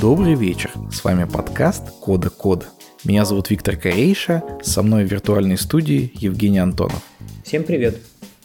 Добрый 0.00 0.34
вечер, 0.34 0.70
с 0.92 1.02
вами 1.02 1.24
подкаст 1.24 1.90
Кода 2.00 2.30
Кода. 2.30 2.66
Меня 3.02 3.24
зовут 3.24 3.50
Виктор 3.50 3.76
Корейша, 3.76 4.44
со 4.62 4.82
мной 4.82 5.04
в 5.04 5.10
виртуальной 5.10 5.58
студии 5.58 6.12
Евгений 6.14 6.60
Антонов. 6.60 7.02
Всем 7.42 7.64
привет! 7.64 7.98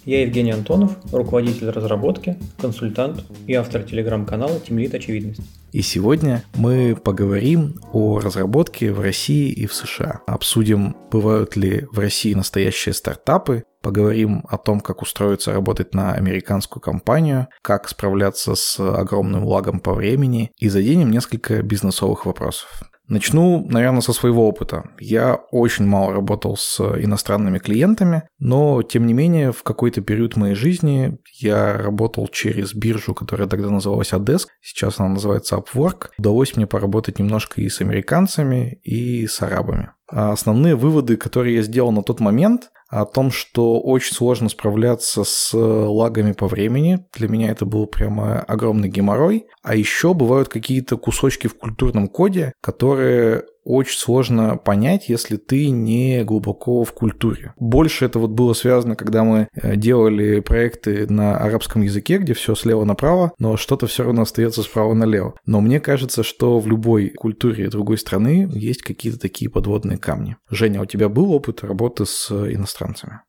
Я 0.03 0.23
Евгений 0.23 0.49
Антонов, 0.49 0.97
руководитель 1.11 1.69
разработки, 1.69 2.37
консультант 2.59 3.23
и 3.45 3.53
автор 3.53 3.83
телеграм-канала 3.83 4.59
Тимлит 4.59 4.95
Очевидность. 4.95 5.41
И 5.71 5.83
сегодня 5.83 6.43
мы 6.55 6.95
поговорим 6.95 7.79
о 7.91 8.19
разработке 8.19 8.91
в 8.91 8.99
России 8.99 9.51
и 9.51 9.67
в 9.67 9.75
США. 9.75 10.21
Обсудим, 10.25 10.95
бывают 11.11 11.55
ли 11.55 11.85
в 11.91 11.99
России 11.99 12.33
настоящие 12.33 12.93
стартапы, 12.93 13.63
поговорим 13.83 14.43
о 14.49 14.57
том, 14.57 14.79
как 14.79 15.03
устроиться 15.03 15.53
работать 15.53 15.93
на 15.93 16.13
американскую 16.13 16.81
компанию, 16.81 17.47
как 17.61 17.87
справляться 17.87 18.55
с 18.55 18.79
огромным 18.79 19.43
лагом 19.43 19.79
по 19.79 19.93
времени 19.93 20.51
и 20.57 20.69
заденем 20.69 21.11
несколько 21.11 21.61
бизнесовых 21.61 22.25
вопросов. 22.25 22.69
Начну, 23.09 23.65
наверное, 23.67 23.99
со 23.99 24.13
своего 24.13 24.47
опыта. 24.47 24.85
Я 24.97 25.35
очень 25.51 25.85
мало 25.85 26.13
работал 26.13 26.55
с 26.55 26.79
иностранными 26.79 27.59
клиентами, 27.59 28.23
но, 28.39 28.81
тем 28.81 29.05
не 29.05 29.13
менее, 29.13 29.51
в 29.51 29.61
какой-то 29.61 29.99
период 29.99 30.37
моей 30.37 30.55
жизни 30.55 31.17
я 31.37 31.77
работал 31.77 32.29
через 32.29 32.73
биржу, 32.73 33.13
которая 33.13 33.49
тогда 33.49 33.69
называлась 33.69 34.13
Adesk, 34.13 34.47
сейчас 34.61 34.99
она 34.99 35.09
называется 35.09 35.57
Upwork. 35.57 36.11
Удалось 36.17 36.55
мне 36.55 36.65
поработать 36.65 37.19
немножко 37.19 37.59
и 37.59 37.67
с 37.67 37.81
американцами, 37.81 38.79
и 38.83 39.27
с 39.27 39.41
арабами. 39.41 39.91
А 40.09 40.31
основные 40.31 40.75
выводы, 40.75 41.17
которые 41.17 41.57
я 41.57 41.61
сделал 41.61 41.91
на 41.91 42.03
тот 42.03 42.21
момент, 42.21 42.69
о 42.93 43.05
том, 43.05 43.31
что 43.31 43.79
очень 43.79 44.13
сложно 44.13 44.49
справляться 44.49 45.23
с 45.23 45.51
лагами 45.53 46.31
по 46.31 46.47
времени. 46.47 47.05
Для 47.13 47.27
меня 47.27 47.49
это 47.49 47.65
был 47.65 47.87
прямо 47.87 48.41
огромный 48.41 48.87
геморрой. 48.87 49.47
А 49.63 49.75
еще 49.75 50.13
бывают 50.13 50.49
какие-то 50.49 50.97
кусочки 50.97 51.47
в 51.47 51.57
культурном 51.57 52.07
коде, 52.07 52.53
которые 52.61 53.45
очень 53.63 53.97
сложно 53.97 54.57
понять, 54.57 55.09
если 55.09 55.37
ты 55.37 55.69
не 55.69 56.23
глубоко 56.23 56.83
в 56.83 56.93
культуре. 56.93 57.53
Больше 57.57 58.05
это 58.05 58.19
вот 58.19 58.31
было 58.31 58.53
связано, 58.53 58.95
когда 58.95 59.23
мы 59.23 59.47
э, 59.53 59.75
делали 59.75 60.39
проекты 60.39 61.07
на 61.07 61.37
арабском 61.37 61.81
языке, 61.81 62.17
где 62.17 62.33
все 62.33 62.55
слева 62.55 62.83
направо, 62.83 63.33
но 63.39 63.57
что-то 63.57 63.87
все 63.87 64.03
равно 64.03 64.23
остается 64.23 64.63
справа 64.63 64.93
налево. 64.93 65.35
Но 65.45 65.61
мне 65.61 65.79
кажется, 65.79 66.23
что 66.23 66.59
в 66.59 66.67
любой 66.67 67.09
культуре 67.09 67.69
другой 67.69 67.97
страны 67.97 68.49
есть 68.53 68.81
какие-то 68.83 69.19
такие 69.19 69.49
подводные 69.49 69.97
камни. 69.97 70.37
Женя, 70.49 70.81
у 70.81 70.85
тебя 70.85 71.09
был 71.09 71.31
опыт 71.31 71.63
работы 71.63 72.05
с 72.05 72.31
иностранцами? 72.31 73.21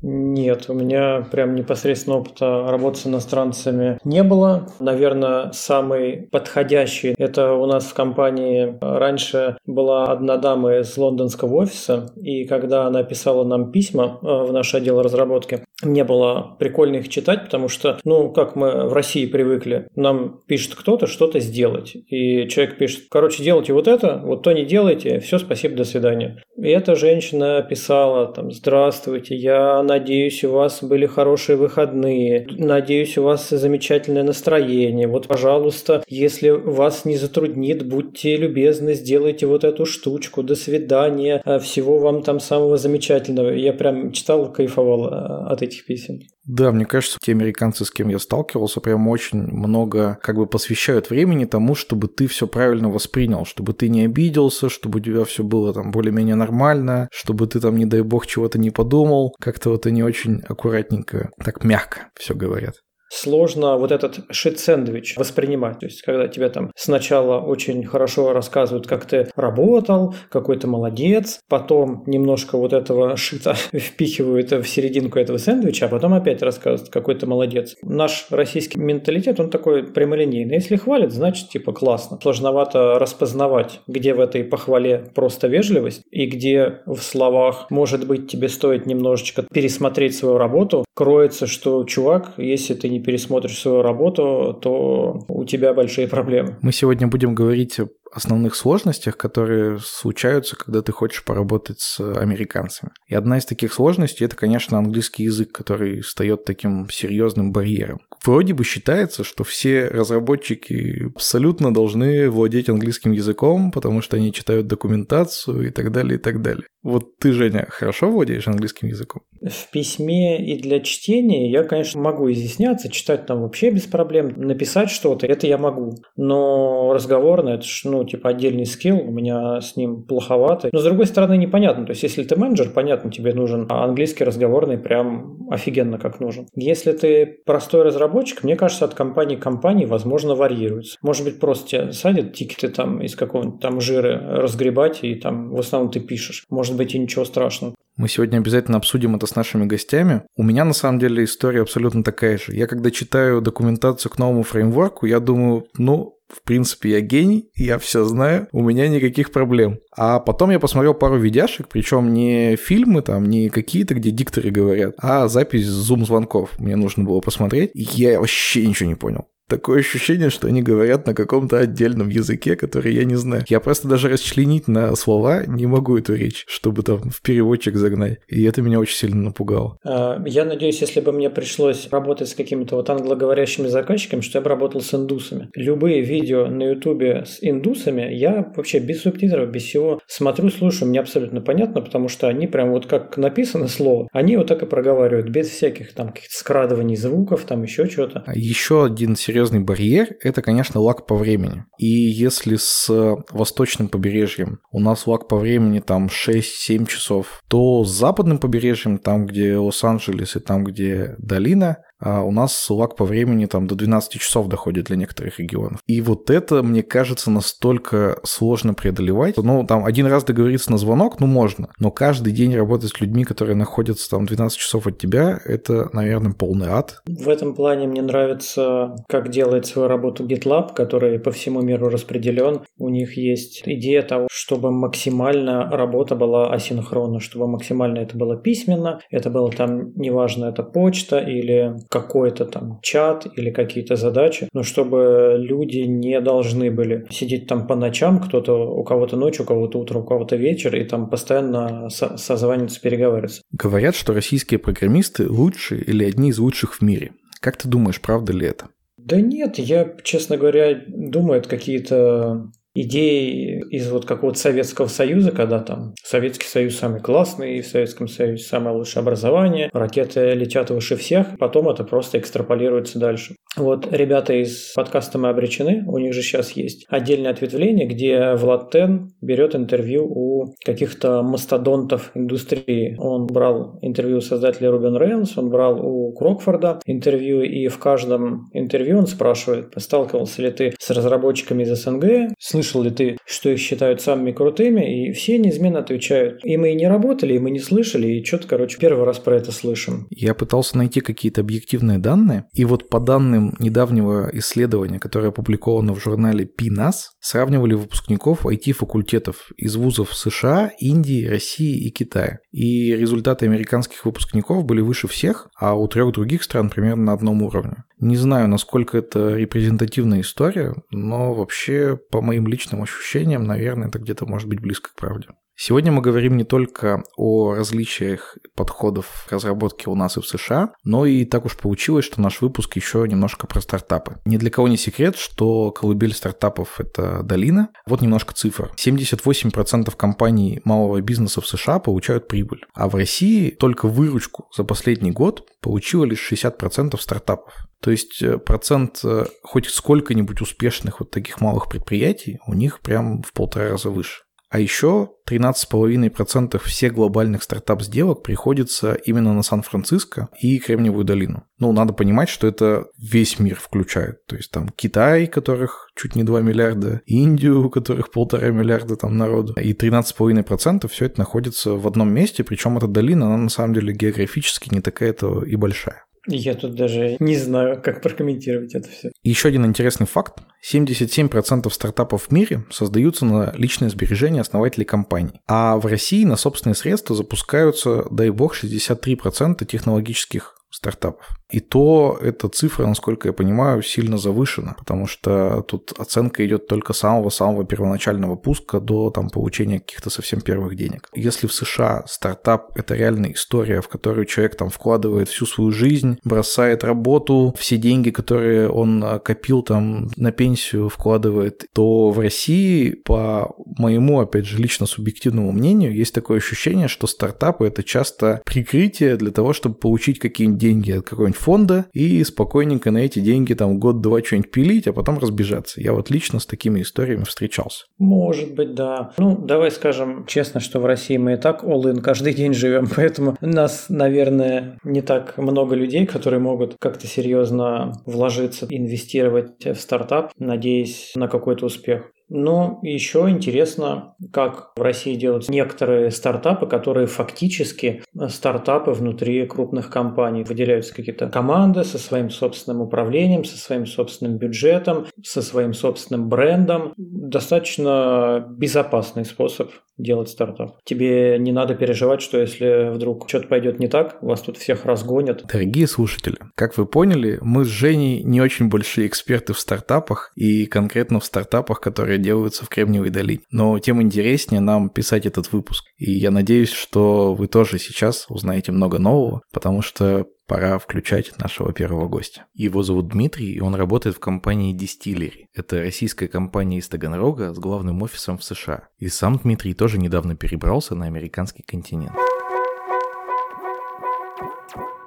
Нет, 0.00 0.66
у 0.68 0.74
меня 0.74 1.26
прям 1.30 1.54
непосредственно 1.54 2.18
опыта 2.18 2.66
работы 2.68 2.98
с 3.00 3.06
иностранцами 3.06 3.98
не 4.04 4.22
было. 4.22 4.68
Наверное, 4.78 5.50
самый 5.52 6.28
подходящий 6.30 7.14
это 7.18 7.54
у 7.54 7.66
нас 7.66 7.86
в 7.86 7.94
компании 7.94 8.78
раньше 8.80 9.56
была 9.66 10.04
одна 10.04 10.36
дама 10.36 10.78
из 10.78 10.96
лондонского 10.96 11.62
офиса, 11.62 12.12
и 12.16 12.44
когда 12.44 12.86
она 12.86 13.02
писала 13.02 13.44
нам 13.44 13.72
письма 13.72 14.18
э, 14.22 14.26
в 14.26 14.52
наш 14.52 14.74
отдел 14.74 15.02
разработки, 15.02 15.64
мне 15.82 16.04
было 16.04 16.56
прикольно 16.58 16.96
их 16.96 17.08
читать, 17.08 17.44
потому 17.44 17.68
что, 17.68 17.98
ну, 18.04 18.30
как 18.32 18.56
мы 18.56 18.88
в 18.88 18.92
России 18.92 19.26
привыкли, 19.26 19.88
нам 19.96 20.40
пишет 20.46 20.74
кто-то 20.74 21.06
что-то 21.06 21.40
сделать, 21.40 21.94
и 21.94 22.48
человек 22.48 22.78
пишет, 22.78 23.04
короче, 23.10 23.42
делайте 23.42 23.72
вот 23.72 23.88
это, 23.88 24.20
вот 24.24 24.42
то 24.42 24.52
не 24.52 24.64
делайте, 24.64 25.20
все, 25.20 25.38
спасибо, 25.38 25.76
до 25.76 25.84
свидания. 25.84 26.42
И 26.56 26.68
эта 26.68 26.96
женщина 26.96 27.62
писала 27.62 28.26
там, 28.26 28.50
здравствуйте, 28.50 29.36
я 29.36 29.82
надеюсь, 29.88 30.44
у 30.44 30.52
вас 30.52 30.82
были 30.82 31.06
хорошие 31.06 31.56
выходные. 31.56 32.46
Надеюсь, 32.50 33.18
у 33.18 33.24
вас 33.24 33.48
замечательное 33.48 34.22
настроение. 34.22 35.08
Вот, 35.08 35.26
пожалуйста, 35.26 36.04
если 36.08 36.50
вас 36.50 37.04
не 37.04 37.16
затруднит, 37.16 37.88
будьте 37.88 38.36
любезны, 38.36 38.94
сделайте 38.94 39.46
вот 39.46 39.64
эту 39.64 39.84
штучку. 39.86 40.42
До 40.42 40.54
свидания. 40.54 41.42
А, 41.44 41.58
всего 41.58 41.98
вам 41.98 42.22
там 42.22 42.38
самого 42.38 42.76
замечательного. 42.76 43.50
Я 43.50 43.72
прям 43.72 44.12
читал, 44.12 44.52
кайфовал 44.52 45.06
а, 45.06 45.48
от 45.50 45.62
этих 45.62 45.84
писем. 45.86 46.20
Да, 46.48 46.72
мне 46.72 46.86
кажется, 46.86 47.18
те 47.20 47.32
американцы, 47.32 47.84
с 47.84 47.90
кем 47.90 48.08
я 48.08 48.18
сталкивался, 48.18 48.80
прям 48.80 49.06
очень 49.06 49.38
много 49.38 50.18
как 50.22 50.36
бы 50.36 50.46
посвящают 50.46 51.10
времени 51.10 51.44
тому, 51.44 51.74
чтобы 51.74 52.08
ты 52.08 52.26
все 52.26 52.46
правильно 52.46 52.88
воспринял, 52.88 53.44
чтобы 53.44 53.74
ты 53.74 53.90
не 53.90 54.06
обиделся, 54.06 54.70
чтобы 54.70 54.98
у 54.98 55.02
тебя 55.02 55.24
все 55.24 55.44
было 55.44 55.74
там 55.74 55.90
более-менее 55.90 56.36
нормально, 56.36 57.08
чтобы 57.12 57.48
ты 57.48 57.60
там, 57.60 57.76
не 57.76 57.84
дай 57.84 58.00
бог, 58.00 58.26
чего-то 58.26 58.58
не 58.58 58.70
подумал. 58.70 59.36
Как-то 59.38 59.68
вот 59.70 59.84
они 59.84 60.02
очень 60.02 60.40
аккуратненько, 60.48 61.30
так 61.44 61.64
мягко 61.64 62.08
все 62.16 62.34
говорят 62.34 62.76
сложно 63.08 63.76
вот 63.76 63.92
этот 63.92 64.20
шит-сэндвич 64.30 65.16
воспринимать. 65.16 65.80
То 65.80 65.86
есть, 65.86 66.02
когда 66.02 66.28
тебе 66.28 66.48
там 66.48 66.72
сначала 66.76 67.40
очень 67.40 67.84
хорошо 67.84 68.32
рассказывают, 68.32 68.86
как 68.86 69.06
ты 69.06 69.28
работал, 69.34 70.14
какой 70.30 70.58
ты 70.58 70.66
молодец, 70.66 71.40
потом 71.48 72.02
немножко 72.06 72.56
вот 72.56 72.72
этого 72.72 73.16
шита 73.16 73.54
впихивают 73.72 74.50
в 74.50 74.64
серединку 74.64 75.18
этого 75.18 75.38
сэндвича, 75.38 75.86
а 75.86 75.88
потом 75.88 76.14
опять 76.14 76.42
рассказывают, 76.42 76.90
какой 76.90 77.14
ты 77.14 77.26
молодец. 77.26 77.76
Наш 77.82 78.26
российский 78.30 78.78
менталитет, 78.78 79.40
он 79.40 79.50
такой 79.50 79.84
прямолинейный. 79.84 80.54
Если 80.54 80.76
хвалят, 80.76 81.12
значит, 81.12 81.48
типа, 81.50 81.72
классно. 81.72 82.18
Сложновато 82.20 82.98
распознавать, 82.98 83.80
где 83.86 84.14
в 84.14 84.20
этой 84.20 84.44
похвале 84.44 85.10
просто 85.14 85.48
вежливость 85.48 86.02
и 86.10 86.26
где 86.26 86.80
в 86.86 86.98
словах, 86.98 87.66
может 87.70 88.06
быть, 88.06 88.30
тебе 88.30 88.48
стоит 88.48 88.86
немножечко 88.86 89.44
пересмотреть 89.52 90.16
свою 90.16 90.38
работу, 90.38 90.84
кроется, 90.94 91.46
что, 91.46 91.84
чувак, 91.84 92.34
если 92.38 92.74
ты 92.74 92.88
не 92.98 93.04
пересмотришь 93.04 93.58
свою 93.58 93.82
работу, 93.82 94.58
то 94.60 95.24
у 95.28 95.44
тебя 95.44 95.72
большие 95.72 96.08
проблемы. 96.08 96.56
Мы 96.60 96.72
сегодня 96.72 97.06
будем 97.06 97.34
говорить 97.34 97.80
о 97.80 97.88
основных 98.12 98.54
сложностях, 98.56 99.16
которые 99.16 99.78
случаются, 99.80 100.56
когда 100.56 100.82
ты 100.82 100.92
хочешь 100.92 101.24
поработать 101.24 101.80
с 101.80 102.00
американцами. 102.00 102.92
И 103.06 103.14
одна 103.14 103.38
из 103.38 103.44
таких 103.44 103.72
сложностей– 103.72 104.24
это, 104.26 104.34
конечно, 104.36 104.78
английский 104.78 105.24
язык, 105.24 105.52
который 105.52 106.00
встает 106.00 106.44
таким 106.44 106.88
серьезным 106.90 107.52
барьером. 107.52 108.00
Вроде 108.24 108.54
бы 108.54 108.64
считается, 108.64 109.24
что 109.24 109.44
все 109.44 109.88
разработчики 109.88 111.06
абсолютно 111.14 111.72
должны 111.72 112.30
владеть 112.30 112.68
английским 112.68 113.12
языком, 113.12 113.70
потому 113.70 114.00
что 114.00 114.16
они 114.16 114.32
читают 114.32 114.66
документацию 114.66 115.68
и 115.68 115.70
так 115.70 115.92
далее, 115.92 116.18
и 116.18 116.20
так 116.20 116.42
далее. 116.42 116.64
Вот 116.82 117.18
ты, 117.18 117.32
Женя, 117.32 117.66
хорошо 117.68 118.10
владеешь 118.10 118.46
английским 118.48 118.88
языком? 118.88 119.22
В 119.42 119.70
письме 119.70 120.44
и 120.44 120.60
для 120.60 120.80
чтения 120.80 121.50
я, 121.50 121.62
конечно, 121.62 122.00
могу 122.00 122.30
изъясняться, 122.30 122.90
читать 122.90 123.26
там 123.26 123.42
вообще 123.42 123.70
без 123.70 123.86
проблем, 123.86 124.32
написать 124.36 124.90
что-то, 124.90 125.26
это 125.26 125.46
я 125.46 125.58
могу. 125.58 125.92
Но 126.16 126.92
разговорно, 126.92 127.50
это 127.50 127.64
ж, 127.64 127.82
ну, 127.84 128.04
типа 128.04 128.30
отдельный 128.30 128.66
скилл, 128.66 128.98
у 128.98 129.10
меня 129.10 129.60
с 129.60 129.76
ним 129.76 130.02
плоховато. 130.02 130.70
Но, 130.72 130.78
с 130.78 130.84
другой 130.84 131.06
стороны, 131.06 131.36
непонятно. 131.36 131.84
То 131.84 131.90
есть, 131.90 132.02
если 132.02 132.24
ты 132.24 132.36
менеджер, 132.36 132.70
понятно, 132.70 133.10
тебе 133.10 133.34
нужен 133.34 133.66
а 133.68 133.84
английский 133.84 134.24
разговорный 134.24 134.78
прям 134.78 135.48
офигенно 135.50 135.98
как 135.98 136.20
нужен. 136.20 136.46
Если 136.54 136.92
ты 136.92 137.26
простой 137.44 137.82
разработчик, 137.82 138.44
мне 138.44 138.56
кажется, 138.56 138.84
от 138.84 138.94
компании 138.94 139.36
к 139.36 139.42
компании, 139.42 139.84
возможно, 139.84 140.34
варьируется. 140.34 140.96
Может 141.02 141.24
быть, 141.24 141.40
просто 141.40 141.68
тебе 141.68 141.92
садят 141.92 142.32
тикеты 142.34 142.68
там 142.68 143.02
из 143.02 143.14
какого-нибудь 143.14 143.60
там 143.60 143.80
жира 143.80 144.42
разгребать, 144.42 145.00
и 145.02 145.14
там 145.14 145.50
в 145.50 145.58
основном 145.58 145.90
ты 145.90 146.00
пишешь. 146.00 146.44
Может 146.50 146.76
быть 146.78 146.94
и 146.94 146.98
ничего 146.98 147.24
страшного. 147.24 147.74
Мы 147.98 148.08
сегодня 148.08 148.38
обязательно 148.38 148.78
обсудим 148.78 149.16
это 149.16 149.26
с 149.26 149.34
нашими 149.34 149.66
гостями. 149.66 150.22
У 150.36 150.44
меня 150.44 150.64
на 150.64 150.72
самом 150.72 151.00
деле 151.00 151.24
история 151.24 151.62
абсолютно 151.62 152.04
такая 152.04 152.38
же. 152.38 152.54
Я 152.54 152.68
когда 152.68 152.92
читаю 152.92 153.42
документацию 153.42 154.12
к 154.12 154.18
новому 154.18 154.44
фреймворку, 154.44 155.04
я 155.06 155.18
думаю, 155.18 155.66
ну, 155.76 156.14
в 156.28 156.42
принципе, 156.44 156.90
я 156.90 157.00
гений, 157.00 157.50
я 157.56 157.78
все 157.78 158.04
знаю, 158.04 158.46
у 158.52 158.62
меня 158.62 158.86
никаких 158.86 159.32
проблем. 159.32 159.80
А 159.96 160.20
потом 160.20 160.50
я 160.50 160.60
посмотрел 160.60 160.94
пару 160.94 161.18
видяшек, 161.18 161.66
причем 161.68 162.12
не 162.12 162.54
фильмы 162.54 163.02
там, 163.02 163.24
не 163.24 163.48
какие-то, 163.48 163.94
где 163.94 164.12
дикторы 164.12 164.50
говорят, 164.50 164.94
а 164.98 165.26
запись 165.26 165.66
зум-звонков 165.66 166.56
мне 166.58 166.76
нужно 166.76 167.02
было 167.02 167.20
посмотреть, 167.20 167.72
и 167.74 167.82
я 167.82 168.20
вообще 168.20 168.64
ничего 168.64 168.88
не 168.88 168.94
понял. 168.94 169.26
Такое 169.48 169.80
ощущение, 169.80 170.28
что 170.28 170.46
они 170.46 170.62
говорят 170.62 171.06
на 171.06 171.14
каком-то 171.14 171.58
отдельном 171.58 172.10
языке, 172.10 172.54
который 172.54 172.94
я 172.94 173.04
не 173.04 173.14
знаю. 173.14 173.44
Я 173.48 173.60
просто 173.60 173.88
даже 173.88 174.08
расчленить 174.08 174.68
на 174.68 174.94
слова 174.94 175.44
не 175.46 175.64
могу 175.64 175.96
эту 175.96 176.14
речь, 176.14 176.44
чтобы 176.46 176.82
там 176.82 177.10
в 177.10 177.22
переводчик 177.22 177.76
загнать. 177.76 178.18
И 178.28 178.44
это 178.44 178.60
меня 178.60 178.78
очень 178.78 178.96
сильно 178.96 179.22
напугало. 179.22 179.78
А, 179.84 180.22
я 180.26 180.44
надеюсь, 180.44 180.82
если 180.82 181.00
бы 181.00 181.12
мне 181.12 181.30
пришлось 181.30 181.88
работать 181.90 182.28
с 182.28 182.34
какими-то 182.34 182.76
вот 182.76 182.90
англоговорящими 182.90 183.68
заказчиками, 183.68 184.20
что 184.20 184.38
я 184.38 184.42
бы 184.42 184.50
работал 184.50 184.82
с 184.82 184.92
индусами. 184.92 185.48
Любые 185.54 186.02
видео 186.02 186.46
на 186.46 186.64
ютубе 186.64 187.24
с 187.24 187.38
индусами 187.40 188.12
я 188.12 188.52
вообще 188.54 188.80
без 188.80 189.00
субтитров, 189.00 189.50
без 189.50 189.62
всего 189.62 190.02
смотрю, 190.06 190.50
слушаю, 190.50 190.90
мне 190.90 191.00
абсолютно 191.00 191.40
понятно, 191.40 191.80
потому 191.80 192.08
что 192.08 192.28
они 192.28 192.46
прям 192.46 192.70
вот 192.70 192.84
как 192.84 193.16
написано 193.16 193.68
слово, 193.68 194.08
они 194.12 194.36
вот 194.36 194.48
так 194.48 194.62
и 194.62 194.66
проговаривают, 194.66 195.30
без 195.30 195.48
всяких 195.48 195.94
там 195.94 196.08
каких-то 196.08 196.36
скрадываний 196.36 196.96
звуков, 196.96 197.44
там 197.44 197.62
еще 197.62 197.88
чего-то. 197.88 198.24
А 198.26 198.32
еще 198.34 198.84
один 198.84 199.16
сериал 199.16 199.37
серьезный 199.38 199.60
барьер– 199.60 200.16
это, 200.22 200.42
конечно, 200.42 200.80
лаг 200.80 201.06
по 201.06 201.14
времени. 201.14 201.64
И 201.78 201.86
если 201.86 202.56
с 202.56 202.88
восточным 203.30 203.88
побережьем 203.88 204.58
у 204.72 204.80
нас 204.80 205.06
лаг 205.06 205.28
по 205.28 205.36
времени 205.36 205.78
там 205.78 206.06
6-7 206.08 206.86
часов, 206.86 207.40
то 207.48 207.84
с 207.84 207.90
западным 207.90 208.38
побережьем, 208.38 208.98
там, 208.98 209.26
где 209.26 209.56
Лос-Анджелес 209.56 210.34
и 210.34 210.40
там, 210.40 210.64
где 210.64 211.14
долина, 211.18 211.78
а 212.00 212.22
у 212.22 212.30
нас 212.30 212.68
лаг 212.70 212.96
по 212.96 213.04
времени 213.04 213.46
там 213.46 213.66
до 213.66 213.74
12 213.74 214.20
часов 214.20 214.48
доходит 214.48 214.86
для 214.86 214.96
некоторых 214.96 215.38
регионов. 215.38 215.80
И 215.86 216.00
вот 216.00 216.30
это, 216.30 216.62
мне 216.62 216.82
кажется, 216.82 217.30
настолько 217.30 218.18
сложно 218.24 218.74
преодолевать. 218.74 219.36
Ну, 219.36 219.64
там 219.66 219.84
один 219.84 220.06
раз 220.06 220.24
договориться 220.24 220.70
на 220.70 220.78
звонок, 220.78 221.20
ну, 221.20 221.26
можно, 221.26 221.68
но 221.78 221.90
каждый 221.90 222.32
день 222.32 222.54
работать 222.56 222.90
с 222.90 223.00
людьми, 223.00 223.24
которые 223.24 223.56
находятся 223.56 224.10
там 224.10 224.26
12 224.26 224.58
часов 224.58 224.86
от 224.86 224.98
тебя, 224.98 225.40
это, 225.44 225.88
наверное, 225.92 226.32
полный 226.32 226.68
ад. 226.68 227.02
В 227.06 227.28
этом 227.28 227.54
плане 227.54 227.86
мне 227.86 228.02
нравится, 228.02 228.96
как 229.08 229.30
делает 229.30 229.66
свою 229.66 229.88
работу 229.88 230.26
GitLab, 230.26 230.74
который 230.74 231.18
по 231.18 231.30
всему 231.30 231.60
миру 231.62 231.88
распределен. 231.88 232.60
У 232.78 232.88
них 232.88 233.16
есть 233.16 233.62
идея 233.64 234.02
того, 234.02 234.28
чтобы 234.30 234.70
максимально 234.70 235.68
работа 235.70 236.14
была 236.14 236.52
асинхронна, 236.52 237.20
чтобы 237.20 237.46
максимально 237.48 237.98
это 237.98 238.16
было 238.16 238.36
письменно, 238.36 239.00
это 239.10 239.30
было 239.30 239.50
там, 239.50 239.92
неважно, 239.94 240.46
это 240.46 240.62
почта 240.62 241.18
или 241.18 241.76
какой-то 241.88 242.44
там 242.44 242.78
чат 242.82 243.26
или 243.36 243.50
какие-то 243.50 243.96
задачи, 243.96 244.48
но 244.52 244.62
чтобы 244.62 245.36
люди 245.38 245.78
не 245.78 246.20
должны 246.20 246.70
были 246.70 247.06
сидеть 247.10 247.46
там 247.46 247.66
по 247.66 247.74
ночам, 247.74 248.20
кто-то 248.20 248.70
у 248.70 248.84
кого-то 248.84 249.16
ночью, 249.16 249.44
у 249.44 249.48
кого-то 249.48 249.78
утро, 249.78 250.00
у 250.00 250.04
кого-то 250.04 250.36
вечер, 250.36 250.76
и 250.76 250.84
там 250.84 251.08
постоянно 251.08 251.88
созваниваться, 251.90 252.80
переговариваться. 252.80 253.42
Говорят, 253.52 253.94
что 253.94 254.12
российские 254.12 254.58
программисты 254.58 255.28
лучшие 255.28 255.82
или 255.82 256.04
одни 256.04 256.30
из 256.30 256.38
лучших 256.38 256.74
в 256.74 256.82
мире. 256.82 257.12
Как 257.40 257.56
ты 257.56 257.68
думаешь, 257.68 258.00
правда 258.00 258.32
ли 258.32 258.46
это? 258.46 258.66
Да 258.96 259.20
нет, 259.20 259.58
я, 259.58 259.94
честно 260.02 260.36
говоря, 260.36 260.82
думаю, 260.86 261.40
это 261.40 261.48
какие-то 261.48 262.50
идеи 262.82 263.64
из 263.70 263.90
вот 263.90 264.04
какого-то 264.04 264.38
Советского 264.38 264.86
Союза, 264.86 265.32
когда 265.32 265.60
там 265.60 265.94
Советский 266.02 266.46
Союз 266.46 266.76
самый 266.76 267.00
классный, 267.00 267.60
в 267.60 267.66
Советском 267.66 268.08
Союзе 268.08 268.44
самое 268.44 268.76
лучшее 268.76 269.02
образование, 269.02 269.70
ракеты 269.72 270.32
летят 270.34 270.70
выше 270.70 270.96
всех, 270.96 271.38
потом 271.38 271.68
это 271.68 271.84
просто 271.84 272.18
экстраполируется 272.18 272.98
дальше. 272.98 273.34
Вот 273.58 273.88
ребята 273.90 274.34
из 274.34 274.72
подкаста 274.74 275.18
«Мы 275.18 275.30
обречены», 275.30 275.82
у 275.86 275.98
них 275.98 276.14
же 276.14 276.22
сейчас 276.22 276.52
есть 276.52 276.86
отдельное 276.88 277.32
ответвление, 277.32 277.86
где 277.86 278.34
Влад 278.34 278.70
Тен 278.70 279.10
берет 279.20 279.56
интервью 279.56 280.04
у 280.04 280.54
каких-то 280.64 281.22
мастодонтов 281.22 282.12
индустрии. 282.14 282.94
Он 282.98 283.26
брал 283.26 283.78
интервью 283.82 284.18
у 284.18 284.20
создателя 284.20 284.70
Рубен 284.70 284.96
Рейлс, 284.96 285.36
он 285.36 285.50
брал 285.50 285.84
у 285.84 286.12
Крокфорда 286.12 286.80
интервью, 286.86 287.42
и 287.42 287.66
в 287.66 287.78
каждом 287.78 288.48
интервью 288.52 288.98
он 288.98 289.06
спрашивает, 289.06 289.72
сталкивался 289.76 290.42
ли 290.42 290.50
ты 290.50 290.74
с 290.78 290.90
разработчиками 290.90 291.64
из 291.64 291.76
СНГ, 291.82 292.34
слышал 292.38 292.82
ли 292.82 292.90
ты, 292.90 293.18
что 293.26 293.50
их 293.50 293.58
считают 293.58 294.00
самыми 294.00 294.30
крутыми, 294.30 295.08
и 295.08 295.12
все 295.12 295.36
неизменно 295.36 295.80
отвечают, 295.80 296.44
и 296.44 296.56
мы 296.56 296.72
и 296.72 296.76
не 296.76 296.86
работали, 296.86 297.34
и 297.34 297.38
мы 297.38 297.50
не 297.50 297.58
слышали, 297.58 298.06
и 298.06 298.24
что-то, 298.24 298.46
короче, 298.46 298.78
первый 298.78 299.04
раз 299.04 299.18
про 299.18 299.36
это 299.36 299.50
слышим. 299.50 300.06
Я 300.10 300.34
пытался 300.34 300.78
найти 300.78 301.00
какие-то 301.00 301.40
объективные 301.40 301.98
данные, 301.98 302.44
и 302.52 302.64
вот 302.64 302.88
по 302.88 303.00
данным 303.00 303.47
недавнего 303.58 304.28
исследования, 304.32 304.98
которое 304.98 305.28
опубликовано 305.28 305.94
в 305.94 306.02
журнале 306.02 306.46
PNAS, 306.46 306.94
сравнивали 307.20 307.74
выпускников 307.74 308.46
IT-факультетов 308.46 309.50
из 309.56 309.76
вузов 309.76 310.14
США, 310.14 310.70
Индии, 310.78 311.26
России 311.26 311.86
и 311.86 311.90
Китая. 311.90 312.40
И 312.50 312.94
результаты 312.94 313.46
американских 313.46 314.04
выпускников 314.04 314.64
были 314.64 314.80
выше 314.80 315.08
всех, 315.08 315.48
а 315.58 315.74
у 315.74 315.86
трех 315.88 316.12
других 316.12 316.42
стран 316.42 316.70
примерно 316.70 317.04
на 317.04 317.12
одном 317.12 317.42
уровне. 317.42 317.84
Не 318.00 318.16
знаю, 318.16 318.48
насколько 318.48 318.96
это 318.98 319.34
репрезентативная 319.34 320.20
история, 320.20 320.74
но 320.90 321.34
вообще, 321.34 321.98
по 322.10 322.20
моим 322.22 322.46
личным 322.46 322.82
ощущениям, 322.82 323.44
наверное, 323.44 323.88
это 323.88 323.98
где-то 323.98 324.26
может 324.26 324.48
быть 324.48 324.60
близко 324.60 324.90
к 324.90 324.94
правде. 324.94 325.28
Сегодня 325.60 325.90
мы 325.90 326.02
говорим 326.02 326.36
не 326.36 326.44
только 326.44 327.02
о 327.16 327.54
различиях 327.54 328.38
подходов 328.54 329.26
к 329.28 329.32
разработке 329.32 329.90
у 329.90 329.96
нас 329.96 330.16
и 330.16 330.20
в 330.20 330.26
США, 330.26 330.72
но 330.84 331.04
и 331.04 331.24
так 331.24 331.46
уж 331.46 331.56
получилось, 331.56 332.04
что 332.04 332.20
наш 332.20 332.40
выпуск 332.40 332.76
еще 332.76 333.04
немножко 333.08 333.48
про 333.48 333.60
стартапы. 333.60 334.20
Ни 334.24 334.36
для 334.36 334.50
кого 334.50 334.68
не 334.68 334.76
секрет, 334.76 335.16
что 335.16 335.72
колыбель 335.72 336.14
стартапов— 336.14 336.76
это 336.78 337.24
долина. 337.24 337.70
Вот 337.86 338.02
немножко 338.02 338.34
цифр. 338.34 338.70
78% 338.76 339.96
компаний 339.96 340.60
малого 340.62 341.00
бизнеса 341.00 341.40
в 341.40 341.48
США 341.48 341.80
получают 341.80 342.28
прибыль, 342.28 342.64
а 342.72 342.88
в 342.88 342.94
России 342.94 343.50
только 343.50 343.88
выручку 343.88 344.48
за 344.56 344.62
последний 344.62 345.10
год 345.10 345.44
получило 345.60 346.04
лишь 346.04 346.32
60% 346.32 346.96
стартапов. 347.00 347.52
То 347.80 347.90
есть 347.90 348.22
э, 348.22 348.38
процент 348.38 349.00
э, 349.02 349.24
хоть 349.42 349.66
сколько-нибудь 349.66 350.40
успешных 350.40 351.00
вот 351.00 351.10
таких 351.10 351.40
малых 351.40 351.68
предприятий 351.68 352.38
у 352.46 352.54
них 352.54 352.78
прям 352.78 353.22
в 353.22 353.32
полтора 353.32 353.70
раза 353.70 353.90
выше. 353.90 354.22
А 354.50 354.58
еще 354.60 355.10
13,5% 355.28 356.58
всех 356.58 356.94
глобальных 356.94 357.42
стартап-сделок 357.42 358.22
приходится 358.22 358.94
именно 358.94 359.34
на 359.34 359.42
Сан-Франциско 359.42 360.28
и 360.40 360.58
Кремниевую 360.58 361.04
долину. 361.04 361.44
Ну, 361.58 361.72
надо 361.72 361.92
понимать, 361.92 362.30
что 362.30 362.46
это 362.46 362.86
весь 362.96 363.38
мир 363.38 363.60
включает. 363.60 364.24
То 364.26 364.36
есть 364.36 364.50
там 364.50 364.70
Китай, 364.70 365.26
которых 365.26 365.90
чуть 365.94 366.16
не 366.16 366.24
2 366.24 366.40
миллиарда, 366.40 367.02
Индию, 367.04 367.66
у 367.66 367.70
которых 367.70 368.10
полтора 368.10 368.48
миллиарда 368.48 368.96
там 368.96 369.18
народу, 369.18 369.52
и 369.54 369.74
13,5% 369.74 370.88
все 370.88 371.04
это 371.06 371.18
находится 371.18 371.72
в 371.72 371.86
одном 371.86 372.10
месте, 372.12 372.42
причем 372.42 372.78
эта 372.78 372.86
долина, 372.86 373.26
она 373.26 373.36
на 373.36 373.48
самом 373.50 373.74
деле 373.74 373.92
географически 373.92 374.72
не 374.72 374.80
такая-то 374.80 375.42
и 375.42 375.56
большая. 375.56 376.04
Я 376.28 376.54
тут 376.54 376.74
даже 376.74 377.16
не 377.20 377.36
знаю, 377.36 377.80
как 377.82 378.02
прокомментировать 378.02 378.74
это 378.74 378.88
все. 378.88 379.10
Еще 379.22 379.48
один 379.48 379.64
интересный 379.64 380.06
факт. 380.06 380.42
77% 380.62 381.70
стартапов 381.70 382.24
в 382.24 382.32
мире 382.32 382.64
создаются 382.70 383.24
на 383.24 383.52
личные 383.56 383.90
сбережения 383.90 384.42
основателей 384.42 384.84
компаний. 384.84 385.40
А 385.46 385.78
в 385.78 385.86
России 385.86 386.24
на 386.24 386.36
собственные 386.36 386.74
средства 386.74 387.16
запускаются, 387.16 388.04
дай 388.10 388.30
бог, 388.30 388.54
63% 388.54 389.64
технологических 389.64 390.57
стартапов. 390.70 391.28
И 391.50 391.60
то 391.60 392.18
эта 392.20 392.48
цифра, 392.48 392.86
насколько 392.86 393.28
я 393.28 393.32
понимаю, 393.32 393.82
сильно 393.82 394.18
завышена, 394.18 394.74
потому 394.78 395.06
что 395.06 395.62
тут 395.62 395.92
оценка 395.98 396.46
идет 396.46 396.66
только 396.66 396.92
самого-самого 396.92 397.64
первоначального 397.64 398.36
пуска 398.36 398.80
до 398.80 399.10
там, 399.10 399.30
получения 399.30 399.80
каких-то 399.80 400.10
совсем 400.10 400.42
первых 400.42 400.76
денег. 400.76 401.08
Если 401.14 401.46
в 401.46 401.54
США 401.54 402.04
стартап— 402.06 402.72
это 402.76 402.94
реальная 402.94 403.32
история, 403.32 403.80
в 403.80 403.88
которую 403.88 404.26
человек 404.26 404.56
там 404.56 404.68
вкладывает 404.68 405.30
всю 405.30 405.46
свою 405.46 405.72
жизнь, 405.72 406.18
бросает 406.22 406.84
работу, 406.84 407.54
все 407.58 407.78
деньги, 407.78 408.10
которые 408.10 408.68
он 408.68 409.20
копил 409.24 409.62
там 409.62 410.08
на 410.16 410.32
пенсию 410.32 410.90
вкладывает, 410.90 411.64
то 411.72 412.10
в 412.10 412.18
России, 412.18 412.90
по 412.90 413.54
моему, 413.78 414.20
опять 414.20 414.44
же, 414.44 414.58
лично 414.58 414.84
субъективному 414.84 415.52
мнению, 415.52 415.94
есть 415.94 416.14
такое 416.14 416.38
ощущение, 416.38 416.88
что 416.88 417.06
стартапы— 417.06 417.66
это 417.68 417.82
часто 417.82 418.42
прикрытие 418.44 419.16
для 419.16 419.30
того, 419.30 419.54
чтобы 419.54 419.76
получить 419.76 420.18
какие-нибудь 420.18 420.57
деньги 420.58 420.92
от 420.92 421.08
какой-нибудь 421.08 421.40
фонда 421.40 421.86
и 421.92 422.22
спокойненько 422.24 422.90
на 422.90 422.98
эти 422.98 423.20
деньги 423.20 423.54
там 423.54 423.78
год-два 423.78 424.22
что-нибудь 424.22 424.50
пилить, 424.50 424.86
а 424.86 424.92
потом 424.92 425.18
разбежаться. 425.18 425.80
Я 425.80 425.92
вот 425.92 426.10
лично 426.10 426.40
с 426.40 426.46
такими 426.46 426.82
историями 426.82 427.24
встречался. 427.24 427.86
Может 427.98 428.54
быть, 428.54 428.74
да. 428.74 429.12
Ну, 429.18 429.38
давай 429.38 429.70
скажем 429.70 430.26
честно, 430.26 430.60
что 430.60 430.80
в 430.80 430.86
России 430.86 431.16
мы 431.16 431.34
и 431.34 431.36
так 431.36 431.64
all-in 431.64 432.00
каждый 432.00 432.34
день 432.34 432.52
живем, 432.52 432.88
поэтому 432.96 433.36
нас, 433.40 433.86
наверное, 433.88 434.78
не 434.84 435.02
так 435.02 435.38
много 435.38 435.74
людей, 435.74 436.06
которые 436.06 436.40
могут 436.40 436.76
как-то 436.80 437.06
серьезно 437.06 437.92
вложиться, 438.06 438.66
инвестировать 438.68 439.64
в 439.64 439.76
стартап, 439.76 440.32
надеясь 440.38 441.12
на 441.14 441.28
какой-то 441.28 441.66
успех. 441.66 442.10
Но 442.28 442.78
еще 442.82 443.26
интересно, 443.28 444.14
как 444.32 444.72
в 444.76 444.82
России 444.82 445.14
делают 445.14 445.48
некоторые 445.48 446.10
стартапы, 446.10 446.66
которые 446.66 447.06
фактически 447.06 448.02
стартапы 448.28 448.92
внутри 448.92 449.46
крупных 449.46 449.90
компаний. 449.90 450.44
Выделяются 450.44 450.94
какие-то 450.94 451.28
команды 451.28 451.84
со 451.84 451.98
своим 451.98 452.30
собственным 452.30 452.82
управлением, 452.82 453.44
со 453.44 453.56
своим 453.56 453.86
собственным 453.86 454.38
бюджетом, 454.38 455.06
со 455.22 455.42
своим 455.42 455.72
собственным 455.72 456.28
брендом. 456.28 456.92
Достаточно 456.96 458.46
безопасный 458.48 459.24
способ 459.24 459.70
делать 459.98 460.28
стартап. 460.28 460.78
Тебе 460.84 461.38
не 461.38 461.52
надо 461.52 461.74
переживать, 461.74 462.22
что 462.22 462.38
если 462.38 462.90
вдруг 462.94 463.28
что-то 463.28 463.48
пойдет 463.48 463.80
не 463.80 463.88
так, 463.88 464.22
вас 464.22 464.40
тут 464.42 464.56
всех 464.56 464.84
разгонят. 464.84 465.44
Дорогие 465.50 465.88
слушатели, 465.88 466.36
как 466.54 466.78
вы 466.78 466.86
поняли, 466.86 467.38
мы 467.42 467.64
с 467.64 467.68
Женей 467.68 468.22
не 468.22 468.40
очень 468.40 468.68
большие 468.68 469.08
эксперты 469.08 469.52
в 469.52 469.58
стартапах 469.58 470.32
и 470.36 470.66
конкретно 470.66 471.18
в 471.18 471.24
стартапах, 471.24 471.80
которые 471.80 472.17
делаются 472.18 472.64
в 472.64 472.68
Кремниевой 472.68 473.10
долине. 473.10 473.42
Но 473.50 473.78
тем 473.78 474.02
интереснее 474.02 474.60
нам 474.60 474.90
писать 474.90 475.26
этот 475.26 475.52
выпуск. 475.52 475.84
И 475.96 476.10
я 476.12 476.30
надеюсь, 476.30 476.70
что 476.70 477.34
вы 477.34 477.48
тоже 477.48 477.78
сейчас 477.78 478.26
узнаете 478.28 478.72
много 478.72 478.98
нового, 478.98 479.42
потому 479.52 479.82
что 479.82 480.26
пора 480.46 480.78
включать 480.78 481.38
нашего 481.38 481.72
первого 481.72 482.08
гостя. 482.08 482.46
Его 482.54 482.82
зовут 482.82 483.08
Дмитрий, 483.08 483.52
и 483.52 483.60
он 483.60 483.74
работает 483.74 484.16
в 484.16 484.20
компании 484.20 484.74
Distillery. 484.74 485.46
Это 485.54 485.80
российская 485.80 486.26
компания 486.26 486.78
из 486.78 486.88
Таганрога 486.88 487.52
с 487.52 487.58
главным 487.58 488.02
офисом 488.02 488.38
в 488.38 488.44
США. 488.44 488.88
И 488.98 489.08
сам 489.08 489.36
Дмитрий 489.36 489.74
тоже 489.74 489.98
недавно 489.98 490.34
перебрался 490.34 490.94
на 490.94 491.06
американский 491.06 491.62
континент. 491.62 492.12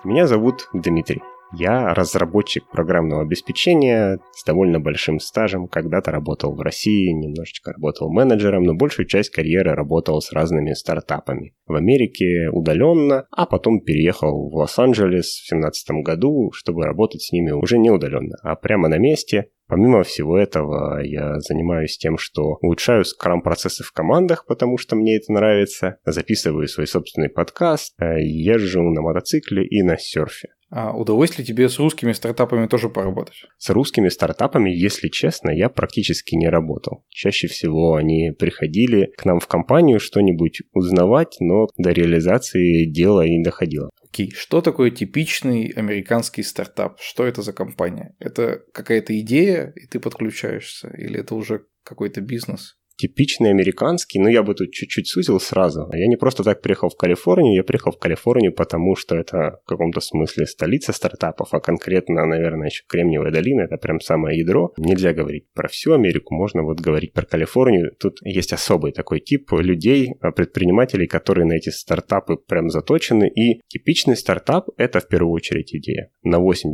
Меня 0.03 0.27
зовут 0.27 0.69
Дмитрий. 0.73 1.21
Я 1.53 1.93
разработчик 1.93 2.69
программного 2.69 3.23
обеспечения 3.23 4.19
с 4.31 4.43
довольно 4.45 4.79
большим 4.79 5.19
стажем. 5.19 5.67
Когда-то 5.67 6.11
работал 6.11 6.55
в 6.55 6.61
России, 6.61 7.11
немножечко 7.11 7.73
работал 7.73 8.11
менеджером, 8.11 8.63
но 8.63 8.73
большую 8.73 9.05
часть 9.05 9.31
карьеры 9.31 9.73
работал 9.73 10.21
с 10.21 10.31
разными 10.31 10.73
стартапами. 10.73 11.53
В 11.67 11.75
Америке 11.75 12.49
удаленно, 12.51 13.25
а 13.31 13.45
потом 13.45 13.81
переехал 13.81 14.49
в 14.49 14.55
Лос-Анджелес 14.55 15.25
в 15.25 15.49
2017 15.49 15.91
году, 16.05 16.51
чтобы 16.53 16.85
работать 16.85 17.21
с 17.21 17.33
ними 17.33 17.51
уже 17.51 17.77
не 17.77 17.89
удаленно, 17.89 18.37
а 18.43 18.55
прямо 18.55 18.87
на 18.87 18.97
месте, 18.97 19.47
Помимо 19.67 20.03
всего 20.03 20.37
этого, 20.37 20.99
я 21.01 21.39
занимаюсь 21.39 21.97
тем, 21.97 22.17
что 22.17 22.57
улучшаю 22.61 23.05
скрам-процессы 23.05 23.85
в 23.85 23.93
командах, 23.93 24.45
потому 24.45 24.77
что 24.77 24.97
мне 24.97 25.15
это 25.15 25.31
нравится, 25.31 25.95
записываю 26.03 26.67
свой 26.67 26.87
собственный 26.87 27.29
подкаст, 27.29 27.93
э, 27.97 28.21
езжу 28.21 28.81
на 28.81 29.01
мотоцикле 29.01 29.65
и 29.65 29.81
на 29.81 29.97
серфе. 29.97 30.49
А 30.71 30.95
удалось 30.95 31.37
ли 31.37 31.43
тебе 31.43 31.67
с 31.67 31.77
русскими 31.79 32.13
стартапами 32.13 32.65
тоже 32.65 32.89
поработать? 32.89 33.43
С 33.57 33.69
русскими 33.69 34.07
стартапами, 34.07 34.69
если 34.69 35.09
честно, 35.09 35.51
я 35.51 35.67
практически 35.69 36.35
не 36.35 36.47
работал. 36.47 37.03
Чаще 37.09 37.47
всего 37.47 37.95
они 37.95 38.31
приходили 38.31 39.11
к 39.17 39.25
нам 39.25 39.41
в 39.41 39.47
компанию 39.47 39.99
что-нибудь 39.99 40.61
узнавать, 40.71 41.35
но 41.41 41.67
до 41.77 41.91
реализации 41.91 42.85
дела 42.85 43.27
не 43.27 43.43
доходило. 43.43 43.89
Окей, 44.01 44.31
что 44.31 44.61
такое 44.61 44.91
типичный 44.91 45.67
американский 45.75 46.43
стартап? 46.43 46.99
Что 46.99 47.25
это 47.25 47.41
за 47.41 47.51
компания? 47.51 48.15
Это 48.19 48.61
какая-то 48.73 49.17
идея, 49.19 49.73
и 49.75 49.87
ты 49.87 49.99
подключаешься? 49.99 50.89
Или 50.97 51.19
это 51.19 51.35
уже 51.35 51.65
какой-то 51.83 52.21
бизнес? 52.21 52.77
Типичный 52.95 53.49
американский, 53.49 54.19
но 54.19 54.29
я 54.29 54.43
бы 54.43 54.53
тут 54.53 54.71
чуть-чуть 54.71 55.07
сузил 55.07 55.39
сразу. 55.39 55.89
Я 55.93 56.07
не 56.07 56.17
просто 56.17 56.43
так 56.43 56.61
приехал 56.61 56.89
в 56.89 56.95
Калифорнию, 56.95 57.55
я 57.55 57.63
приехал 57.63 57.91
в 57.91 57.99
Калифорнию, 57.99 58.53
потому 58.53 58.95
что 58.95 59.15
это 59.15 59.59
в 59.63 59.67
каком-то 59.67 60.01
смысле 60.01 60.45
столица 60.45 60.93
стартапов, 60.93 61.53
а 61.53 61.59
конкретно, 61.59 62.25
наверное, 62.25 62.67
еще 62.67 62.83
Кремниевая 62.87 63.31
долина, 63.31 63.61
это 63.61 63.77
прям 63.77 63.99
самое 63.99 64.37
ядро. 64.37 64.73
Нельзя 64.77 65.13
говорить 65.13 65.45
про 65.53 65.67
всю 65.67 65.93
Америку, 65.93 66.35
можно 66.35 66.63
вот 66.63 66.79
говорить 66.79 67.13
про 67.13 67.25
Калифорнию. 67.25 67.91
Тут 67.99 68.19
есть 68.23 68.53
особый 68.53 68.91
такой 68.91 69.19
тип 69.19 69.51
людей, 69.53 70.13
предпринимателей, 70.35 71.07
которые 71.07 71.45
на 71.45 71.53
эти 71.53 71.69
стартапы 71.69 72.37
прям 72.37 72.69
заточены, 72.69 73.29
и 73.29 73.61
типичный 73.67 74.15
стартап– 74.15 74.69
это 74.77 74.99
в 74.99 75.07
первую 75.07 75.33
очередь 75.33 75.73
идея. 75.73 76.11
На 76.23 76.37
80% 76.37 76.67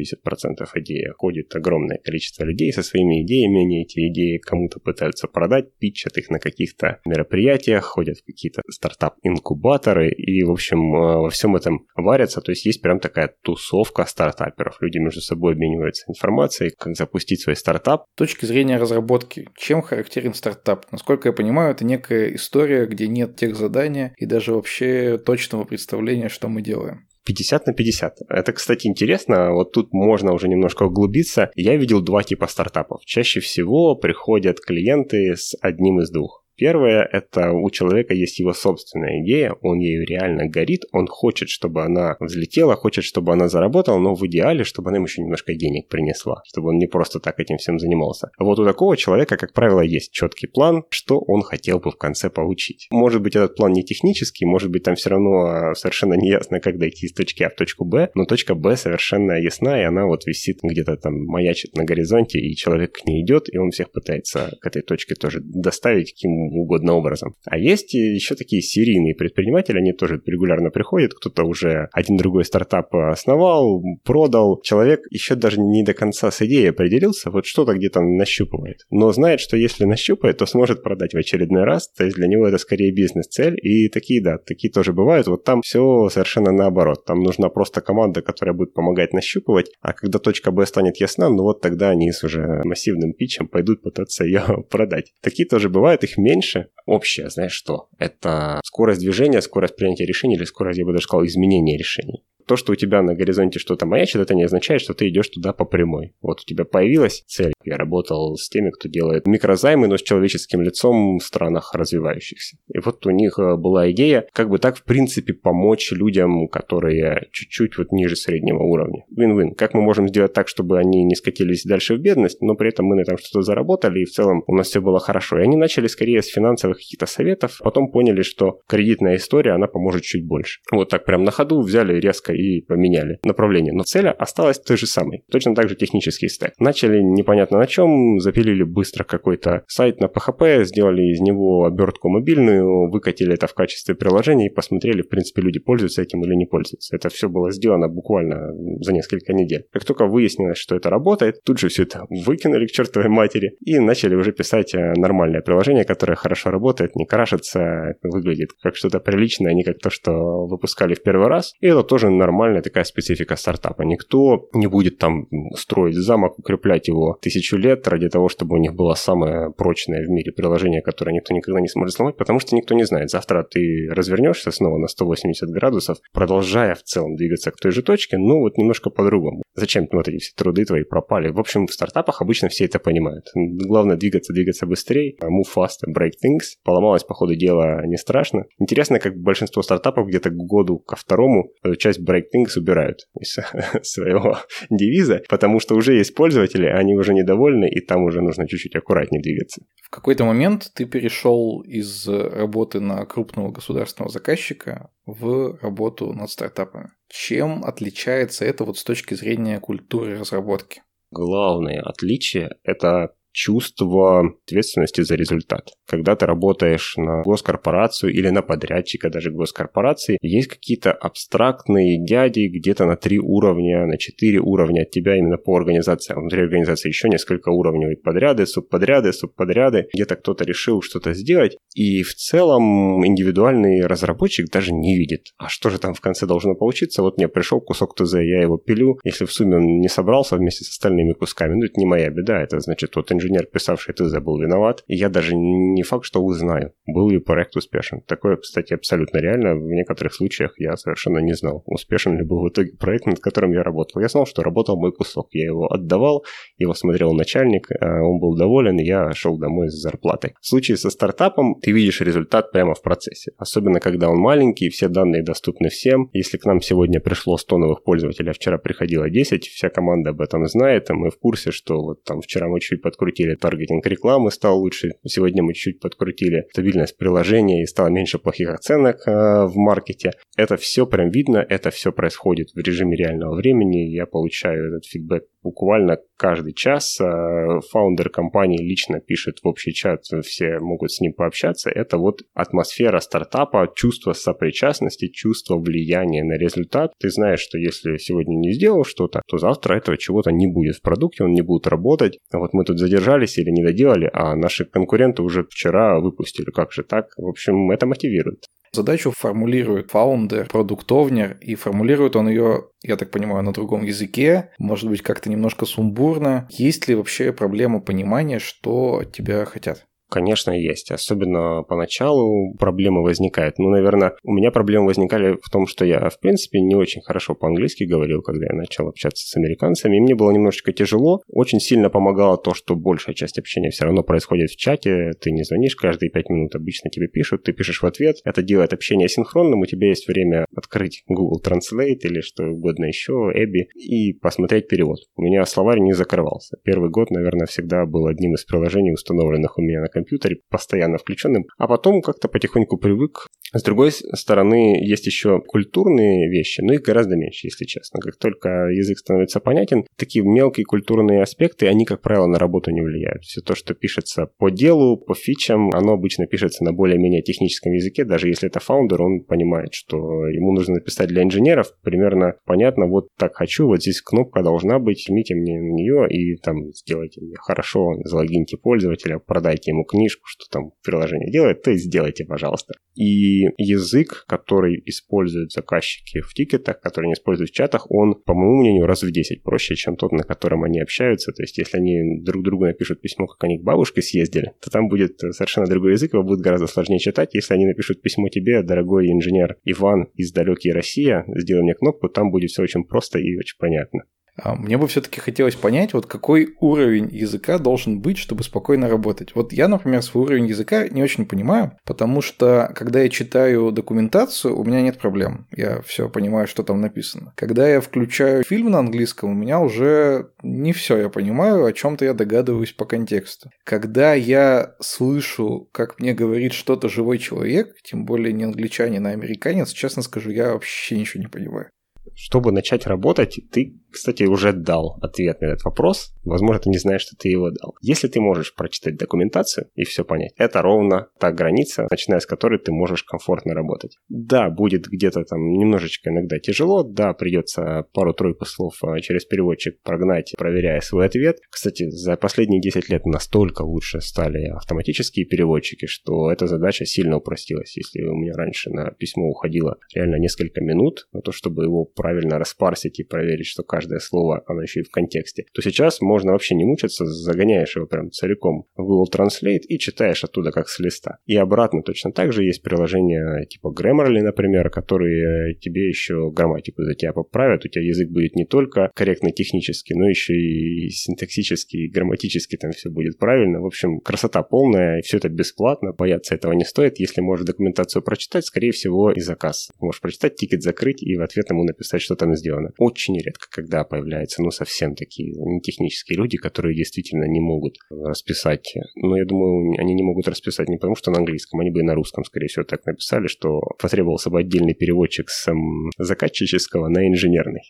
идея 0.75 1.13
ходит 1.17 1.55
огромное 1.55 2.00
количество 2.03 2.43
людей 2.43 2.74
со 2.74 2.83
своими 2.83 3.24
идеями, 3.24 3.62
они 3.62 3.83
эти 3.83 4.07
идеи 4.09 4.38
кому-то 4.38 4.79
пытаются 4.79 5.27
продать, 5.27 5.74
питчат 5.77 6.16
их 6.17 6.29
на 6.29 6.39
каких-то 6.39 7.00
мероприятиях, 7.05 7.83
ходят 7.83 8.17
в 8.17 8.25
какие-то 8.25 8.62
стартап-инкубаторы 8.69 10.09
и, 10.09 10.43
в 10.43 10.51
общем, 10.51 10.95
э, 10.95 11.17
во 11.21 11.29
всем 11.29 11.55
этом 11.55 11.86
варятся. 11.95 12.41
То 12.41 12.51
есть 12.51 12.65
есть 12.65 12.81
прям 12.81 13.00
такая 13.00 13.33
тусовка 13.43 14.05
стартаперов. 14.05 14.77
Люди 14.81 14.97
между 14.97 15.21
собой 15.21 15.53
обмениваются 15.53 16.05
информацией, 16.09 16.71
как 16.77 16.95
запустить 16.95 17.41
свой 17.41 17.55
стартап. 17.55 18.05
С 18.15 18.17
точки 18.17 18.45
зрения 18.45 18.77
разработки, 18.77 19.50
чем 19.57 19.81
характерен 19.81 20.33
стартап? 20.33 20.86
Насколько 20.91 21.29
я 21.29 21.33
понимаю, 21.33 21.71
это 21.71 21.86
некая 21.86 22.33
история, 22.36 22.86
где 22.86 23.07
нет 23.07 23.36
тех 23.36 23.55
задания 23.55 24.13
и 24.17 24.25
даже 24.25 24.53
вообще 24.53 25.17
точного 25.17 25.63
представления, 25.63 26.29
что 26.29 26.47
мы 26.47 26.62
делаем. 26.62 27.07
50 27.27 27.67
на 27.67 27.74
50. 27.74 28.19
Это, 28.29 28.53
кстати, 28.53 28.88
интересно. 28.88 29.51
Вот 29.51 29.74
тут 29.74 29.93
можно 29.93 30.34
уже 30.34 30.48
немножко 30.48 30.84
углубиться. 30.84 31.51
Я 31.55 31.75
видел 31.75 32.01
два 32.01 32.24
типа 32.24 32.48
стартапов. 32.48 33.01
Чаще 33.05 33.41
всего 33.41 33.96
приходят 33.96 34.60
клиенты 34.60 35.36
с 35.36 35.53
одним 35.62 36.00
из 36.00 36.10
двух. 36.10 36.46
Первое– 36.57 37.07
это 37.11 37.51
у 37.51 37.69
человека 37.69 38.15
есть 38.15 38.39
его 38.39 38.51
собственная 38.51 39.21
идея, 39.21 39.53
он 39.61 39.77
ею 39.77 40.05
реально 40.07 40.47
горит, 40.47 40.85
он 40.91 41.05
хочет, 41.05 41.49
чтобы 41.49 41.83
она 41.83 42.17
взлетела, 42.19 42.75
хочет, 42.75 43.03
чтобы 43.03 43.33
она 43.33 43.47
заработала, 43.47 43.99
но 43.99 44.15
в 44.15 44.25
идеале, 44.25 44.63
чтобы 44.63 44.89
она 44.89 44.97
ему 44.97 45.05
еще 45.05 45.21
немножко 45.21 45.53
денег 45.53 45.87
принесла, 45.87 46.41
чтобы 46.47 46.69
он 46.69 46.77
не 46.77 46.87
просто 46.87 47.19
так 47.19 47.39
этим 47.39 47.57
всем 47.57 47.77
занимался. 47.77 48.31
Вот 48.39 48.57
у 48.57 48.65
такого 48.65 48.97
человека, 48.97 49.37
как 49.37 49.53
правило, 49.53 49.81
есть 49.81 50.11
четкий 50.11 50.47
план, 50.47 50.83
что 50.89 51.19
он 51.19 51.43
хотел 51.43 51.79
бы 51.79 51.91
в 51.91 51.97
конце 51.97 52.31
получить. 52.31 52.87
Может 52.89 53.21
быть, 53.21 53.35
этот 53.35 53.55
план 53.55 53.73
не 53.73 53.83
технический, 53.83 54.45
может 54.45 54.71
быть, 54.71 54.81
там 54.81 54.95
все 54.95 55.11
равно 55.11 55.45
а, 55.45 55.75
совершенно 55.75 56.15
не 56.15 56.29
ясно, 56.29 56.59
как 56.59 56.79
дойти 56.79 57.05
из 57.05 57.13
точки 57.13 57.43
А 57.43 57.51
в 57.51 57.55
точку 57.55 57.85
Б, 57.85 58.09
но 58.15 58.25
точка 58.25 58.55
Б 58.55 58.75
совершенно 58.77 59.33
ясна, 59.33 59.79
и 59.79 59.83
она 59.83 60.07
вот 60.07 60.25
висит 60.25 60.57
где-то 60.63 60.97
там 60.97 61.23
маячит 61.25 61.75
на 61.75 61.83
горизонте, 61.83 62.39
и 62.39 62.55
человек 62.55 62.93
к 62.93 63.05
ней 63.05 63.23
идет, 63.23 63.53
и 63.53 63.59
он 63.59 63.69
всех 63.69 63.91
пытается 63.91 64.57
к 64.59 64.65
этой 64.65 64.81
точке 64.81 65.13
тоже 65.13 65.39
доставить, 65.43 66.13
каким 66.13 66.46
угодно 66.51 66.93
образом. 66.93 67.35
А 67.45 67.57
есть 67.57 67.93
еще 67.93 68.35
такие 68.35 68.61
серийные 68.61 69.15
предприниматели, 69.15 69.77
они 69.77 69.93
тоже 69.93 70.21
регулярно 70.25 70.69
приходят, 70.69 71.13
кто-то 71.13 71.43
уже 71.43 71.89
один 71.91 72.17
другой 72.17 72.45
стартап 72.45 72.93
основал, 72.93 73.83
продал. 74.03 74.61
Человек 74.63 75.01
еще 75.09 75.35
даже 75.35 75.59
не 75.59 75.83
до 75.83 75.93
конца 75.93 76.31
с 76.31 76.41
идеей 76.41 76.69
определился, 76.69 77.29
вот 77.31 77.45
что-то 77.45 77.73
где-то 77.73 78.01
нащупывает. 78.01 78.77
Но 78.89 79.11
знает, 79.11 79.39
что 79.39 79.57
если 79.57 79.85
нащупает, 79.85 80.37
то 80.37 80.45
сможет 80.45 80.83
продать 80.83 81.13
в 81.13 81.17
очередной 81.17 81.63
раз, 81.63 81.89
то 81.89 82.03
есть 82.03 82.15
для 82.15 82.27
него 82.27 82.47
это 82.47 82.57
скорее 82.57 82.91
бизнес-цель. 82.93 83.57
И 83.61 83.89
такие, 83.89 84.21
да, 84.23 84.37
такие 84.37 84.71
тоже 84.71 84.93
бывают. 84.93 85.27
Вот 85.27 85.43
там 85.43 85.61
все 85.61 86.09
совершенно 86.09 86.51
наоборот. 86.51 87.05
Там 87.05 87.19
нужна 87.19 87.49
просто 87.49 87.81
команда, 87.81 88.21
которая 88.21 88.55
будет 88.55 88.73
помогать 88.73 89.13
нащупывать, 89.13 89.71
а 89.81 89.93
когда 89.93 90.19
точка 90.19 90.51
Б 90.51 90.65
станет 90.65 90.97
ясна, 90.97 91.29
ну 91.29 91.43
вот 91.43 91.61
тогда 91.61 91.89
они 91.89 92.11
с 92.11 92.23
уже 92.23 92.61
массивным 92.63 93.13
питчем 93.13 93.47
пойдут 93.47 93.81
пытаться 93.81 94.23
ее 94.25 94.43
продать. 94.69 95.13
Такие 95.21 95.47
тоже 95.47 95.69
бывают, 95.69 96.03
их 96.03 96.17
меньше, 96.17 96.37
меньше. 96.38 96.67
Общее, 96.86 97.29
знаешь 97.29 97.51
что? 97.51 97.89
Это 97.98 98.62
скорость 98.63 99.01
движения, 99.01 99.41
скорость 99.41 99.75
принятия 99.75 100.06
решений 100.06 100.36
или 100.36 100.46
скорость, 100.46 100.79
я 100.79 100.86
бы 100.86 100.91
даже 100.91 101.03
сказал, 101.03 101.25
изменения 101.25 101.77
решений 101.77 102.24
то, 102.47 102.55
что 102.55 102.71
у 102.71 102.75
тебя 102.75 103.01
на 103.01 103.13
горизонте 103.13 103.59
что-то 103.59 103.85
маячит, 103.85 104.21
это 104.21 104.33
не 104.33 104.43
означает, 104.43 104.81
что 104.81 104.93
ты 104.93 105.09
идешь 105.09 105.29
туда 105.29 105.53
по 105.53 105.65
прямой. 105.65 106.13
Вот 106.21 106.41
у 106.41 106.45
тебя 106.45 106.65
появилась 106.65 107.23
цель. 107.27 107.53
Я 107.63 107.77
работал 107.77 108.37
с 108.37 108.49
теми, 108.49 108.71
кто 108.71 108.87
делает 108.87 109.27
микрозаймы, 109.27 109.87
но 109.87 109.97
с 109.97 110.01
человеческим 110.01 110.61
лицом 110.61 111.19
в 111.19 111.23
странах 111.23 111.73
развивающихся. 111.73 112.57
И 112.73 112.79
вот 112.79 113.05
у 113.05 113.11
них 113.11 113.37
э, 113.37 113.57
была 113.57 113.91
идея, 113.91 114.27
как 114.31 114.49
бы 114.49 114.59
так, 114.59 114.77
в 114.77 114.83
принципе, 114.83 115.33
помочь 115.33 115.91
людям, 115.91 116.47
которые 116.47 117.27
чуть-чуть 117.31 117.77
вот 117.77 117.91
ниже 117.91 118.15
среднего 118.15 118.63
уровня. 118.63 119.03
Вин-вин. 119.15 119.53
Как 119.53 119.73
мы 119.73 119.81
можем 119.81 120.07
сделать 120.07 120.33
так, 120.33 120.47
чтобы 120.47 120.79
они 120.79 121.03
не 121.03 121.15
скатились 121.15 121.63
дальше 121.65 121.95
в 121.95 121.99
бедность, 121.99 122.41
но 122.41 122.55
при 122.55 122.69
этом 122.69 122.85
мы 122.85 122.95
на 122.95 123.01
этом 123.01 123.17
что-то 123.17 123.41
заработали, 123.41 124.01
и 124.01 124.05
в 124.05 124.11
целом 124.11 124.43
у 124.47 124.55
нас 124.55 124.67
все 124.67 124.81
было 124.81 124.99
хорошо. 124.99 125.39
И 125.39 125.43
они 125.43 125.57
начали 125.57 125.87
скорее 125.87 126.21
с 126.21 126.27
финансовых 126.27 126.77
каких-то 126.77 127.05
советов, 127.05 127.59
потом 127.61 127.91
поняли, 127.91 128.21
что 128.21 128.61
кредитная 128.67 129.17
история, 129.17 129.51
она 129.51 129.67
поможет 129.67 130.03
чуть 130.03 130.25
больше. 130.25 130.61
Вот 130.71 130.89
так 130.89 131.03
прям 131.03 131.23
на 131.23 131.31
ходу 131.31 131.59
взяли 131.61 131.99
резко 131.99 132.37
и 132.38 132.62
поменяли 132.62 133.20
направление. 133.24 133.74
Но 133.74 133.84
цель 133.84 134.08
осталась 134.08 134.60
той 134.60 134.77
же 134.77 134.88
самой. 134.88 135.24
Точно 135.32 135.56
так 135.56 135.70
же 135.70 135.75
технический 135.75 136.29
стек. 136.29 136.53
Начали 136.60 137.00
непонятно 137.01 137.58
на 137.58 137.67
чем, 137.67 138.20
запилили 138.20 138.63
быстро 138.63 139.03
какой-то 139.03 139.63
сайт 139.67 140.00
на 140.00 140.06
PHP, 140.06 140.65
сделали 140.65 141.03
из 141.12 141.20
него 141.20 141.65
обертку 141.65 142.10
мобильную, 142.10 142.89
выкатили 142.89 143.34
это 143.34 143.48
в 143.48 143.53
качестве 143.53 143.96
приложения 143.96 144.48
и 144.48 144.53
посмотрели, 144.53 145.01
в 145.01 145.10
принципе, 145.10 145.41
люди 145.41 145.60
пользуются 145.60 146.01
этим 146.01 146.24
или 146.24 146.36
не 146.36 146.46
пользуются. 146.46 146.96
Это 146.96 147.10
все 147.10 147.29
было 147.29 147.51
сделано 147.51 147.88
буквально 147.88 148.53
за 148.82 148.94
несколько 148.94 149.34
недель. 149.34 149.65
Как 149.72 149.86
только 149.86 150.06
выяснилось, 150.06 150.58
что 150.58 150.75
это 150.75 150.89
работает, 150.89 151.44
тут 151.44 151.60
же 151.60 151.70
все 151.70 151.84
это 151.84 152.06
выкинули 152.10 152.67
к 152.67 152.72
чертовой 152.72 153.10
матери 153.10 153.58
и 153.65 153.79
начали 153.79 154.15
уже 154.15 154.32
писать 154.32 154.74
э, 154.75 154.94
нормальное 154.96 155.41
приложение, 155.41 155.84
которое 155.84 156.15
хорошо 156.15 156.51
работает, 156.51 156.96
не 156.96 157.06
крашится, 157.06 157.96
выглядит 158.03 158.50
как 158.62 158.75
что-то 158.75 159.00
приличное, 159.00 159.51
а 159.51 159.53
не 159.53 159.63
как 159.63 159.79
то, 159.79 159.89
что 159.89 160.46
выпускали 160.48 160.94
в 160.94 161.01
первый 161.01 161.27
раз. 161.27 161.53
И 161.62 161.67
это 161.67 161.84
тоже 161.84 162.10
нормальная 162.27 162.62
такая 162.62 162.84
специфика 162.84 163.36
стартапа. 163.36 163.84
Никто 163.84 164.50
не 164.53 164.67
будет 164.67 164.98
там 164.98 165.27
строить 165.55 165.96
замок, 165.96 166.38
укреплять 166.38 166.88
его 166.88 167.17
тысячу 167.22 167.57
лет 167.57 167.88
ради 167.88 168.10
того, 168.10 168.27
чтобы 168.27 168.55
у 168.55 168.60
них 168.60 168.74
было 168.74 168.96
самое 168.96 169.51
прочное 169.51 170.05
в 170.05 170.10
мире 170.10 170.31
приложение, 170.34 170.81
которое 170.81 171.13
никто 171.13 171.34
никогда 171.34 171.62
не 171.62 171.69
сможет 171.69 171.96
сломать, 171.96 172.17
потому 172.17 172.39
что 172.39 172.55
никто 172.55 172.75
не 172.75 172.84
знает. 172.84 173.10
Завтра 173.10 173.43
ты 173.43 173.88
развернешься 173.89 174.51
снова 174.51 174.77
на 174.77 174.88
180 174.88 175.50
градусов, 175.50 175.98
продолжая 176.13 176.75
в 176.75 176.84
целом 176.84 177.15
двигаться 177.15 177.51
к 177.51 177.57
той 177.57 177.72
же 177.72 177.81
точке, 177.81 178.17
но 178.17 178.39
вот 178.39 178.57
немножко 178.57 178.89
по-другому. 178.89 179.43
Зачем 179.55 179.88
вот 179.91 180.07
эти 180.07 180.17
все 180.17 180.34
труды 180.36 180.65
твои 180.65 180.84
пропали? 180.84 181.29
В 181.29 181.39
общем, 181.39 181.65
в 181.65 181.74
стартапах 181.74 182.22
обычно 182.22 182.50
все 182.50 182.65
это 182.65 182.79
понимают. 182.79 183.25
Главное 183.34 183.96
двигаться, 183.96 184.34
двигаться 184.34 184.65
быстрее, 184.65 185.15
move 185.24 185.48
fast, 185.55 185.88
break 185.88 186.12
things. 186.24 186.57
Поломалось 186.63 187.03
по 187.03 187.13
ходу 187.13 187.36
дела 187.36 187.86
не 187.86 187.98
страшно. 187.98 188.46
Интересно, 188.60 189.00
как 189.00 189.17
большинство 189.17 189.62
стартапов 189.63 190.07
где-то 190.07 190.29
к 190.29 190.36
году, 190.36 190.79
ко 190.79 190.96
второму, 190.96 191.51
часть 191.77 192.01
break 192.01 192.16
things 192.21 192.57
убирают 192.57 193.07
из 193.19 193.38
своего 193.83 194.38
девиза, 194.69 195.21
потому 195.29 195.59
что 195.59 195.75
уже 195.75 195.93
есть 195.93 196.15
пользователи, 196.15 196.65
они 196.65 196.95
уже 196.95 197.13
недовольны, 197.13 197.69
и 197.69 197.79
там 197.81 198.03
уже 198.03 198.21
нужно 198.21 198.47
чуть-чуть 198.47 198.75
аккуратнее 198.75 199.21
двигаться. 199.21 199.62
В 199.83 199.89
какой-то 199.89 200.25
момент 200.25 200.71
ты 200.74 200.86
перешел 200.86 201.62
из 201.62 202.07
работы 202.07 202.79
на 202.79 203.05
крупного 203.05 203.51
государственного 203.51 204.12
заказчика 204.12 204.91
в 205.05 205.57
работу 205.62 206.13
над 206.13 206.29
стартапами. 206.29 206.91
Чем 207.09 207.63
отличается 207.63 208.45
это 208.45 208.63
вот 208.65 208.77
с 208.77 208.83
точки 208.83 209.13
зрения 209.13 209.59
культуры 209.59 210.19
разработки? 210.19 210.81
Главное 211.12 211.81
отличие– 211.81 212.55
это 212.63 213.13
чувство 213.38 214.34
ответственности 214.46 215.01
за 215.01 215.13
результат. 215.13 215.70
Когда 215.88 216.15
ты 216.15 216.25
работаешь 216.25 216.96
на 216.98 217.22
госкорпорацию 217.22 218.12
или 218.12 218.29
на 218.29 218.41
подрядчика 218.41 219.12
даже 219.12 219.29
госкорпорации, 219.29 220.17
есть 220.24 220.48
какие-то 220.48 220.91
абстрактные 220.91 222.03
дяди 222.03 222.48
где-то 222.48 222.86
на 222.86 222.96
три 222.96 223.20
уровня, 223.20 223.86
на 223.86 223.98
четыре 224.00 224.39
уровня 224.39 224.82
от 224.82 224.89
тебя 224.89 225.15
именно 225.17 225.38
по 225.38 225.56
организации. 225.56 226.15
А 226.15 226.20
внутри 226.20 226.41
организации 226.41 226.89
еще 226.89 227.10
несколько 227.10 227.50
уровней. 227.50 227.96
Подряды, 227.96 228.48
субподряды, 228.48 229.13
субподряды. 229.13 229.88
Где-то 229.94 230.15
кто-то 230.15 230.44
решил 230.44 230.82
что-то 230.82 231.13
сделать. 231.13 231.58
И 231.75 232.01
в 232.01 232.15
целом 232.15 233.06
индивидуальный 233.06 233.86
разработчик 233.86 234.50
даже 234.50 234.74
не 234.74 234.98
видит, 234.98 235.27
а 235.38 235.48
что 235.48 235.70
же 235.70 235.77
там 235.77 235.94
в 235.94 236.01
конце 236.01 236.25
должно 236.25 236.56
получиться. 236.56 237.03
Вот 237.03 237.17
мне 237.17 237.27
пришел 237.27 237.62
кусок 237.62 237.96
ТЗ, 237.96 238.13
я 238.13 238.41
его 238.41 238.58
пилю. 238.58 238.98
Если 239.03 239.25
в 239.25 239.32
сумме 239.32 239.58
он 239.58 239.79
не 239.79 239.89
собрался 239.89 240.38
вместе 240.38 240.65
с 240.65 240.70
остальными 240.70 241.13
кусками, 241.13 241.53
ну 241.53 241.65
это 241.65 241.79
не 241.79 241.86
моя 241.86 242.10
беда. 242.10 242.41
Это 242.41 242.60
значит, 242.60 242.91
тот 242.91 243.12
инженер, 243.12 243.26
писавший 243.51 243.93
ТЗ, 243.93 244.19
был 244.19 244.39
виноват. 244.39 244.84
И 244.88 244.96
я 244.96 245.10
даже 245.10 245.36
не 245.36 245.84
факт, 245.84 246.05
что 246.05 246.22
узнаю, 246.22 246.74
был 246.86 247.10
ли 247.10 247.19
проект 247.19 247.55
успешен. 247.55 248.01
Такое, 248.01 248.38
кстати, 248.38 248.74
абсолютно 248.74 249.19
реально. 249.19 249.55
В 249.55 249.67
некоторых 249.67 250.13
случаях 250.13 250.53
я 250.57 250.75
совершенно 250.77 251.19
не 251.19 251.34
знал, 251.34 251.63
успешен 251.65 252.17
ли 252.17 252.24
был 252.24 252.43
в 252.43 252.50
итоге 252.50 252.72
проект, 252.77 253.05
над 253.05 253.19
которым 253.19 253.51
я 253.51 253.63
работал. 253.63 254.01
Я 254.01 254.07
знал, 254.07 254.25
что 254.25 254.43
работал 254.43 254.77
мой 254.77 254.91
кусок. 254.91 255.27
Я 255.31 255.46
его 255.46 255.72
отдавал, 255.72 256.25
его 256.57 256.74
смотрел 256.74 257.13
начальник, 257.13 257.69
а 257.79 258.01
он 258.01 258.19
был 258.19 258.36
доволен, 258.36 258.77
я 258.77 259.12
шел 259.13 259.38
домой 259.38 259.69
с 259.69 259.74
зарплатой. 259.74 260.34
В 260.41 260.48
случае 260.48 260.77
со 260.77 260.89
стартапом 260.89 261.60
ты 261.60 261.72
видишь 261.72 262.01
результат 262.01 262.51
прямо 262.51 262.74
в 262.74 262.81
процессе. 262.81 263.31
Особенно, 263.38 263.79
когда 263.79 264.10
он 264.10 264.17
маленький, 264.17 264.69
все 264.69 264.88
данные 264.88 265.24
доступны 265.24 265.69
всем. 265.69 266.10
Если 266.13 266.38
к 266.38 266.46
нам 266.46 266.62
сегодня 266.62 267.00
пришло 267.00 267.38
100 267.38 267.57
новых 267.57 267.84
пользователей, 267.84 268.31
а 268.31 268.34
вчера 268.34 268.57
приходило 268.57 269.10
10, 269.10 269.48
вся 269.48 269.69
команда 269.69 270.12
об 270.12 270.22
этом 270.22 270.46
знает, 270.48 270.89
и 270.89 270.93
мы 270.93 271.10
в 271.10 271.17
курсе, 271.19 271.51
что 271.51 271.81
вот 271.81 272.03
там 272.03 272.22
вчера 272.22 272.48
мы 272.48 272.60
чуть 272.60 272.81
подкрутили 272.81 273.16
таргетинг 273.25 273.86
рекламы, 273.86 274.31
стал 274.31 274.59
лучше, 274.59 274.93
сегодня 275.05 275.43
мы 275.43 275.53
чуть 275.53 275.79
подкрутили 275.79 276.47
стабильность 276.51 276.97
приложения 276.97 277.63
и 277.63 277.65
стало 277.65 277.88
меньше 277.88 278.19
плохих 278.19 278.50
оценок 278.50 278.97
э, 279.07 279.12
в 279.12 279.53
маркете. 279.55 280.12
Это 280.36 280.57
все 280.57 280.86
прям 280.86 281.09
видно, 281.09 281.45
это 281.47 281.71
все 281.71 281.91
происходит 281.91 282.50
в 282.53 282.59
режиме 282.59 282.95
реального 282.97 283.36
времени. 283.36 283.89
Я 283.89 284.05
получаю 284.05 284.69
этот 284.69 284.86
фидбэк 284.86 285.24
буквально 285.47 285.97
каждый 286.17 286.53
час. 286.53 286.99
Э, 286.99 287.61
фаундер 287.71 288.09
компании 288.09 288.57
лично 288.57 288.99
пишет 288.99 289.39
в 289.41 289.47
общий 289.47 289.73
чат, 289.73 290.03
все 290.23 290.59
могут 290.59 290.91
с 290.91 290.99
ним 290.99 291.13
пообщаться. 291.13 291.69
Это 291.69 291.97
вот 291.97 292.23
атмосфера 292.33 292.99
стартапа, 292.99 293.71
чувство 293.73 294.11
сопричастности, 294.11 295.07
чувство 295.07 295.57
влияния 295.57 296.23
на 296.23 296.37
результат. 296.37 296.91
Ты 296.99 297.09
знаешь, 297.09 297.39
что 297.39 297.57
если 297.57 297.97
сегодня 297.97 298.35
не 298.35 298.51
сделал 298.51 298.83
что-то, 298.83 299.21
то 299.25 299.37
завтра 299.37 299.75
этого 299.75 299.97
чего-то 299.97 300.31
не 300.31 300.47
будет 300.47 300.75
в 300.75 300.81
продукте, 300.81 301.23
он 301.23 301.31
не 301.31 301.41
будет 301.41 301.67
работать. 301.67 302.19
Вот 302.33 302.53
мы 302.53 302.65
тут 302.65 302.77
задержались 302.77 303.37
или 303.37 303.49
не 303.49 303.63
доделали, 303.63 304.09
а 304.13 304.35
наши 304.35 304.65
конкуренты 304.65 305.21
уже 305.21 305.43
вчера 305.43 305.99
выпустили. 305.99 306.51
Как 306.51 306.73
же 306.73 306.83
так? 306.83 307.13
В 307.17 307.27
общем, 307.27 307.71
это 307.71 307.85
мотивирует. 307.85 308.47
Задачу 308.71 309.12
формулирует 309.15 309.91
фаундер, 309.91 310.47
продуктовнер, 310.47 311.38
и 311.41 311.55
формулирует 311.55 312.15
он 312.15 312.29
ее, 312.29 312.69
я 312.83 312.95
так 312.97 313.12
понимаю, 313.12 313.43
на 313.43 313.53
другом 313.53 313.83
языке, 313.83 314.51
может 314.57 314.89
быть, 314.89 315.01
как-то 315.01 315.29
немножко 315.29 315.65
сумбурно. 315.65 316.47
Есть 316.51 316.88
ли 316.88 316.95
вообще 316.95 317.31
проблема 317.31 317.79
понимания, 317.81 318.39
что 318.39 319.00
от 319.00 319.12
тебя 319.13 319.45
хотят? 319.45 319.86
Конечно, 320.09 320.51
есть. 320.51 320.91
Особенно 320.91 321.63
поначалу 321.63 322.53
проблемы 322.57 323.03
возникают. 323.03 323.59
Ну, 323.59 323.69
наверное, 323.69 324.13
у 324.23 324.31
меня 324.31 324.51
проблемы 324.51 324.87
возникали 324.87 325.37
в 325.41 325.49
том, 325.49 325.67
что 325.67 325.83
я, 325.83 326.09
в 326.09 326.19
принципе, 326.19 326.61
не 326.61 326.75
очень 326.75 327.01
хорошо 327.01 327.35
по-английски 327.35 327.83
говорил, 327.83 328.21
когда 328.21 328.45
я 328.45 328.53
начал 328.53 328.87
общаться 328.87 329.27
с 329.27 329.35
американцами. 329.35 329.97
И 329.97 329.99
мне 329.99 330.15
было 330.15 330.31
немножечко 330.31 330.71
тяжело. 330.71 331.21
Очень 331.27 331.59
сильно 331.59 331.89
помогало 331.89 332.37
то, 332.37 332.53
что 332.53 332.75
большая 332.75 333.15
часть 333.15 333.37
общения 333.37 333.69
все 333.69 333.83
равно 333.83 334.01
происходит 334.01 334.49
в 334.49 334.55
чате. 334.55 335.11
Ты 335.19 335.31
не 335.31 335.43
звонишь 335.43 335.75
каждые 335.75 336.09
пять 336.09 336.29
минут, 336.29 336.55
обычно 336.55 336.89
тебе 336.89 337.07
пишут, 337.07 337.43
ты 337.43 337.51
пишешь 337.51 337.81
в 337.81 337.85
ответ. 337.85 338.17
Это 338.23 338.41
делает 338.41 338.73
общение 338.73 339.09
синхронным. 339.09 339.59
У 339.59 339.65
тебя 339.65 339.87
есть 339.89 340.07
время 340.07 340.45
открыть 340.55 341.03
Google 341.07 341.41
Translate 341.45 341.99
или 342.03 342.21
что 342.21 342.45
угодно 342.45 342.85
еще, 342.85 343.31
Эбби, 343.33 343.67
и 343.75 344.13
посмотреть 344.13 344.69
перевод. 344.69 344.99
У 345.17 345.21
меня 345.21 345.45
словарь 345.45 345.79
не 345.79 345.93
закрывался. 345.93 346.57
Первый 346.63 346.89
год, 346.89 347.11
наверное, 347.11 347.45
всегда 347.45 347.85
был 347.85 348.07
одним 348.07 348.35
из 348.35 348.45
приложений, 348.45 348.93
установленных 348.93 349.57
у 349.57 349.61
меня 349.61 349.81
на 349.81 349.87
компьютере, 349.97 350.37
постоянно 350.49 350.97
включенным, 350.97 351.45
а 351.57 351.67
потом 351.67 352.01
как-то 352.01 352.27
потихоньку 352.27 352.77
привык. 352.77 353.27
С 353.53 353.63
другой 353.63 353.91
стороны, 353.91 354.77
есть 354.83 355.05
еще 355.05 355.39
культурные 355.39 356.29
вещи, 356.29 356.61
но 356.61 356.73
их 356.73 356.81
гораздо 356.81 357.15
меньше, 357.15 357.47
если 357.47 357.65
честно. 357.65 357.99
Как 358.01 358.17
только 358.17 358.49
язык 358.69 358.97
становится 358.97 359.39
понятен, 359.39 359.85
такие 359.97 360.25
мелкие 360.25 360.65
культурные 360.65 361.21
аспекты, 361.21 361.67
они, 361.67 361.85
как 361.85 362.01
правило, 362.01 362.27
на 362.27 362.39
работу 362.39 362.71
не 362.71 362.81
влияют. 362.81 363.23
Все 363.23 363.41
то, 363.41 363.55
что 363.55 363.73
пишется 363.73 364.29
по 364.38 364.49
делу, 364.49 364.97
по 364.97 365.15
фичам, 365.15 365.69
оно 365.73 365.93
обычно 365.93 366.27
пишется 366.27 366.63
на 366.63 366.73
более-менее 366.73 367.21
техническом 367.21 367.71
языке, 367.71 368.03
даже 368.03 368.27
если 368.27 368.49
это 368.49 368.60
фаундер, 368.60 369.01
он 369.01 369.21
понимает, 369.21 369.73
что 369.73 370.27
ему 370.27 370.51
нужно 370.51 370.75
написать 370.75 371.07
для 371.07 371.23
инженеров, 371.23 371.71
примерно 371.83 372.36
понятно, 372.45 372.88
вот 372.88 373.07
так 373.17 373.36
хочу, 373.36 373.67
вот 373.67 373.81
здесь 373.81 374.01
кнопка 374.01 374.43
должна 374.43 374.79
быть, 374.79 375.05
жмите 375.07 375.36
мне 375.36 375.60
на 375.60 375.73
нее 375.73 376.07
и 376.10 376.36
там 376.38 376.73
сделайте 376.73 377.21
мне 377.21 377.36
хорошо, 377.38 377.93
залогиньте 378.03 378.57
пользователя, 378.57 379.19
продайте 379.19 379.71
ему 379.71 379.86
книжку, 379.88 380.28
что 380.28 380.45
там 380.52 380.71
приложение 380.84 381.32
делает, 381.32 381.63
то 381.63 381.71
и 381.71 381.78
сделайте, 381.78 382.26
пожалуйста. 382.26 382.76
И 382.95 383.45
язык, 383.58 384.26
который 384.28 384.82
используют 384.86 385.52
заказчики 385.52 386.21
в 386.21 386.34
тикетах, 386.34 386.80
который 386.82 387.06
они 387.06 387.13
используют 387.13 387.52
в 387.52 387.54
чатах, 387.54 387.89
он, 387.91 388.15
по 388.15 388.34
моему 388.34 388.58
мнению, 388.58 388.86
раз 388.86 389.04
в 389.04 389.12
10 389.12 389.43
проще, 389.43 389.76
чем 389.76 389.95
тот, 389.95 390.12
на 390.12 390.23
котором 390.23 390.63
они 390.63 390.80
общаются. 390.80 391.32
То 391.32 391.43
есть, 391.43 391.58
если 391.58 391.78
они 391.78 392.21
друг 392.21 392.43
другу 392.43 392.65
напишут 392.65 393.02
письмо, 393.02 393.28
как 393.28 393.43
они 393.43 393.60
к 393.60 393.63
бабушке 393.63 394.02
съездили, 394.02 394.54
то 394.62 394.69
там 394.71 394.89
будет 394.89 395.19
совершенно 395.19 395.67
другой 395.67 395.91
язык, 395.93 396.13
его 396.13 396.23
будет 396.23 396.39
гораздо 396.39 396.67
сложнее 396.67 397.00
читать. 397.00 397.34
Если 397.34 397.54
они 397.54 397.65
напишут 397.65 398.02
письмо 398.02 398.30
тебе, 398.30 398.63
дорогой 398.63 399.12
инженер 399.12 399.58
Иван 399.63 400.10
из 400.15 400.32
далекой 400.32 400.71
России, 400.71 401.23
сделай 401.39 401.62
мне 401.62 401.76
кнопку, 401.76 402.10
там 402.10 402.32
будет 402.32 402.50
все 402.50 402.63
очень 402.63 402.84
просто 402.84 403.19
и 403.19 403.38
очень 403.38 403.58
понятно. 403.60 404.04
А 404.41 404.56
мне 404.56 404.78
бы 404.78 404.88
все-таки 404.88 405.19
хотелось 405.19 405.56
понять, 405.56 405.93
вот 405.93 406.06
какой 406.06 406.56
уровень 406.60 407.10
языка 407.12 407.58
должен 407.58 408.00
быть, 408.00 408.17
чтобы 408.17 408.43
спокойно 408.43 408.88
работать. 408.88 409.36
Вот 409.36 409.52
я, 409.54 409.67
например, 409.67 410.02
свой 410.02 410.26
уровень 410.26 410.47
языка 410.47 410.88
не 410.88 411.04
очень 411.04 411.26
понимаю, 411.26 411.78
потому 411.86 412.21
что 412.21 412.71
когда 412.76 413.02
я 413.02 413.10
читаю 413.10 413.71
документацию, 413.71 414.58
у 414.58 414.63
меня 414.63 414.82
нет 414.82 414.97
проблем. 415.00 415.47
Я 415.56 415.82
все 415.82 416.10
понимаю, 416.10 416.47
что 416.47 416.63
там 416.63 416.82
написано. 416.82 417.34
Когда 417.36 417.67
я 417.67 417.82
включаю 417.82 418.43
фильм 418.43 418.71
на 418.71 418.80
английском, 418.80 419.32
у 419.32 419.34
меня 419.34 419.60
уже 419.60 420.30
не 420.43 420.73
все 420.73 420.97
я 420.97 421.10
понимаю, 421.10 421.65
о 421.65 421.73
чем-то 421.73 422.06
я 422.06 422.13
догадываюсь 422.13 422.73
по 422.73 422.86
контексту. 422.86 423.50
Когда 423.63 424.13
я 424.13 424.76
слышу, 424.80 425.67
как 425.71 426.00
мне 426.00 426.13
говорит 426.13 426.54
что-то 426.54 426.89
живой 426.89 427.17
человек, 427.17 427.73
тем 427.84 428.06
более 428.06 428.34
не 428.34 428.43
англичанин, 428.43 429.06
а 429.08 429.12
американец, 429.12 429.71
честно 429.71 430.04
скажу, 430.04 430.32
я 430.32 430.54
вообще 430.54 430.97
ничего 430.97 431.21
не 431.21 431.30
понимаю. 431.30 431.69
Чтобы 432.17 432.51
начать 432.51 432.88
работать, 432.88 433.39
ты 433.51 433.77
кстати, 433.97 434.23
уже 434.23 434.53
дал 434.53 434.99
ответ 435.01 435.41
на 435.41 435.47
этот 435.47 435.63
вопрос. 435.63 436.13
Возможно, 436.23 436.62
ты 436.62 436.69
не 436.69 436.77
знаешь, 436.77 437.01
что 437.01 437.15
ты 437.15 437.30
его 437.30 437.49
дал. 437.49 437.75
Если 437.82 438.08
ты 438.08 438.19
можешь 438.19 438.53
прочитать 438.53 438.97
документацию 438.97 439.69
и 439.75 439.84
все 439.84 440.03
понять, 440.03 440.34
это 440.38 440.62
ровно 440.62 441.08
та 441.19 441.32
граница, 441.32 441.88
начиная 441.89 442.19
с 442.19 442.25
которой 442.25 442.60
ты 442.60 442.71
можешь 442.71 443.03
комфортно 443.03 443.53
работать. 443.53 443.97
Да, 444.10 444.49
будет 444.49 444.88
где-то 444.88 445.23
там 445.23 445.39
немножечко 445.51 446.10
иногда 446.10 446.38
тяжело, 446.39 446.84
да, 446.84 447.13
придется 447.13 447.86
пару-тройку 447.93 448.45
слов 448.45 448.75
а, 448.84 448.99
через 448.99 449.25
переводчик 449.25 449.82
прогнать, 449.82 450.34
проверяя 450.38 450.82
свой 450.82 451.06
ответ. 451.08 451.39
Кстати, 451.49 451.89
за 451.89 452.17
последние 452.17 452.62
10 452.62 452.89
лет 452.89 453.06
настолько 453.06 453.63
лучше 453.63 454.01
стали 454.01 454.47
автоматические 454.49 455.25
переводчики, 455.25 455.86
что 455.86 456.32
эта 456.32 456.47
задача 456.47 456.86
сильно 456.86 457.17
упростилась. 457.17 457.75
Если 457.77 458.03
у 458.03 458.15
меня 458.15 458.34
раньше 458.34 458.69
на 458.69 458.91
письмо 458.91 459.27
уходило 459.27 459.77
реально 459.95 460.17
несколько 460.17 460.62
минут 460.62 461.08
на 461.13 461.21
то, 461.21 461.32
чтобы 461.32 461.63
его 461.63 461.86
правильно 462.08 462.39
распарсить 462.39 463.02
и 463.02 463.04
проверить, 463.04 463.48
что 463.48 463.63
каждое 463.63 464.00
слово, 464.00 464.41
оно 464.48 464.62
еще 464.62 464.80
и 464.80 464.84
в 464.84 464.91
контексте, 464.91 465.43
то 465.54 465.62
сейчас 465.62 466.00
можно 466.00 466.32
вообще 466.32 466.56
не 466.56 466.63
мучиться, 466.63 467.06
загоняешь 467.06 467.76
его 467.76 467.86
прям 467.86 468.12
целиком 468.12 468.63
в 468.78 468.84
Google 468.84 469.10
Translate 469.13 469.63
и 469.67 469.78
читаешь 469.78 470.24
оттуда 470.24 470.52
как 470.52 470.70
с 470.70 470.80
листа. 470.80 471.17
И 471.26 471.36
обратно 471.36 471.84
точно 471.84 472.13
так 472.13 472.32
же 472.32 472.46
есть 472.46 472.63
приложения 472.63 473.46
типа 473.50 473.74
Grammarly, 473.78 474.22
например, 474.22 474.70
которые 474.70 475.56
тебе 475.56 475.89
еще 475.89 476.32
грамматику 476.32 476.84
за 476.84 476.96
тебя 476.96 477.12
поправят. 477.12 477.65
У 477.65 477.67
тебя 477.67 477.84
язык 477.84 478.10
будет 478.10 478.38
не 478.38 478.46
только 478.46 478.89
корректно 478.96 479.32
технически, 479.32 479.91
но 479.91 480.08
еще 480.08 480.34
и 480.34 480.89
синтаксически, 480.89 481.76
и 481.76 481.89
грамматически 481.89 482.56
там 482.56 482.72
все 482.72 482.89
будет 482.89 483.17
правильно. 483.17 483.60
В 483.60 483.65
общем, 483.65 484.00
красота 484.00 484.43
полная, 484.43 485.00
и 485.00 485.02
все 485.02 485.17
это 485.17 485.28
бесплатно, 485.28 485.91
бояться 485.91 486.36
этого 486.36 486.54
не 486.54 486.63
стоит. 486.63 487.00
Если 487.00 487.20
можешь 487.20 487.46
документацию 487.46 488.02
прочитать, 488.02 488.46
скорее 488.46 488.72
всего 488.72 489.12
и 489.12 489.20
заказ. 489.20 489.70
Можешь 489.82 490.00
прочитать, 490.00 490.36
тикет 490.36 490.63
закрыть 490.63 491.04
и 491.04 491.17
в 491.17 491.22
ответ 491.22 491.50
ему 491.50 491.65
написать, 491.65 491.96
что 492.01 492.15
там 492.15 492.36
сделано. 492.36 492.71
Очень 492.77 493.17
редко, 493.17 493.47
когда 493.51 493.83
появляются, 493.83 494.41
ну, 494.41 494.51
совсем 494.51 494.95
такие 494.95 495.33
нетехнические 495.33 496.17
люди, 496.17 496.38
которые 496.38 496.75
действительно 496.75 497.25
не 497.25 497.39
могут 497.39 497.75
расписать. 497.89 498.73
Но 498.95 499.17
я 499.17 499.25
думаю, 499.25 499.79
они 499.79 499.93
не 499.93 500.03
могут 500.03 500.27
расписать 500.27 500.69
не 500.69 500.77
потому, 500.77 500.95
что 500.95 501.12
на 501.12 501.19
английском, 501.19 501.60
они 501.60 501.71
бы 501.71 501.79
и 501.79 501.83
на 501.83 501.95
русском, 501.95 502.23
скорее 502.23 502.47
всего, 502.47 502.65
так 502.65 502.86
написали, 502.86 503.27
что 503.27 503.62
потребовался 503.79 504.29
бы 504.29 504.39
отдельный 504.39 504.73
переводчик 504.73 505.29
с 505.29 505.51
заказчического 505.97 506.88
на 506.88 507.07
инженерный. 507.07 507.62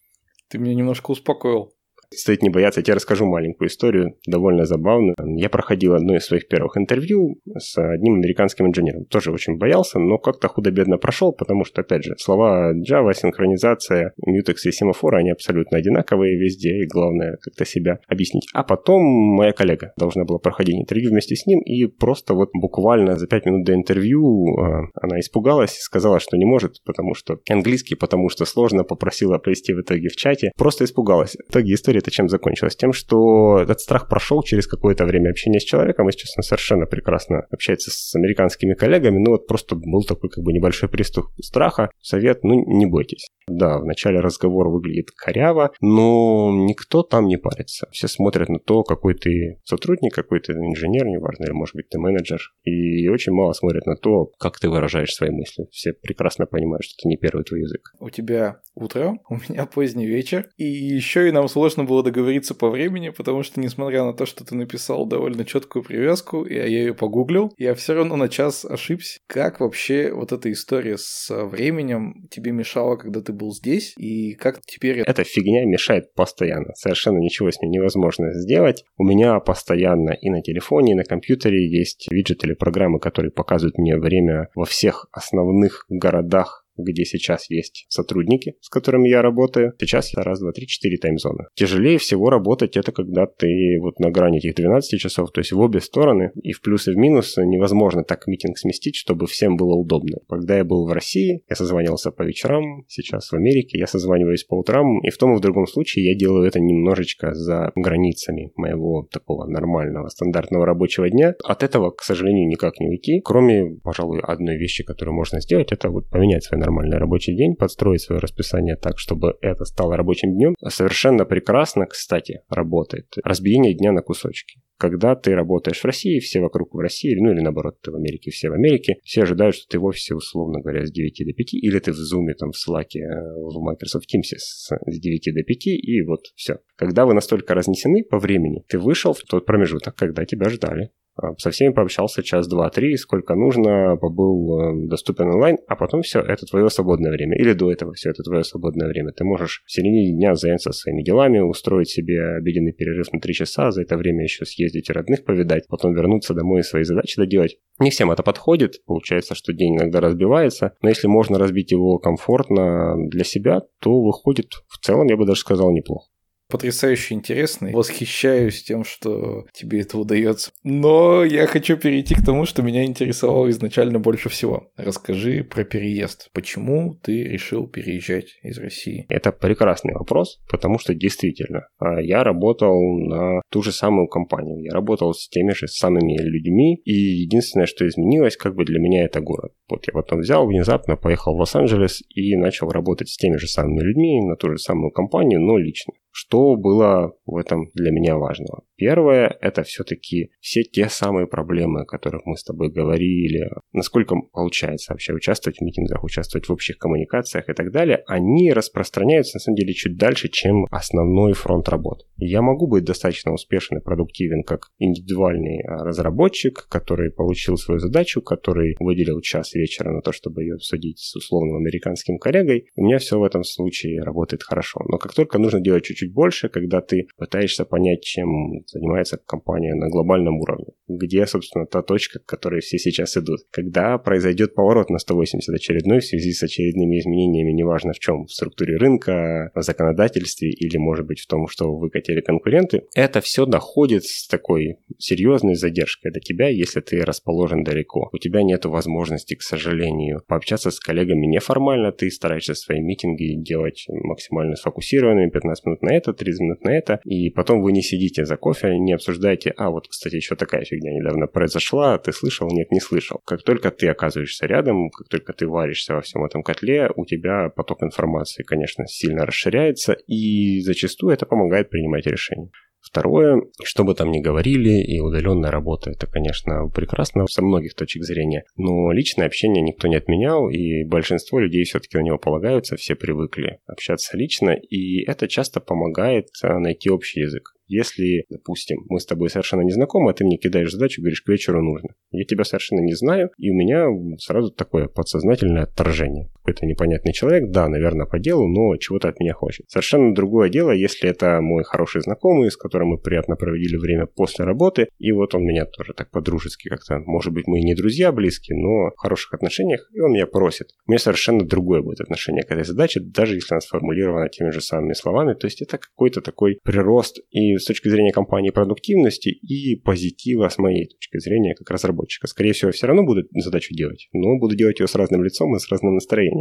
Ты 0.49 0.59
меня 0.59 0.75
немножко 0.75 1.11
успокоил. 1.11 1.73
Стоит 2.13 2.41
не 2.41 2.49
бояться. 2.49 2.79
Я 2.79 2.83
тебе 2.83 2.95
расскажу 2.95 3.25
маленькую 3.25 3.67
историю, 3.67 4.15
довольно 4.25 4.65
забавную. 4.65 5.15
Я 5.35 5.49
проходил 5.49 5.93
одно 5.93 6.15
из 6.15 6.25
своих 6.25 6.47
первых 6.47 6.77
интервью 6.77 7.39
с 7.57 7.77
одним 7.77 8.15
американским 8.15 8.67
инженером. 8.67 9.05
Тоже 9.05 9.31
очень 9.31 9.57
боялся, 9.57 9.99
но 9.99 10.17
как-то 10.17 10.47
худо-бедно 10.47 10.97
прошел, 10.97 11.33
потому 11.33 11.65
что, 11.65 11.81
опять 11.81 12.03
же, 12.05 12.15
слова 12.17 12.73
Java, 12.73 13.13
синхронизация, 13.13 14.13
Mutex 14.25 14.55
и 14.65 14.71
семафоры, 14.71 15.19
они 15.19 15.31
абсолютно 15.31 15.77
одинаковые 15.77 16.37
везде, 16.37 16.83
и 16.83 16.87
главное 16.87 17.37
как-то 17.41 17.65
себя 17.65 17.99
объяснить. 18.07 18.47
А 18.53 18.63
потом 18.63 19.03
моя 19.03 19.51
коллега 19.51 19.93
должна 19.97 20.23
была 20.23 20.39
проходить 20.39 20.75
интервью 20.75 21.11
вместе 21.11 21.35
с 21.35 21.45
ним, 21.45 21.59
и 21.61 21.85
просто 21.87 22.33
вот 22.33 22.49
буквально 22.53 23.17
за 23.17 23.27
пять 23.27 23.45
минут 23.45 23.65
до 23.65 23.73
интервью 23.73 24.47
э, 24.47 24.87
она 25.01 25.19
испугалась, 25.19 25.77
сказала, 25.77 26.19
что 26.19 26.37
не 26.37 26.45
может, 26.45 26.81
потому 26.85 27.13
что 27.13 27.39
английский, 27.49 27.95
потому 27.95 28.29
что 28.29 28.45
сложно, 28.45 28.83
попросила 28.83 29.37
провести 29.37 29.73
в 29.73 29.81
итоге 29.81 30.07
в 30.09 30.15
чате, 30.15 30.51
просто 30.57 30.85
испугалась. 30.85 31.35
В 31.47 31.51
итоге 31.51 31.73
история 31.73 31.96
это 31.99 32.12
чем 32.12 32.29
закончилась? 32.29 32.75
Тем, 32.75 32.93
что 32.93 33.60
этот 33.60 33.79
страх 33.79 34.07
прошел 34.10 34.43
через 34.43 34.67
какое-то 34.67 35.05
время 35.05 35.31
общения 35.31 35.60
с 35.60 35.63
человеком, 35.63 36.10
и 36.10 36.12
сейчас 36.12 36.38
он 36.38 36.43
совершенно 36.43 36.86
прекрасно 36.86 37.45
общается 37.51 37.91
с 37.91 38.15
американскими 38.15 38.73
коллегами, 38.73 39.17
ну 39.17 39.31
вот 39.31 39.47
просто 39.47 39.75
был 39.75 40.03
такой 40.03 40.29
как 40.29 40.43
бы 40.43 40.53
небольшой 40.53 40.89
приступ 40.89 41.27
страха. 41.41 41.89
Совет, 42.01 42.43
ну 42.43 42.55
не 42.65 42.86
бойтесь. 42.86 43.27
Да, 43.47 43.79
в 43.79 43.86
начале 43.86 44.19
разговора 44.19 44.69
выглядит 44.69 45.12
коряво, 45.12 45.71
но 45.79 46.51
никто 46.53 47.01
там 47.01 47.27
не 47.27 47.38
парится. 47.38 47.88
Все 47.91 48.07
смотрят 48.07 48.49
на 48.49 48.60
то, 48.60 48.83
какой 48.83 49.13
ты 49.13 49.60
сотрудник, 49.63 50.13
какой 50.13 50.41
ты 50.41 50.51
инженер, 50.53 51.05
неважно, 51.05 51.45
или 51.45 51.53
может 51.53 51.75
быть 51.75 51.89
ты 51.89 51.97
менеджер. 51.97 52.41
И 52.63 53.07
очень 53.07 53.31
мало 53.31 53.53
смотрят 53.53 53.86
на 53.86 53.95
то, 53.95 54.31
как 54.39 54.60
ты 54.60 54.69
выражаешь 54.69 55.13
свои 55.13 55.29
мысли. 55.29 55.67
Все 55.71 55.93
прекрасно 55.93 56.45
понимают, 56.45 56.83
что 56.83 56.95
это 56.99 57.07
не 57.07 57.17
первый 57.17 57.43
твой 57.43 57.62
язык. 57.62 57.93
У 57.99 58.10
тебя 58.10 58.60
утро, 58.75 59.17
у 59.29 59.36
меня 59.36 59.65
поздний 59.65 60.05
вечер, 60.05 60.49
и 60.57 60.65
еще 60.65 61.29
и 61.29 61.31
нам 61.31 61.47
сложно 61.47 61.83
было 61.88 62.04
договориться 62.04 62.54
по 62.54 62.69
времени, 62.69 63.10
потому 63.10 63.43
что, 63.43 63.60
несмотря 63.60 64.04
на 64.04 64.13
то, 64.13 64.26
что 64.26 64.45
ты 64.45 64.56
написал 64.56 65.06
довольно 65.06 65.45
четкую 65.45 65.84
привязку, 65.84 66.43
и 66.43 66.54
я 66.54 66.65
ее 66.65 66.93
погуглил, 66.93 67.54
я 67.58 67.73
все 67.73 67.93
равно 67.93 68.15
на 68.15 68.30
час 68.30 68.65
ошибся. 68.65 69.19
Как 69.28 69.60
вообще 69.60 70.12
вот 70.13 70.32
эта 70.32 70.52
история 70.52 70.97
с 70.97 71.30
временем 71.30 72.28
тебе 72.30 72.52
мешала, 72.52 72.95
когда 72.95 73.21
ты 73.21 73.34
был 73.34 73.54
здесь, 73.54 73.93
и 73.97 74.34
как 74.34 74.62
теперь... 74.62 75.00
Эта 75.00 75.23
фигня 75.23 75.65
мешает 75.65 76.13
постоянно. 76.13 76.73
Совершенно 76.76 77.17
ничего 77.17 77.50
с 77.50 77.60
ней 77.62 77.69
невозможно 77.69 78.34
сделать. 78.34 78.84
У 78.97 79.04
меня 79.04 79.39
постоянно 79.39 80.12
и 80.12 80.30
на 80.30 80.41
телефоне, 80.41 80.91
и 80.91 80.95
на 80.95 81.04
компьютере 81.04 81.67
есть 81.67 82.08
виджет 82.12 82.43
или 82.43 82.54
программы, 82.54 83.00
которые 83.00 83.32
показывают 83.32 83.78
мне 83.78 83.97
время 83.97 84.50
во 84.56 84.65
всех 84.65 85.08
основных 85.12 85.86
городах 85.89 86.66
где 86.77 87.05
сейчас 87.05 87.49
есть 87.49 87.85
сотрудники, 87.89 88.55
с 88.61 88.69
которыми 88.69 89.09
я 89.09 89.21
работаю. 89.21 89.73
Сейчас 89.79 90.13
я 90.13 90.23
раз, 90.23 90.39
два, 90.39 90.51
три, 90.51 90.67
четыре 90.67 90.97
таймзоны. 90.97 91.45
Тяжелее 91.55 91.97
всего 91.97 92.29
работать 92.29 92.77
это 92.77 92.91
когда 92.91 93.25
ты 93.25 93.77
вот 93.81 93.99
на 93.99 94.11
грани 94.11 94.37
этих 94.37 94.55
12 94.55 94.99
часов, 94.99 95.31
то 95.31 95.39
есть 95.39 95.51
в 95.51 95.59
обе 95.59 95.79
стороны, 95.79 96.31
и 96.41 96.51
в 96.51 96.61
плюс 96.61 96.87
и 96.87 96.91
в 96.91 96.97
минус 96.97 97.37
невозможно 97.37 98.03
так 98.03 98.27
митинг 98.27 98.57
сместить, 98.57 98.95
чтобы 98.95 99.27
всем 99.27 99.57
было 99.57 99.75
удобно. 99.75 100.17
Когда 100.29 100.57
я 100.57 100.63
был 100.63 100.87
в 100.87 100.91
России, 100.91 101.43
я 101.49 101.55
созванивался 101.55 102.11
по 102.11 102.23
вечерам, 102.23 102.85
сейчас 102.87 103.31
в 103.31 103.35
Америке 103.35 103.77
я 103.77 103.87
созваниваюсь 103.87 104.43
по 104.43 104.55
утрам, 104.55 104.99
и 105.01 105.09
в 105.09 105.17
том 105.17 105.33
и 105.33 105.37
в 105.37 105.41
другом 105.41 105.67
случае 105.67 106.05
я 106.05 106.15
делаю 106.15 106.47
это 106.47 106.59
немножечко 106.59 107.33
за 107.33 107.71
границами 107.75 108.51
моего 108.55 109.07
такого 109.11 109.45
нормального 109.45 110.09
стандартного 110.09 110.65
рабочего 110.65 111.09
дня. 111.09 111.35
От 111.43 111.63
этого, 111.63 111.91
к 111.91 112.03
сожалению, 112.03 112.47
никак 112.47 112.79
не 112.79 112.87
уйти, 112.87 113.21
кроме, 113.23 113.77
пожалуй, 113.83 114.19
одной 114.21 114.57
вещи, 114.57 114.83
которую 114.83 115.15
можно 115.15 115.41
сделать, 115.41 115.71
это 115.71 115.89
вот 115.89 116.09
поменять 116.09 116.43
свой 116.43 116.59
нормальный 116.67 116.97
рабочий 116.97 117.36
день, 117.36 117.56
подстроить 117.56 118.01
свое 118.01 118.19
расписание 118.19 118.75
так, 118.75 118.99
чтобы 118.99 119.38
это 119.41 119.63
стало 119.63 119.95
рабочим 119.95 120.34
днем. 120.34 120.56
Совершенно 120.67 121.23
прекрасно, 121.23 121.86
кстати, 121.86 122.41
работает 122.49 123.08
разбиение 123.23 123.73
дня 123.73 123.93
на 123.93 124.01
кусочки. 124.01 124.60
Когда 124.77 125.15
ты 125.15 125.34
работаешь 125.34 125.80
в 125.80 125.86
России, 125.86 126.19
все 126.19 126.39
вокруг 126.39 126.75
в 126.75 126.77
России, 126.77 127.15
ну 127.15 127.32
или 127.32 127.39
наоборот, 127.39 127.80
ты 127.82 127.89
в 127.89 127.95
Америке, 127.95 128.30
все 128.30 128.49
в 128.49 128.53
Америке, 128.53 128.97
все 129.03 129.23
ожидают, 129.23 129.56
что 129.56 129.65
ты 129.67 129.80
в 129.80 129.86
офисе, 129.86 130.13
условно 130.13 130.60
говоря, 130.60 130.86
с 130.86 130.91
9 130.91 131.25
до 131.25 131.34
5, 131.34 131.53
или 131.53 131.80
ты 131.80 131.93
в 131.93 131.95
Zoom, 131.95 132.32
там, 132.38 132.51
в 132.51 132.56
Slack, 132.56 132.89
э, 132.95 133.34
в 133.41 133.60
Microsoft 133.63 134.06
Teams 134.13 134.36
с 134.38 134.69
9 134.86 135.34
до 135.34 135.43
5, 135.43 135.67
и 135.67 136.01
вот 136.03 136.19
все. 136.36 136.60
Когда 136.75 137.06
вы 137.06 137.13
настолько 137.13 137.56
разнесены 137.56 138.03
по 138.03 138.19
времени, 138.19 138.65
ты 138.67 138.77
вышел 138.77 139.13
в 139.13 139.21
тот 139.21 139.45
промежуток, 139.45 139.95
когда 139.95 140.25
тебя 140.25 140.49
ждали. 140.49 140.91
А, 141.17 141.36
со 141.38 141.49
всеми 141.51 141.73
пообщался 141.73 142.23
час, 142.23 142.47
два, 142.47 142.69
три, 142.69 142.95
сколько 142.95 143.36
нужно, 143.36 143.97
побыл 143.97 144.60
э, 144.60 144.88
доступен 144.88 145.30
онлайн, 145.30 145.58
а 145.67 145.75
потом 145.75 146.01
все, 146.01 146.19
это 146.19 146.45
твое 146.45 146.69
свободное 146.69 147.12
время. 147.12 147.38
Или 147.38 147.53
до 147.53 147.71
этого 147.71 147.93
все, 147.93 148.12
это 148.12 148.23
твое 148.23 148.43
свободное 148.43 148.88
время. 148.88 149.12
Ты 149.12 149.23
можешь 149.23 149.63
в 149.65 149.71
середине 149.71 150.13
дня 150.13 150.36
заняться 150.36 150.71
своими 150.71 151.01
делами, 151.01 151.39
устроить 151.39 151.89
себе 151.89 152.38
обеденный 152.38 152.71
перерыв 152.71 153.12
на 153.12 153.19
три 153.19 153.34
часа, 153.34 153.71
за 153.71 153.82
это 153.82 153.97
время 153.97 154.23
еще 154.23 154.45
съездить 154.45 154.89
и 154.89 154.93
родных 154.93 155.25
повидать, 155.25 155.67
потом 155.67 155.93
вернуться 155.93 156.34
домой 156.34 156.62
и 156.62 156.63
свои 156.63 156.84
задачи 156.84 157.17
доделать. 157.17 157.58
Не 157.80 157.89
всем 157.89 158.12
это 158.12 158.21
подходит, 158.23 158.84
получается, 158.86 159.34
что 159.34 159.53
день 159.53 159.77
иногда 159.77 159.99
разбивается, 160.01 160.73
но 160.82 160.89
если 160.89 161.08
можно 161.08 161.39
разбить 161.39 161.71
его 161.71 161.97
комфортно 161.97 162.95
для 163.08 163.23
себя, 163.23 163.62
то 163.80 164.01
выходит 164.01 164.53
в 164.67 164.77
целом, 164.80 165.08
я 165.08 165.17
бы 165.17 165.25
даже 165.25 165.39
сказал, 165.39 165.71
неплохо 165.71 166.08
потрясающе 166.49 167.15
интересный. 167.15 167.73
Восхищаюсь 167.73 168.63
тем, 168.63 168.83
что 168.83 169.45
тебе 169.53 169.81
это 169.81 169.97
удается. 169.97 170.51
Но 170.63 171.23
я 171.23 171.47
хочу 171.47 171.77
перейти 171.77 172.15
к 172.15 172.23
тому, 172.23 172.45
что 172.45 172.62
меня 172.62 172.86
интересовало 172.86 173.49
изначально 173.49 173.99
больше 173.99 174.29
всего. 174.29 174.71
Расскажи 174.77 175.43
про 175.43 175.63
переезд. 175.63 176.29
Почему 176.33 176.99
ты 177.03 177.23
решил 177.23 177.67
переезжать 177.67 178.38
из 178.43 178.57
России? 178.57 179.05
Это 179.10 179.31
прекрасный 179.31 179.93
вопрос, 179.93 180.39
потому 180.49 180.79
что 180.79 180.93
действительно, 180.93 181.67
а, 181.79 182.01
я 182.01 182.23
работал 182.23 182.79
на 182.99 183.41
ту 183.49 183.62
же 183.62 183.71
самую 183.71 184.07
компанию. 184.07 184.63
Я 184.63 184.71
работал 184.71 185.13
с 185.13 185.27
теми 185.27 185.51
же 185.51 185.67
самыми 185.67 186.17
людьми, 186.17 186.81
и 186.86 186.93
единственное, 186.93 187.65
что 187.65 187.88
изменилось, 187.88 188.38
как 188.38 188.55
бы 188.55 188.65
для 188.65 188.79
меня 188.79 189.03
это 189.03 189.21
город. 189.21 189.53
Вот 189.69 189.86
я 189.88 189.93
потом 189.93 190.19
взял 190.19 190.45
внезапно, 190.47 190.95
поехал 190.95 191.36
в 191.36 191.39
Лос-Анджелес 191.39 192.03
и 192.10 192.36
начал 192.36 192.69
работать 192.69 193.10
с 193.10 193.17
теми 193.17 193.38
же 193.38 193.47
самыми 193.47 193.81
людьми 193.81 194.21
на 194.21 194.36
ту 194.36 194.51
же 194.51 194.57
самую 194.57 194.91
компанию, 194.91 195.41
но 195.41 195.57
лично. 195.57 195.93
Что 196.19 196.56
было 196.56 197.13
в 197.27 197.38
этом 197.38 197.69
для 197.75 197.91
меня 197.91 198.17
важного? 198.17 198.63
Первое– 198.75 199.38
это 199.41 199.62
все-таки 199.62 200.32
все 200.39 200.63
те 200.63 200.89
самые 200.89 201.27
проблемы, 201.27 201.82
о 201.82 201.86
которых 201.86 202.21
мы 202.25 202.38
с 202.38 202.43
тобой 202.43 202.71
говорили, 202.71 203.47
насколько 203.71 204.15
получается 204.34 204.93
вообще 204.93 205.13
участвовать 205.13 205.60
в 205.60 205.62
митингах, 205.62 206.03
участвовать 206.03 206.47
в 206.47 206.51
общих 206.51 206.80
коммуникациях 206.80 207.49
и 207.49 207.53
так 207.53 207.71
далее, 207.71 208.03
они 208.08 208.51
распространяются 208.51 209.36
на 209.36 209.41
самом 209.41 209.58
деле 209.58 209.73
чуть 209.73 209.95
дальше, 209.95 210.27
чем 210.30 210.65
основной 210.71 211.34
фронт 211.34 211.69
работ. 211.69 212.08
я 212.17 212.41
могу 212.41 212.65
быть 212.65 212.84
достаточно 212.84 213.32
успешен 213.32 213.77
и 213.77 213.84
продуктивен 213.84 214.41
как 214.41 214.69
индивидуальный 214.80 215.62
а, 215.62 215.84
разработчик, 215.84 216.67
который 216.67 217.12
получил 217.12 217.58
свою 217.58 217.80
задачу, 217.80 218.23
который 218.23 218.75
выделил 218.80 219.21
час 219.21 219.53
вечера 219.53 219.91
на 219.91 220.01
то, 220.01 220.12
чтобы 220.12 220.41
ее 220.41 220.56
обсудить 220.56 220.97
с 220.97 221.15
условным 221.15 221.58
американским 221.58 222.17
коллегой. 222.17 222.69
У 222.75 222.84
меня 222.84 222.97
все 222.97 223.19
в 223.19 223.23
этом 223.23 223.43
случае 223.43 224.01
работает 224.01 224.41
хорошо. 224.41 224.82
Но 224.86 224.97
как 224.97 225.13
только 225.13 225.38
нужно 225.38 225.62
делать 225.62 225.84
чуть-чуть 225.84 226.06
чуть 226.07 226.13
больше, 226.13 226.49
когда 226.49 226.81
ты 226.81 227.07
пытаешься 227.17 227.65
понять, 227.65 228.01
чем 228.03 228.63
занимается 228.67 229.17
компания 229.17 229.75
на 229.75 229.89
глобальном 229.89 230.39
уровне. 230.39 230.73
Где, 230.87 231.25
собственно, 231.25 231.65
та 231.65 231.81
точка, 231.81 232.19
к 232.19 232.25
которой 232.25 232.61
все 232.61 232.77
сейчас 232.77 233.17
идут. 233.17 233.41
Когда 233.51 233.97
произойдет 233.97 234.55
поворот 234.55 234.89
на 234.89 234.99
180 234.99 235.53
очередной 235.53 235.99
в 235.99 236.05
связи 236.05 236.31
с 236.31 236.43
очередными 236.43 236.99
изменениями, 236.99 237.51
неважно 237.51 237.93
в 237.93 237.99
чем, 237.99 238.25
в 238.25 238.31
структуре 238.31 238.77
рынка, 238.77 239.51
в 239.53 239.61
законодательстве 239.61 240.49
или, 240.49 240.77
может 240.77 241.05
быть, 241.05 241.19
в 241.19 241.27
том, 241.27 241.47
что 241.47 241.75
выкатили 241.75 242.21
конкуренты, 242.21 242.83
это 242.95 243.21
все 243.21 243.45
доходит 243.45 244.05
с 244.05 244.27
такой 244.27 244.77
серьезной 244.97 245.55
задержкой 245.55 246.11
до 246.11 246.19
тебя, 246.19 246.47
если 246.47 246.81
ты 246.81 247.03
расположен 247.03 247.63
далеко. 247.63 248.09
У 248.13 248.17
тебя 248.17 248.43
нет 248.43 248.65
возможности, 248.65 249.35
к 249.35 249.41
сожалению, 249.41 250.21
пообщаться 250.27 250.71
с 250.71 250.79
коллегами 250.79 251.25
неформально, 251.25 251.91
ты 251.91 252.09
стараешься 252.09 252.53
свои 252.53 252.79
митинги 252.79 253.35
делать 253.35 253.85
максимально 253.89 254.55
сфокусированными, 254.55 255.29
15 255.29 255.65
минут 255.65 255.81
на 255.81 255.96
это, 255.97 256.13
30 256.13 256.41
минут 256.41 256.63
на 256.63 256.75
это, 256.75 256.99
и 257.03 257.29
потом 257.29 257.62
вы 257.62 257.71
не 257.71 257.81
сидите 257.81 258.25
за 258.25 258.38
кофе, 258.38 258.77
не 258.77 258.93
обсуждаете, 258.93 259.53
а 259.57 259.69
вот, 259.69 259.88
кстати, 259.88 260.15
еще 260.15 260.36
такая 260.36 260.63
фигня 260.63 260.93
недавно 260.93 261.27
произошла, 261.27 261.97
ты 261.97 262.12
слышал, 262.13 262.47
нет, 262.49 262.71
не 262.71 262.79
слышал. 262.79 263.21
Как 263.25 263.43
только 263.43 263.71
ты 263.71 263.88
оказываешься 263.88 264.45
рядом, 264.45 264.89
как 264.89 265.07
только 265.07 265.33
ты 265.33 265.47
варишься 265.47 265.93
во 265.93 266.01
всем 266.01 266.23
этом 266.23 266.43
котле, 266.43 266.89
у 266.95 267.05
тебя 267.05 267.49
поток 267.49 267.83
информации, 267.83 268.43
конечно, 268.43 268.86
сильно 268.88 269.25
расширяется, 269.25 269.93
и 270.07 270.62
зачастую 270.62 271.13
это 271.13 271.25
помогает 271.25 271.69
принимать 271.69 272.05
решения. 272.05 272.49
Второе, 272.81 273.41
что 273.63 273.83
бы 273.83 273.95
там 273.95 274.11
ни 274.11 274.19
говорили, 274.19 274.81
и 274.81 274.99
удаленная 274.99 275.51
работа, 275.51 275.91
это, 275.91 276.07
конечно, 276.07 276.69
прекрасно 276.69 277.27
со 277.27 277.41
многих 277.41 277.73
точек 277.73 278.03
зрения, 278.03 278.43
но 278.55 278.91
личное 278.91 279.25
общение 279.25 279.61
никто 279.61 279.87
не 279.87 279.95
отменял, 279.95 280.49
и 280.49 280.83
большинство 280.83 281.39
людей 281.39 281.63
все-таки 281.63 281.97
на 281.97 282.01
него 282.01 282.17
полагаются, 282.17 282.75
все 282.77 282.95
привыкли 282.95 283.59
общаться 283.67 284.15
лично, 284.15 284.51
и 284.51 285.03
это 285.05 285.27
часто 285.27 285.59
помогает 285.59 286.29
а, 286.41 286.59
найти 286.59 286.89
общий 286.89 287.21
язык. 287.21 287.53
Если, 287.67 288.23
допустим, 288.29 288.85
мы 288.87 288.99
с 288.99 289.05
тобой 289.05 289.29
совершенно 289.29 289.61
не 289.61 289.71
знакомы, 289.71 290.11
а 290.11 290.13
ты 290.13 290.23
мне 290.23 290.37
кидаешь 290.37 290.71
задачу, 290.71 291.01
говоришь, 291.01 291.21
к 291.21 291.27
вечеру 291.27 291.61
нужно. 291.61 291.89
Я 292.11 292.23
тебя 292.23 292.45
совершенно 292.45 292.79
не 292.79 292.93
знаю, 292.93 293.29
и 293.37 293.49
у 293.51 293.53
меня 293.53 293.87
сразу 294.19 294.51
такое 294.51 294.87
подсознательное 294.87 295.63
отторжение. 295.63 296.29
Какой-то 296.47 296.65
непонятный 296.65 297.12
человек, 297.12 297.49
да, 297.49 297.67
наверное, 297.67 298.05
по 298.05 298.19
делу, 298.19 298.47
но 298.47 298.77
чего-то 298.77 299.10
от 299.10 299.19
меня 299.19 299.33
хочет. 299.33 299.69
Совершенно 299.69 300.15
другое 300.15 300.49
дело, 300.49 300.71
если 300.71 301.10
это 301.10 301.41
мой 301.41 301.63
хороший 301.63 302.01
знакомый, 302.01 302.49
с 302.49 302.55
которым 302.55 302.89
мы 302.89 302.97
приятно 302.97 303.36
проводили 303.36 303.75
время 303.75 304.05
после 304.05 304.45
работы, 304.45 304.88
и 304.97 305.12
вот 305.12 305.36
он 305.36 305.43
меня 305.43 305.65
тоже 305.65 305.93
так 305.93 306.10
по-дружески 306.10 306.69
как-то, 306.69 306.99
может 307.05 307.33
быть, 307.33 307.47
мы 307.47 307.60
и 307.60 307.63
не 307.63 307.75
друзья 307.75 308.13
близкие, 308.13 308.57
но 308.57 308.91
в 308.95 308.97
хороших 308.97 309.33
отношениях, 309.33 309.89
и 309.93 309.99
он 309.99 310.13
меня 310.13 310.25
просит. 310.25 310.69
У 310.88 310.91
меня 310.91 310.99
совершенно 310.99 311.45
другое 311.45 311.81
будет 311.81 311.99
отношение 311.99 312.43
к 312.43 312.51
этой 312.51 312.63
задаче, 312.63 313.01
даже 313.01 313.36
если 313.36 313.53
она 313.53 313.62
сформулирована 313.62 314.29
теми 314.29 314.51
же 314.51 314.62
самыми 314.62 314.93
словами, 314.93 315.33
то 315.33 315.47
есть 315.47 315.62
это 315.62 315.77
какой-то 315.77 316.21
такой 316.21 316.60
прирост 316.63 317.19
и 317.29 317.57
с 317.57 317.65
точки 317.65 317.89
зрения 317.89 318.13
компании 318.13 318.51
продуктивности, 318.51 319.29
и 319.29 319.75
позитива 319.75 320.47
с 320.47 320.57
моей 320.57 320.88
точки 320.88 321.19
зрения 321.19 321.55
как 321.55 321.69
разработчика. 321.69 322.27
Скорее 322.27 322.53
всего, 322.53 322.71
все 322.71 322.88
равно 322.88 323.03
буду 323.03 323.23
задачу 323.33 323.73
делать, 323.73 324.07
но 324.13 324.38
буду 324.38 324.55
делать 324.55 324.79
ее 324.79 324.88
с 324.88 324.95
разным 324.95 325.23
лицом 325.23 325.53
и 325.53 325.60
с 325.60 325.69
разным 325.69 325.95
настроением. 325.95 326.37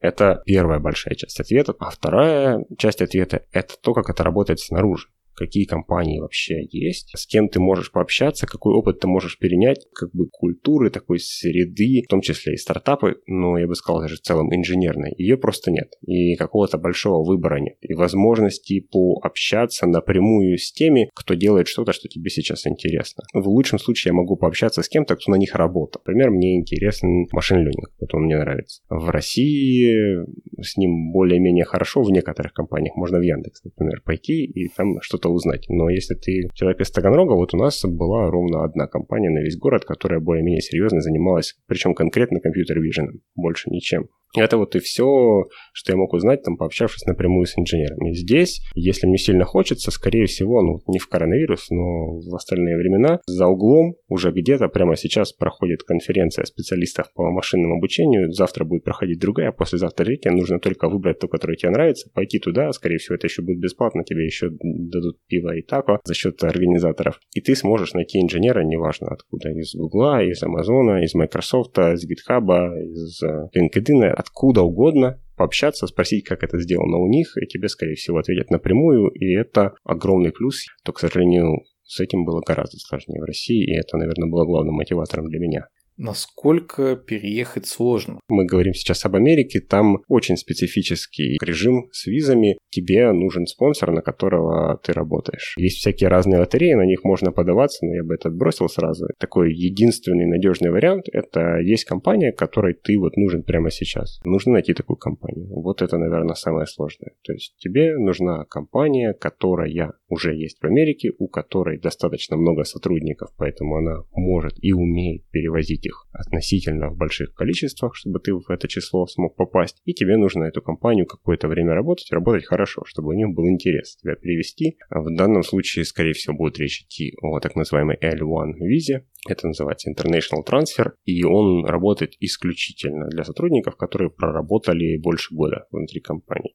Это 0.00 0.42
первая 0.46 0.78
большая 0.78 1.14
часть 1.14 1.40
ответа. 1.40 1.74
А 1.78 1.90
вторая 1.90 2.64
часть 2.76 3.02
ответа– 3.02 3.44
это 3.52 3.74
то, 3.80 3.94
как 3.94 4.10
это 4.10 4.22
работает 4.22 4.60
снаружи 4.60 5.08
какие 5.38 5.64
компании 5.64 6.18
вообще 6.18 6.66
есть, 6.70 7.12
с 7.16 7.26
кем 7.26 7.48
ты 7.48 7.60
можешь 7.60 7.92
пообщаться, 7.92 8.46
какой 8.46 8.74
опыт 8.74 9.00
ты 9.00 9.06
можешь 9.06 9.38
перенять, 9.38 9.86
как 9.94 10.10
бы 10.12 10.26
культуры 10.28 10.90
такой 10.90 11.20
среды, 11.20 12.02
в 12.04 12.10
том 12.10 12.20
числе 12.20 12.54
и 12.54 12.56
стартапы, 12.56 13.16
но 13.26 13.56
я 13.58 13.66
бы 13.66 13.74
сказал 13.74 14.02
даже 14.02 14.16
в 14.16 14.20
целом 14.20 14.54
инженерной, 14.54 15.14
ее 15.16 15.36
просто 15.36 15.70
нет. 15.70 15.94
И 16.06 16.34
какого-то 16.34 16.78
большого 16.78 17.24
выбора 17.24 17.60
нет. 17.60 17.76
И 17.80 17.94
возможности 17.94 18.80
пообщаться 18.80 19.86
напрямую 19.86 20.58
с 20.58 20.72
теми, 20.72 21.10
кто 21.14 21.34
делает 21.34 21.68
что-то, 21.68 21.92
что 21.92 22.08
тебе 22.08 22.30
сейчас 22.30 22.66
интересно. 22.66 23.24
В 23.32 23.48
лучшем 23.48 23.78
случае 23.78 24.10
я 24.10 24.14
могу 24.14 24.36
пообщаться 24.36 24.82
с 24.82 24.88
кем-то, 24.88 25.16
кто 25.16 25.30
на 25.30 25.36
них 25.36 25.54
работал. 25.54 26.02
Например, 26.04 26.30
мне 26.30 26.56
интересен 26.56 27.26
машин 27.32 27.58
ленинг, 27.58 27.92
вот 28.00 28.14
он 28.14 28.24
мне 28.24 28.36
нравится. 28.36 28.82
В 28.88 29.10
России 29.10 30.24
с 30.60 30.76
ним 30.76 31.12
более-менее 31.12 31.64
хорошо 31.64 32.02
в 32.02 32.10
некоторых 32.10 32.52
компаниях. 32.52 32.96
Можно 32.96 33.18
в 33.18 33.22
Яндекс, 33.22 33.62
например, 33.64 34.02
пойти 34.04 34.44
и 34.44 34.68
там 34.68 35.00
что-то 35.00 35.27
что 35.28 35.32
узнать. 35.32 35.66
Но 35.68 35.88
если 35.90 36.14
ты 36.14 36.48
человек 36.54 36.80
из 36.80 36.90
Таганрога, 36.90 37.34
вот 37.34 37.54
у 37.54 37.56
нас 37.56 37.84
была 37.84 38.30
ровно 38.30 38.64
одна 38.64 38.86
компания 38.86 39.30
на 39.30 39.40
весь 39.40 39.56
город, 39.56 39.84
которая 39.84 40.20
более-менее 40.20 40.60
серьезно 40.60 41.00
занималась, 41.00 41.56
причем 41.66 41.94
конкретно 41.94 42.40
компьютер-виженом, 42.40 43.20
больше 43.34 43.70
ничем. 43.70 44.08
Это 44.36 44.56
вот 44.56 44.76
и 44.76 44.80
все, 44.80 45.44
что 45.72 45.92
я 45.92 45.96
мог 45.96 46.12
узнать, 46.12 46.42
там, 46.42 46.56
пообщавшись 46.56 47.06
напрямую 47.06 47.46
с 47.46 47.58
инженерами. 47.58 48.12
Здесь, 48.12 48.60
если 48.74 49.06
мне 49.06 49.18
сильно 49.18 49.44
хочется, 49.44 49.90
скорее 49.90 50.26
всего, 50.26 50.62
ну, 50.62 50.80
не 50.86 50.98
в 50.98 51.08
коронавирус, 51.08 51.70
но 51.70 52.18
в 52.18 52.34
остальные 52.34 52.76
времена, 52.76 53.20
за 53.26 53.46
углом 53.46 53.94
уже 54.08 54.30
где-то 54.30 54.68
прямо 54.68 54.96
сейчас 54.96 55.32
проходит 55.32 55.82
конференция 55.82 56.44
специалистов 56.44 57.12
по 57.14 57.30
машинному 57.30 57.76
обучению. 57.76 58.32
Завтра 58.32 58.64
будет 58.64 58.84
проходить 58.84 59.18
другая, 59.18 59.48
а 59.48 59.52
послезавтра 59.52 60.04
третья. 60.04 60.30
Нужно 60.30 60.58
только 60.58 60.88
выбрать 60.88 61.18
ту, 61.18 61.28
которая 61.28 61.56
тебе 61.56 61.70
нравится, 61.70 62.10
пойти 62.14 62.38
туда. 62.38 62.72
Скорее 62.72 62.98
всего, 62.98 63.16
это 63.16 63.26
еще 63.26 63.42
будет 63.42 63.58
бесплатно. 63.58 64.04
Тебе 64.04 64.24
еще 64.24 64.48
дадут 64.50 65.18
пиво 65.26 65.54
и 65.54 65.62
тако 65.62 66.00
за 66.04 66.14
счет 66.14 66.42
организаторов. 66.42 67.20
И 67.34 67.40
ты 67.40 67.54
сможешь 67.54 67.92
найти 67.92 68.20
инженера, 68.20 68.62
неважно 68.62 69.08
откуда, 69.08 69.50
из 69.50 69.74
Гугла, 69.74 70.22
из 70.22 70.42
Амазона, 70.42 71.04
из 71.04 71.14
Microsoft, 71.14 71.78
из 71.78 72.08
GitHub, 72.08 72.46
из 72.82 73.22
э, 73.22 73.48
LinkedIn, 73.54 74.17
откуда 74.18 74.62
угодно, 74.62 75.20
пообщаться, 75.36 75.86
спросить, 75.86 76.24
как 76.24 76.42
это 76.42 76.58
сделано 76.58 76.98
у 76.98 77.06
них, 77.06 77.36
и 77.40 77.46
тебе, 77.46 77.68
скорее 77.68 77.94
всего, 77.94 78.18
ответят 78.18 78.50
напрямую, 78.50 79.10
и 79.10 79.32
это 79.32 79.74
огромный 79.84 80.32
плюс. 80.32 80.64
То, 80.84 80.92
к 80.92 80.98
сожалению, 80.98 81.62
с 81.84 82.00
этим 82.00 82.24
было 82.24 82.42
гораздо 82.44 82.78
сложнее 82.78 83.20
в 83.20 83.24
России, 83.24 83.64
и 83.64 83.78
это, 83.78 83.96
наверное, 83.96 84.28
было 84.28 84.44
главным 84.44 84.74
мотиватором 84.74 85.28
для 85.28 85.38
меня. 85.38 85.68
Насколько 85.98 86.94
переехать 86.94 87.66
сложно? 87.66 88.20
Мы 88.28 88.46
говорим 88.46 88.72
сейчас 88.72 89.04
об 89.04 89.16
Америке, 89.16 89.60
там 89.60 89.98
очень 90.06 90.36
специфический 90.36 91.38
режим 91.42 91.88
с 91.90 92.06
визами. 92.06 92.56
Тебе 92.70 93.10
нужен 93.10 93.46
спонсор, 93.48 93.90
на 93.90 94.00
которого 94.00 94.78
ты 94.78 94.92
работаешь. 94.92 95.54
Есть 95.58 95.78
всякие 95.78 96.08
разные 96.08 96.38
лотереи, 96.38 96.74
на 96.74 96.86
них 96.86 97.02
можно 97.02 97.32
подаваться, 97.32 97.84
но 97.84 97.96
я 97.96 98.04
бы 98.04 98.14
это 98.14 98.28
отбросил 98.28 98.68
сразу. 98.68 99.06
Такой 99.18 99.52
единственный 99.52 100.26
надежный 100.26 100.70
вариант– 100.70 101.06
это 101.12 101.58
есть 101.58 101.84
компания, 101.84 102.30
которой 102.30 102.74
ты 102.74 102.96
вот 102.96 103.16
нужен 103.16 103.42
прямо 103.42 103.72
сейчас. 103.72 104.20
Нужно 104.24 104.52
найти 104.52 104.74
такую 104.74 104.98
компанию. 104.98 105.48
Вот 105.48 105.82
это, 105.82 105.98
наверное, 105.98 106.34
самое 106.34 106.66
сложное. 106.66 107.10
То 107.24 107.32
есть 107.32 107.56
тебе 107.58 107.98
нужна 107.98 108.44
компания, 108.44 109.14
которая 109.14 109.94
уже 110.08 110.36
есть 110.36 110.58
в 110.62 110.64
Америке, 110.64 111.10
у 111.18 111.26
которой 111.26 111.80
достаточно 111.80 112.36
много 112.36 112.62
сотрудников, 112.62 113.30
поэтому 113.36 113.76
она 113.76 114.04
может 114.12 114.52
и 114.62 114.72
умеет 114.72 115.28
перевозить 115.30 115.87
их 115.88 116.06
относительно 116.12 116.90
в 116.90 116.96
больших 116.96 117.34
количествах, 117.34 117.94
чтобы 117.96 118.20
ты 118.20 118.34
в 118.34 118.48
это 118.48 118.68
число 118.68 119.06
смог 119.06 119.36
попасть. 119.36 119.80
И 119.84 119.94
тебе 119.94 120.16
нужно 120.16 120.44
эту 120.44 120.62
компанию 120.62 121.06
какое-то 121.06 121.48
время 121.48 121.74
работать, 121.74 122.10
работать 122.12 122.46
хорошо, 122.46 122.82
чтобы 122.84 123.08
у 123.08 123.12
них 123.12 123.28
был 123.34 123.48
интерес 123.48 123.96
тебя 123.96 124.14
перевести. 124.14 124.78
А 124.90 125.00
в 125.00 125.14
данном 125.14 125.42
случае, 125.42 125.84
скорее 125.84 126.12
всего, 126.12 126.36
будет 126.36 126.58
речь 126.58 126.82
идти 126.82 127.14
о 127.22 127.40
так 127.40 127.56
называемой 127.56 127.96
L1 128.00 128.54
визе. 128.60 129.06
Это 129.28 129.46
называется 129.46 129.90
International 129.90 130.44
Transfer, 130.46 130.92
и 131.04 131.24
он 131.24 131.66
работает 131.66 132.14
исключительно 132.20 133.08
для 133.08 133.24
сотрудников, 133.24 133.76
которые 133.76 134.10
проработали 134.10 134.96
больше 134.96 135.34
года 135.34 135.66
внутри 135.70 136.00
компании. 136.00 136.54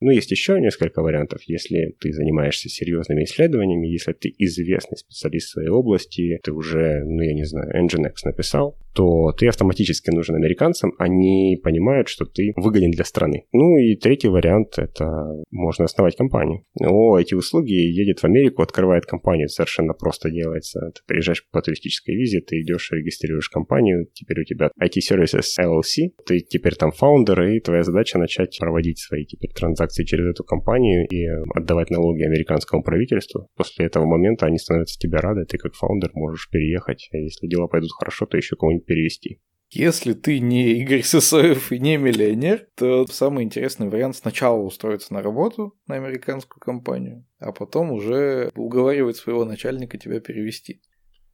Ну, 0.00 0.10
есть 0.10 0.30
еще 0.30 0.58
несколько 0.58 1.02
вариантов. 1.02 1.42
Если 1.46 1.94
ты 2.00 2.12
занимаешься 2.12 2.70
серьезными 2.70 3.24
исследованиями, 3.24 3.86
если 3.86 4.12
ты 4.14 4.34
известный 4.38 4.96
специалист 4.96 5.48
в 5.48 5.52
своей 5.52 5.68
области, 5.68 6.40
ты 6.42 6.52
уже, 6.52 7.04
ну, 7.04 7.20
я 7.20 7.34
не 7.34 7.44
знаю, 7.44 7.70
Nginx 7.84 8.14
написал, 8.24 8.78
то 8.94 9.32
ты 9.32 9.48
автоматически 9.48 10.10
нужен 10.10 10.36
американцам, 10.36 10.92
они 10.98 11.58
понимают, 11.62 12.08
что 12.08 12.24
ты 12.24 12.52
выгоден 12.56 12.90
для 12.90 13.04
страны. 13.04 13.44
Ну 13.52 13.76
и 13.78 13.96
третий 13.96 14.28
вариант– 14.28 14.74
это 14.78 15.06
можно 15.50 15.84
основать 15.84 16.16
компанию. 16.16 16.64
О, 16.80 17.18
эти 17.18 17.34
услуги 17.34 17.72
едет 17.72 18.20
в 18.20 18.24
Америку, 18.24 18.62
открывает 18.62 19.06
компанию, 19.06 19.48
совершенно 19.48 19.94
просто 19.94 20.30
делается. 20.30 20.80
Ты 20.94 21.00
приезжаешь 21.06 21.46
по 21.50 21.62
туристической 21.62 22.14
визе, 22.16 22.40
ты 22.40 22.60
идешь, 22.60 22.90
регистрируешь 22.90 23.48
компанию, 23.48 24.06
теперь 24.12 24.40
у 24.40 24.44
тебя 24.44 24.70
IT-сервисы 24.82 25.40
LLC, 25.60 26.10
ты 26.26 26.40
теперь 26.40 26.74
там 26.74 26.90
фаундер, 26.90 27.42
и 27.42 27.60
твоя 27.60 27.82
задача 27.82 28.18
начать 28.18 28.58
проводить 28.58 28.98
свои 28.98 29.24
теперь 29.24 29.50
транзакции 29.50 30.04
через 30.04 30.26
эту 30.26 30.44
компанию 30.44 31.06
и 31.08 31.26
отдавать 31.54 31.90
налоги 31.90 32.22
американскому 32.22 32.82
правительству. 32.82 33.48
После 33.56 33.86
этого 33.86 34.04
момента 34.06 34.46
они 34.46 34.58
становятся 34.58 34.98
тебе 34.98 35.18
рады, 35.18 35.44
ты 35.44 35.58
как 35.58 35.74
фаундер 35.74 36.10
можешь 36.14 36.48
переехать, 36.50 37.08
а 37.12 37.16
если 37.16 37.46
дела 37.46 37.66
пойдут 37.66 37.90
хорошо, 37.98 38.26
то 38.26 38.36
еще 38.36 38.56
кого-нибудь 38.56 38.79
перевести. 38.80 39.40
Если 39.72 40.14
ты 40.14 40.40
не 40.40 40.80
Игорь 40.80 41.04
Сысоев 41.04 41.70
и 41.70 41.78
не 41.78 41.96
миллионер, 41.96 42.66
то 42.74 43.06
самый 43.06 43.44
интересный 43.44 43.88
вариант 43.88 44.16
сначала 44.16 44.58
устроиться 44.58 45.14
на 45.14 45.22
работу 45.22 45.78
на 45.86 45.94
американскую 45.94 46.60
компанию, 46.60 47.24
а 47.38 47.52
потом 47.52 47.92
уже 47.92 48.50
уговаривать 48.56 49.16
своего 49.16 49.44
начальника 49.44 49.96
тебя 49.96 50.18
перевести. 50.18 50.82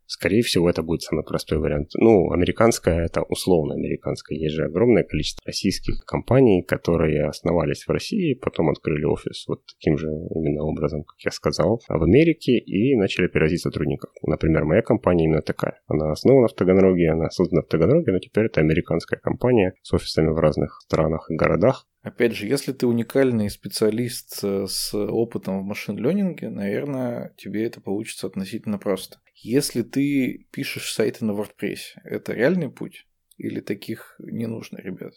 Скорее 0.07 0.42
всего, 0.42 0.71
это 0.71 0.83
будет 0.83 1.03
самый 1.03 1.25
простой 1.25 1.59
вариант. 1.59 1.90
Ну, 1.95 2.31
американская– 2.31 3.05
это 3.07 3.23
условно 3.23 3.75
американская. 3.75 4.38
Есть 4.38 4.55
же 4.55 4.64
огромное 4.64 5.05
количество 5.05 5.42
российских 5.45 6.05
компаний, 6.05 6.62
которые 6.62 7.27
основались 7.27 7.85
в 7.87 7.90
России, 7.90 8.35
потом 8.35 8.71
открыли 8.71 9.05
офис 9.05 9.45
вот 9.49 9.62
таким 9.66 9.99
же 9.99 10.07
именно 10.07 10.62
образом, 10.62 11.03
как 11.05 11.19
я 11.25 11.31
сказал, 11.31 11.81
в 11.88 12.03
Америке 12.03 12.59
и 12.59 12.97
начали 12.97 13.27
перевозить 13.27 13.62
сотрудников. 13.62 14.11
Например, 14.23 14.64
моя 14.64 14.83
компания 14.83 15.25
именно 15.25 15.42
такая. 15.42 15.81
Она 15.87 16.12
основана 16.12 16.49
в 16.49 16.55
Таганроге, 16.55 17.11
она 17.11 17.31
создана 17.31 17.62
в 17.62 17.66
Таганроге, 17.66 18.12
но 18.12 18.19
теперь 18.19 18.47
это 18.47 18.61
американская 18.61 19.19
компания 19.19 19.75
с 19.83 19.92
офисами 19.92 20.31
в 20.31 20.38
разных 20.38 20.81
странах 20.83 21.31
и 21.31 21.35
городах. 21.35 21.87
Опять 22.03 22.37
же, 22.37 22.47
если 22.47 22.73
ты 22.73 22.87
уникальный 22.87 23.51
специалист 23.51 24.38
э, 24.45 24.66
с 24.69 24.95
опытом 24.95 25.61
в 25.61 25.64
машин-ленинге, 25.64 26.51
наверное, 26.51 27.35
тебе 27.37 27.64
это 27.64 27.81
получится 27.81 28.29
относительно 28.29 28.79
просто. 28.79 29.19
Если 29.37 29.83
ты 29.83 30.46
пишешь 30.51 30.92
сайты 30.92 31.25
на 31.25 31.33
WordPress, 31.33 31.79
это 32.05 32.33
реальный 32.33 32.70
путь? 32.70 33.07
Или 33.37 33.61
таких 33.61 34.16
не 34.18 34.46
нужно, 34.46 34.79
ребят? 34.79 35.12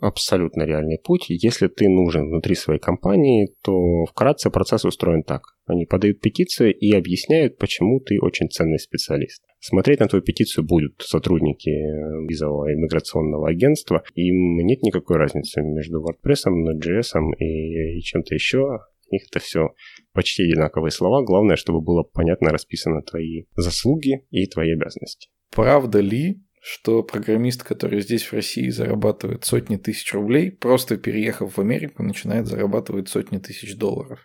абсолютно 0.00 0.62
реальный 0.62 0.98
путь. 1.02 1.26
Если 1.28 1.68
ты 1.68 1.88
нужен 1.88 2.28
внутри 2.28 2.54
своей 2.54 2.80
компании, 2.80 3.48
то 3.62 4.04
вкратце 4.06 4.50
процесс 4.50 4.84
устроен 4.84 5.22
так. 5.22 5.42
Они 5.66 5.86
подают 5.86 6.20
петицию 6.20 6.74
и 6.74 6.92
объясняют, 6.92 7.58
почему 7.58 8.00
ты 8.00 8.18
очень 8.20 8.50
ценный 8.50 8.78
специалист. 8.78 9.42
Смотреть 9.60 10.00
на 10.00 10.08
твою 10.08 10.22
петицию 10.22 10.64
будут 10.64 11.00
сотрудники 11.00 11.70
визового 12.28 12.72
иммиграционного 12.74 13.48
агентства. 13.48 14.02
Им 14.14 14.56
нет 14.58 14.82
никакой 14.82 15.16
разницы 15.16 15.62
между 15.62 16.02
WordPress, 16.02 16.48
Node.js 16.48 17.12
и, 17.38 18.00
чем-то 18.00 18.34
еще. 18.34 18.80
Них 19.14 19.26
это 19.30 19.38
все 19.38 19.68
почти 20.12 20.42
одинаковые 20.44 20.90
слова. 20.90 21.24
Главное, 21.24 21.56
чтобы 21.56 21.80
было 21.80 22.02
понятно 22.02 22.50
расписано 22.50 23.02
твои 23.02 23.44
заслуги 23.56 24.26
и 24.30 24.46
твои 24.46 24.72
обязанности. 24.72 25.28
Правда 25.50 26.00
ли, 26.00 26.42
что 26.60 27.02
программист, 27.02 27.62
который 27.62 28.00
здесь 28.00 28.24
в 28.24 28.32
России 28.32 28.68
зарабатывает 28.70 29.44
сотни 29.44 29.76
тысяч 29.76 30.12
рублей, 30.14 30.50
просто 30.50 30.96
переехав 30.96 31.56
в 31.56 31.60
Америку, 31.60 32.02
начинает 32.02 32.46
зарабатывать 32.46 33.08
сотни 33.08 33.38
тысяч 33.38 33.76
долларов. 33.76 34.18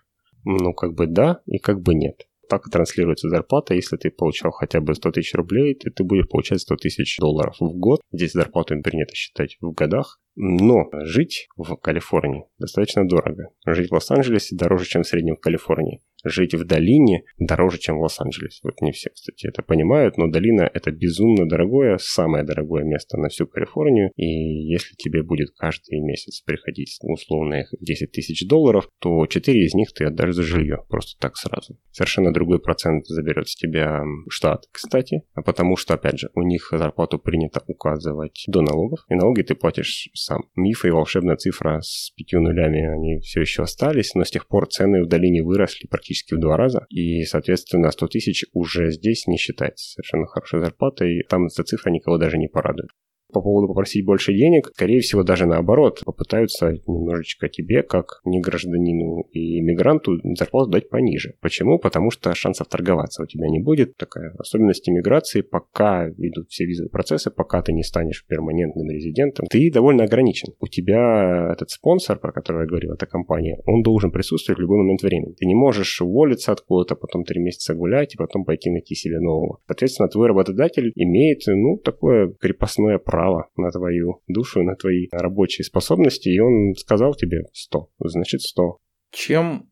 Ну, 0.44 0.74
как 0.74 0.94
бы 0.94 1.06
да 1.06 1.42
и 1.46 1.60
как 1.60 1.82
бы 1.82 1.94
нет. 1.94 2.28
Так 2.50 2.66
и 2.68 2.72
транслируется 2.72 3.30
зарплата. 3.30 3.76
Если 3.76 3.96
ты 3.98 4.10
получал 4.10 4.52
хотя 4.52 4.82
бы 4.82 4.96
100 4.96 5.12
тысяч 5.12 5.36
рублей, 5.36 5.76
то 5.76 5.92
ты 5.92 6.04
будешь 6.04 6.28
получать 6.28 6.62
100 6.62 6.78
тысяч 6.78 7.18
долларов 7.20 7.56
в 7.60 7.78
год. 7.78 8.02
Здесь 8.12 8.32
зарплату 8.32 8.74
принято 8.82 9.14
считать 9.14 9.58
в 9.62 9.72
годах. 9.72 10.20
Но 10.42 10.90
жить 11.04 11.50
в 11.58 11.76
Калифорнии 11.76 12.46
достаточно 12.60 13.06
дорого. 13.06 13.50
Жить 13.66 13.90
в 13.90 13.94
Лос-Анджелесе 13.94 14.56
дороже, 14.56 14.86
чем 14.86 15.04
в 15.04 15.08
среднем 15.08 15.36
в 15.36 15.42
Калифорнии 15.42 16.02
жить 16.24 16.54
в 16.54 16.66
долине 16.66 17.24
дороже, 17.38 17.80
чем 17.80 17.98
в 17.98 18.02
Лос-Анджелесе. 18.02 18.60
Вот 18.64 18.82
не 18.82 18.92
все, 18.92 19.10
кстати, 19.10 19.48
это 19.48 19.62
понимают, 19.62 20.18
но 20.18 20.28
долина 20.28 20.70
это 20.74 20.92
безумно 20.92 21.48
дорогое, 21.48 21.98
самое 22.00 22.44
дорогое 22.44 22.84
место 22.84 23.18
на 23.18 23.30
всю 23.30 23.48
Калифорнию. 23.48 24.12
И 24.16 24.26
если 24.26 24.96
тебе 24.96 25.24
будет 25.24 25.52
каждый 25.52 26.00
месяц 26.00 26.42
приходить 26.42 26.98
условно 27.02 27.64
10 27.80 28.12
тысяч 28.12 28.48
долларов, 28.48 28.90
то 29.00 29.26
4 29.26 29.66
из 29.66 29.74
них 29.74 29.94
ты 29.94 30.06
отдашь 30.06 30.36
за 30.36 30.44
жилье. 30.44 30.84
Просто 30.90 31.20
так 31.20 31.38
сразу. 31.38 31.78
Совершенно 31.92 32.34
другой 32.34 32.60
процент 32.60 33.06
заберет 33.08 33.48
с 33.48 33.56
тебя 33.56 34.04
штат, 34.30 34.66
кстати. 34.72 35.24
А 35.34 35.42
потому 35.42 35.76
что, 35.78 35.94
опять 35.94 36.20
же, 36.20 36.30
у 36.34 36.42
них 36.42 36.70
зарплату 36.72 37.20
принято 37.20 37.64
указывать 37.68 38.44
до 38.48 38.62
налогов. 38.62 39.00
И 39.10 39.16
налоги 39.16 39.42
ты 39.42 39.56
платишь 39.56 40.10
сам. 40.30 40.44
Мифы 40.56 40.90
и 40.90 40.92
волшебная 40.92 41.36
цифра 41.36 41.82
с 41.82 42.12
пятью 42.16 42.42
нулями, 42.42 42.86
они 42.86 43.20
все 43.20 43.42
еще 43.42 43.64
остались, 43.64 44.14
но 44.14 44.24
с 44.24 44.30
тех 44.30 44.48
пор 44.48 44.68
цены 44.68 45.04
в 45.04 45.08
долине 45.08 45.44
выросли 45.44 45.88
практически 45.88 46.36
в 46.36 46.40
два 46.40 46.56
раза. 46.56 46.86
И, 46.90 47.24
соответственно, 47.24 47.92
100 47.92 48.08
тысяч 48.08 48.46
уже 48.54 48.92
здесь 48.92 49.26
не 49.28 49.38
считается 49.38 49.94
совершенно 49.94 50.28
хорошей 50.28 50.60
зарплатой. 50.60 51.24
Там 51.30 51.48
эта 51.48 51.64
цифра 51.64 51.90
никого 51.90 52.18
даже 52.18 52.38
не 52.38 52.48
порадует 52.48 52.90
по 53.32 53.42
поводу 53.42 53.68
попросить 53.68 54.06
больше 54.06 54.34
денег, 54.34 54.72
скорее 54.74 55.02
всего, 55.02 55.24
даже 55.24 55.46
наоборот, 55.46 56.02
попытаются 56.06 56.74
немножечко 56.88 57.48
тебе, 57.50 57.84
как 57.84 58.22
не 58.26 58.42
гражданину 58.42 59.22
и 59.32 59.60
иммигранту, 59.60 60.20
зарплату 60.36 60.72
дать 60.72 60.90
пониже. 60.90 61.36
Почему? 61.42 61.80
Потому 61.80 62.12
что 62.12 62.34
шансов 62.34 62.68
торговаться 62.68 63.24
у 63.24 63.26
тебя 63.26 63.48
не 63.48 63.60
будет. 63.60 63.98
Такая 63.98 64.34
особенность 64.38 64.90
иммиграции, 64.90 65.42
пока 65.42 66.10
идут 66.10 66.50
все 66.50 66.66
визовые 66.66 66.90
процессы, 66.90 67.30
пока 67.30 67.62
ты 67.62 67.74
не 67.74 67.84
станешь 67.84 68.26
перманентным 68.28 68.90
резидентом, 68.90 69.48
ты 69.48 69.72
довольно 69.72 70.04
ограничен. 70.04 70.54
У 70.60 70.68
тебя 70.68 71.52
этот 71.54 71.70
спонсор, 71.70 72.20
про 72.20 72.32
который 72.32 72.62
я 72.62 72.68
говорил, 72.68 72.94
эта 72.94 73.06
компания, 73.06 73.62
он 73.66 73.84
должен 73.84 74.12
присутствовать 74.12 74.58
в 74.58 74.62
любой 74.62 74.80
момент 74.80 75.04
времени. 75.04 75.34
Ты 75.34 75.46
не 75.46 75.56
можешь 75.56 76.02
уволиться 76.02 76.52
откуда-то, 76.52 76.96
потом 76.96 77.24
три 77.24 77.40
месяца 77.40 77.76
гулять 77.76 78.16
и 78.16 78.18
потом 78.18 78.44
пойти 78.44 78.72
найти 78.72 78.96
себе 78.96 79.20
нового. 79.20 79.60
Соответственно, 79.68 80.10
твой 80.10 80.28
работодатель 80.28 80.92
имеет, 80.96 81.42
ну, 81.48 81.78
такое 81.78 82.34
крепостное 82.40 82.98
право 82.98 83.19
право 83.20 83.50
на 83.58 83.70
твою 83.70 84.22
душу, 84.28 84.64
на 84.64 84.76
твои 84.76 85.08
рабочие 85.12 85.66
способности, 85.66 86.30
и 86.30 86.40
он 86.40 86.74
сказал 86.76 87.14
тебе 87.16 87.40
100, 87.52 87.90
значит 88.00 88.42
100. 88.42 88.78
Чем 89.12 89.70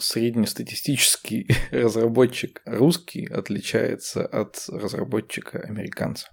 среднестатистический 0.00 1.46
разработчик 1.70 2.60
русский 2.66 3.24
отличается 3.26 4.26
от 4.26 4.64
разработчика 4.68 5.60
американца? 5.60 6.26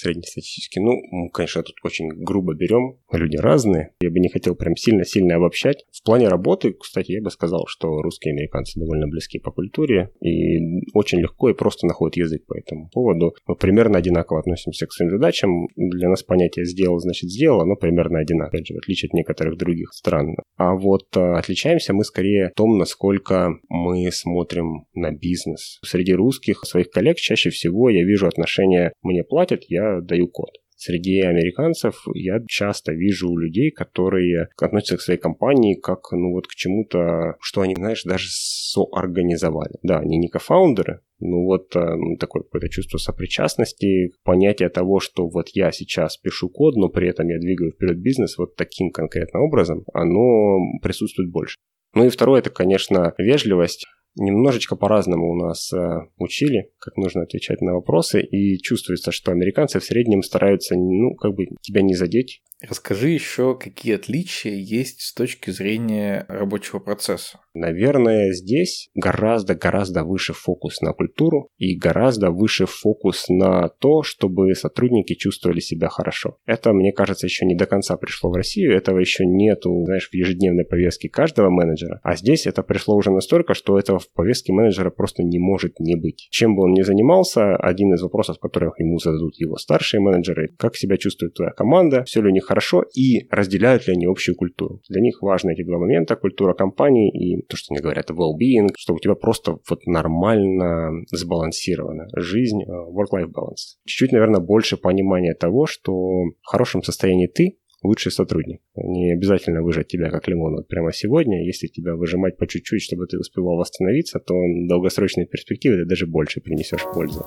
Среднестатистический. 0.00 0.80
Ну, 0.80 1.28
конечно, 1.32 1.62
тут 1.62 1.76
очень 1.84 2.08
грубо 2.08 2.54
берем, 2.54 2.98
люди 3.12 3.36
разные. 3.36 3.90
Я 4.00 4.10
бы 4.10 4.18
не 4.18 4.28
хотел 4.28 4.54
прям 4.54 4.76
сильно-сильно 4.76 5.36
обобщать. 5.36 5.84
В 5.92 6.02
плане 6.02 6.28
работы, 6.28 6.72
кстати, 6.72 7.12
я 7.12 7.22
бы 7.22 7.30
сказал, 7.30 7.66
что 7.66 8.02
русские 8.02 8.34
и 8.34 8.36
американцы 8.36 8.78
довольно 8.78 9.06
близки 9.06 9.38
по 9.38 9.50
культуре 9.50 10.10
и 10.20 10.58
очень 10.94 11.20
легко 11.20 11.50
и 11.50 11.54
просто 11.54 11.86
находят 11.86 12.16
язык 12.16 12.46
по 12.46 12.58
этому 12.58 12.88
поводу. 12.92 13.34
Мы 13.46 13.56
примерно 13.56 13.98
одинаково 13.98 14.40
относимся 14.40 14.86
к 14.86 14.92
своим 14.92 15.10
задачам. 15.10 15.68
Для 15.76 16.08
нас 16.08 16.22
понятие 16.22 16.64
«сделал» 16.64 16.98
значит 16.98 17.30
«сделал», 17.30 17.60
оно 17.60 17.76
примерно 17.76 18.18
одинаково, 18.18 18.50
опять 18.50 18.66
же, 18.66 18.74
в 18.74 18.78
отличие 18.78 19.08
от 19.08 19.14
некоторых 19.14 19.58
других 19.58 19.92
стран. 19.92 20.34
А 20.56 20.74
вот 20.74 21.16
а, 21.16 21.38
отличаемся 21.38 21.92
мы 21.92 22.04
скорее 22.04 22.50
в 22.50 22.54
том, 22.54 22.78
насколько 22.78 23.50
мы 23.68 24.10
смотрим 24.12 24.86
на 24.94 25.10
бизнес. 25.12 25.78
Среди 25.84 26.14
русских 26.14 26.64
своих 26.64 26.90
коллег 26.90 27.16
чаще 27.16 27.50
всего 27.50 27.90
я 27.90 28.04
вижу 28.04 28.26
отношения 28.26 28.92
«мне 29.02 29.24
платят, 29.24 29.64
я 29.68 29.89
даю 30.00 30.28
код. 30.28 30.50
Среди 30.82 31.20
американцев 31.20 32.06
я 32.14 32.40
часто 32.48 32.92
вижу 32.92 33.36
людей, 33.36 33.70
которые 33.70 34.48
относятся 34.56 34.96
к 34.96 35.02
своей 35.02 35.20
компании 35.20 35.74
как, 35.74 36.10
ну 36.12 36.32
вот 36.32 36.46
к 36.46 36.54
чему-то, 36.54 37.36
что 37.38 37.60
они, 37.60 37.74
знаешь, 37.74 38.02
даже 38.04 38.28
соорганизовали. 38.30 39.74
Да, 39.82 39.98
они 39.98 40.16
не 40.16 40.28
кофаундеры, 40.28 41.00
ну 41.18 41.44
вот 41.44 41.76
э, 41.76 41.96
такое 42.18 42.44
какое-то 42.44 42.70
чувство 42.70 42.96
сопричастности, 42.96 44.12
понятие 44.24 44.70
того, 44.70 45.00
что 45.00 45.28
вот 45.28 45.50
я 45.52 45.70
сейчас 45.70 46.16
пишу 46.16 46.48
код, 46.48 46.76
но 46.76 46.88
при 46.88 47.10
этом 47.10 47.28
я 47.28 47.38
двигаю 47.38 47.72
вперед 47.72 47.98
бизнес 47.98 48.38
вот 48.38 48.56
таким 48.56 48.90
конкретным 48.90 49.42
образом, 49.42 49.84
оно 49.92 50.56
присутствует 50.80 51.30
больше. 51.30 51.56
Ну 51.94 52.06
и 52.06 52.08
второе, 52.08 52.40
это, 52.40 52.48
конечно, 52.48 53.12
вежливость 53.18 53.86
немножечко 54.16 54.76
по-разному 54.76 55.30
у 55.30 55.34
нас 55.34 55.72
э, 55.72 56.06
учили, 56.18 56.70
как 56.78 56.96
нужно 56.96 57.22
отвечать 57.22 57.60
на 57.60 57.74
вопросы, 57.74 58.22
и 58.22 58.58
чувствуется, 58.58 59.12
что 59.12 59.32
американцы 59.32 59.80
в 59.80 59.84
среднем 59.84 60.22
стараются, 60.22 60.74
ну, 60.76 61.14
как 61.14 61.34
бы 61.34 61.46
тебя 61.60 61.82
не 61.82 61.94
задеть. 61.94 62.42
Расскажи 62.62 63.08
еще, 63.08 63.56
какие 63.58 63.94
отличия 63.94 64.54
есть 64.54 65.00
с 65.00 65.14
точки 65.14 65.50
зрения 65.50 66.26
рабочего 66.28 66.78
процесса. 66.78 67.40
Наверное, 67.54 68.32
здесь 68.32 68.90
гораздо-гораздо 68.94 70.04
выше 70.04 70.34
фокус 70.34 70.80
на 70.82 70.92
культуру 70.92 71.48
и 71.58 71.76
гораздо 71.76 72.30
выше 72.30 72.66
фокус 72.66 73.28
на 73.28 73.68
то, 73.68 74.02
чтобы 74.02 74.54
сотрудники 74.54 75.14
чувствовали 75.14 75.60
себя 75.60 75.88
хорошо. 75.88 76.36
Это, 76.46 76.72
мне 76.72 76.92
кажется, 76.92 77.26
еще 77.26 77.46
не 77.46 77.56
до 77.56 77.66
конца 77.66 77.96
пришло 77.96 78.30
в 78.30 78.34
Россию, 78.34 78.76
этого 78.76 78.98
еще 78.98 79.24
нету, 79.24 79.84
знаешь, 79.86 80.10
в 80.10 80.14
ежедневной 80.14 80.64
повестке 80.64 81.08
каждого 81.08 81.50
менеджера, 81.50 82.00
а 82.02 82.14
здесь 82.14 82.46
это 82.46 82.62
пришло 82.62 82.94
уже 82.94 83.10
настолько, 83.10 83.54
что 83.54 83.78
этого 83.78 83.98
в 83.98 84.12
повестке 84.12 84.52
менеджера 84.52 84.90
просто 84.90 85.22
не 85.22 85.38
может 85.38 85.80
не 85.80 85.96
быть. 85.96 86.28
Чем 86.30 86.54
бы 86.54 86.64
он 86.64 86.72
ни 86.72 86.82
занимался, 86.82 87.56
один 87.56 87.94
из 87.94 88.02
вопросов, 88.02 88.38
которых 88.38 88.78
ему 88.78 88.98
зададут 88.98 89.36
его 89.38 89.56
старшие 89.56 90.00
менеджеры, 90.00 90.50
как 90.58 90.76
себя 90.76 90.98
чувствует 90.98 91.34
твоя 91.34 91.50
команда, 91.52 92.04
все 92.04 92.20
ли 92.20 92.28
у 92.28 92.32
них 92.32 92.49
хорошо 92.50 92.82
и 92.96 93.28
разделяют 93.30 93.86
ли 93.86 93.92
они 93.92 94.06
общую 94.06 94.34
культуру. 94.34 94.82
Для 94.88 95.00
них 95.00 95.22
важны 95.22 95.52
эти 95.52 95.62
два 95.62 95.78
момента, 95.78 96.16
культура 96.16 96.52
компании 96.52 97.08
и 97.08 97.42
то, 97.46 97.56
что 97.56 97.72
они 97.72 97.80
говорят, 97.80 98.10
well-being, 98.10 98.70
чтобы 98.76 98.96
у 98.96 99.00
тебя 99.00 99.14
просто 99.14 99.58
вот 99.68 99.86
нормально 99.86 101.04
сбалансирована 101.12 102.08
жизнь, 102.16 102.62
э, 102.64 102.66
work-life 102.66 103.28
balance. 103.28 103.78
Чуть-чуть, 103.86 104.10
наверное, 104.10 104.40
больше 104.40 104.76
понимания 104.76 105.34
того, 105.34 105.66
что 105.66 105.92
в 105.92 106.46
хорошем 106.46 106.82
состоянии 106.82 107.28
ты, 107.28 107.58
лучший 107.84 108.10
сотрудник. 108.10 108.60
Не 108.74 109.12
обязательно 109.12 109.62
выжать 109.62 109.86
тебя 109.86 110.10
как 110.10 110.26
лимон 110.26 110.56
вот 110.56 110.66
прямо 110.66 110.92
сегодня. 110.92 111.46
Если 111.46 111.68
тебя 111.68 111.94
выжимать 111.94 112.36
по 112.36 112.48
чуть-чуть, 112.48 112.82
чтобы 112.82 113.06
ты 113.06 113.16
успевал 113.16 113.58
восстановиться, 113.58 114.18
то 114.18 114.34
в 114.34 114.68
долгосрочной 114.68 115.26
перспективе 115.26 115.76
ты 115.76 115.88
даже 115.88 116.08
больше 116.08 116.40
принесешь 116.40 116.84
пользу. 116.92 117.24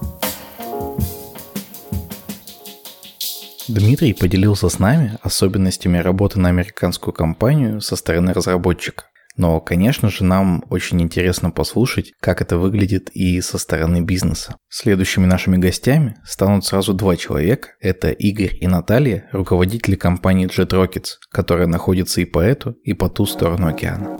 Дмитрий 3.67 4.13
поделился 4.13 4.67
с 4.67 4.77
нами 4.77 5.17
особенностями 5.21 5.97
работы 5.97 6.39
на 6.39 6.49
американскую 6.49 7.13
компанию 7.13 7.79
со 7.79 7.95
стороны 7.95 8.33
разработчика. 8.33 9.05
Но, 9.37 9.59
конечно 9.61 10.09
же, 10.09 10.23
нам 10.25 10.63
очень 10.69 11.01
интересно 11.01 11.49
послушать, 11.49 12.11
как 12.19 12.41
это 12.41 12.57
выглядит 12.57 13.09
и 13.13 13.39
со 13.41 13.57
стороны 13.57 14.01
бизнеса. 14.01 14.57
Следующими 14.69 15.25
нашими 15.25 15.57
гостями 15.57 16.17
станут 16.25 16.65
сразу 16.65 16.93
два 16.93 17.15
человека. 17.15 17.69
Это 17.79 18.11
Игорь 18.11 18.55
и 18.59 18.67
Наталья, 18.67 19.29
руководители 19.31 19.95
компании 19.95 20.47
Jet 20.47 20.69
Rockets, 20.69 21.13
которая 21.31 21.67
находится 21.67 22.21
и 22.21 22.25
по 22.25 22.39
эту, 22.39 22.73
и 22.83 22.93
по 22.93 23.09
ту 23.09 23.25
сторону 23.25 23.67
океана. 23.67 24.19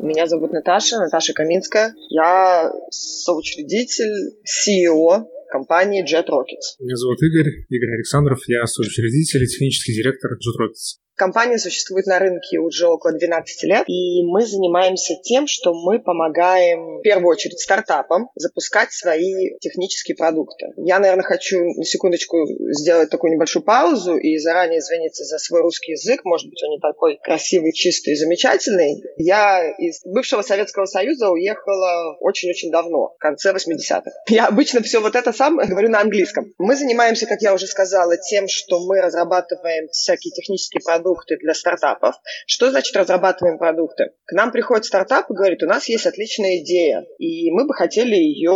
Меня 0.00 0.26
зовут 0.26 0.52
Наташа, 0.52 0.98
Наташа 0.98 1.32
Каминская. 1.32 1.94
Я 2.08 2.72
соучредитель, 2.90 4.36
CEO 4.46 5.26
компании 5.52 6.02
Jet 6.02 6.26
Rockets. 6.32 6.80
Меня 6.80 6.96
зовут 6.96 7.22
Игорь, 7.22 7.66
Игорь 7.68 7.94
Александров, 7.96 8.40
я 8.48 8.66
соучредитель 8.66 9.44
и 9.44 9.46
технический 9.46 9.92
директор 9.92 10.32
Jet 10.32 10.56
Rockets. 10.58 11.01
Компания 11.14 11.58
существует 11.58 12.06
на 12.06 12.18
рынке 12.18 12.58
уже 12.58 12.86
около 12.86 13.12
12 13.12 13.62
лет, 13.64 13.84
и 13.86 14.24
мы 14.24 14.46
занимаемся 14.46 15.14
тем, 15.22 15.46
что 15.46 15.74
мы 15.74 16.00
помогаем 16.00 16.98
в 16.98 17.02
первую 17.02 17.30
очередь 17.32 17.60
стартапам 17.60 18.30
запускать 18.34 18.92
свои 18.92 19.58
технические 19.60 20.16
продукты. 20.16 20.68
Я, 20.78 20.98
наверное, 20.98 21.22
хочу 21.22 21.58
на 21.58 21.84
секундочку 21.84 22.38
сделать 22.70 23.10
такую 23.10 23.34
небольшую 23.34 23.62
паузу 23.62 24.16
и 24.16 24.38
заранее 24.38 24.80
извиниться 24.80 25.24
за 25.24 25.38
свой 25.38 25.60
русский 25.60 25.92
язык. 25.92 26.24
Может 26.24 26.48
быть, 26.48 26.62
он 26.64 26.70
не 26.70 26.80
такой 26.80 27.18
красивый, 27.22 27.72
чистый 27.72 28.14
и 28.14 28.16
замечательный. 28.16 29.02
Я 29.18 29.70
из 29.78 30.00
бывшего 30.04 30.40
Советского 30.40 30.86
Союза 30.86 31.28
уехала 31.28 32.16
очень-очень 32.20 32.70
давно, 32.70 33.14
в 33.16 33.18
конце 33.18 33.52
80-х. 33.52 34.10
Я 34.30 34.46
обычно 34.46 34.82
все 34.82 35.00
вот 35.00 35.14
это 35.14 35.32
самое 35.32 35.68
говорю 35.68 35.90
на 35.90 36.00
английском. 36.00 36.54
Мы 36.58 36.74
занимаемся, 36.74 37.26
как 37.26 37.42
я 37.42 37.52
уже 37.52 37.66
сказала, 37.66 38.16
тем, 38.16 38.48
что 38.48 38.80
мы 38.80 39.00
разрабатываем 39.00 39.88
всякие 39.88 40.32
технические 40.32 40.80
продукты 40.82 41.01
продукты 41.02 41.36
для 41.40 41.54
стартапов. 41.54 42.14
Что 42.46 42.70
значит 42.70 42.96
разрабатываем 42.96 43.58
продукты? 43.58 44.12
К 44.24 44.32
нам 44.32 44.52
приходит 44.52 44.84
стартап 44.84 45.30
и 45.30 45.34
говорит, 45.34 45.62
у 45.62 45.66
нас 45.66 45.88
есть 45.88 46.06
отличная 46.06 46.58
идея, 46.58 47.04
и 47.18 47.50
мы 47.50 47.66
бы 47.66 47.74
хотели 47.74 48.14
ее 48.14 48.52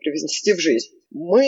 привнести 0.00 0.52
в 0.52 0.60
жизнь. 0.60 1.01
Мы 1.14 1.44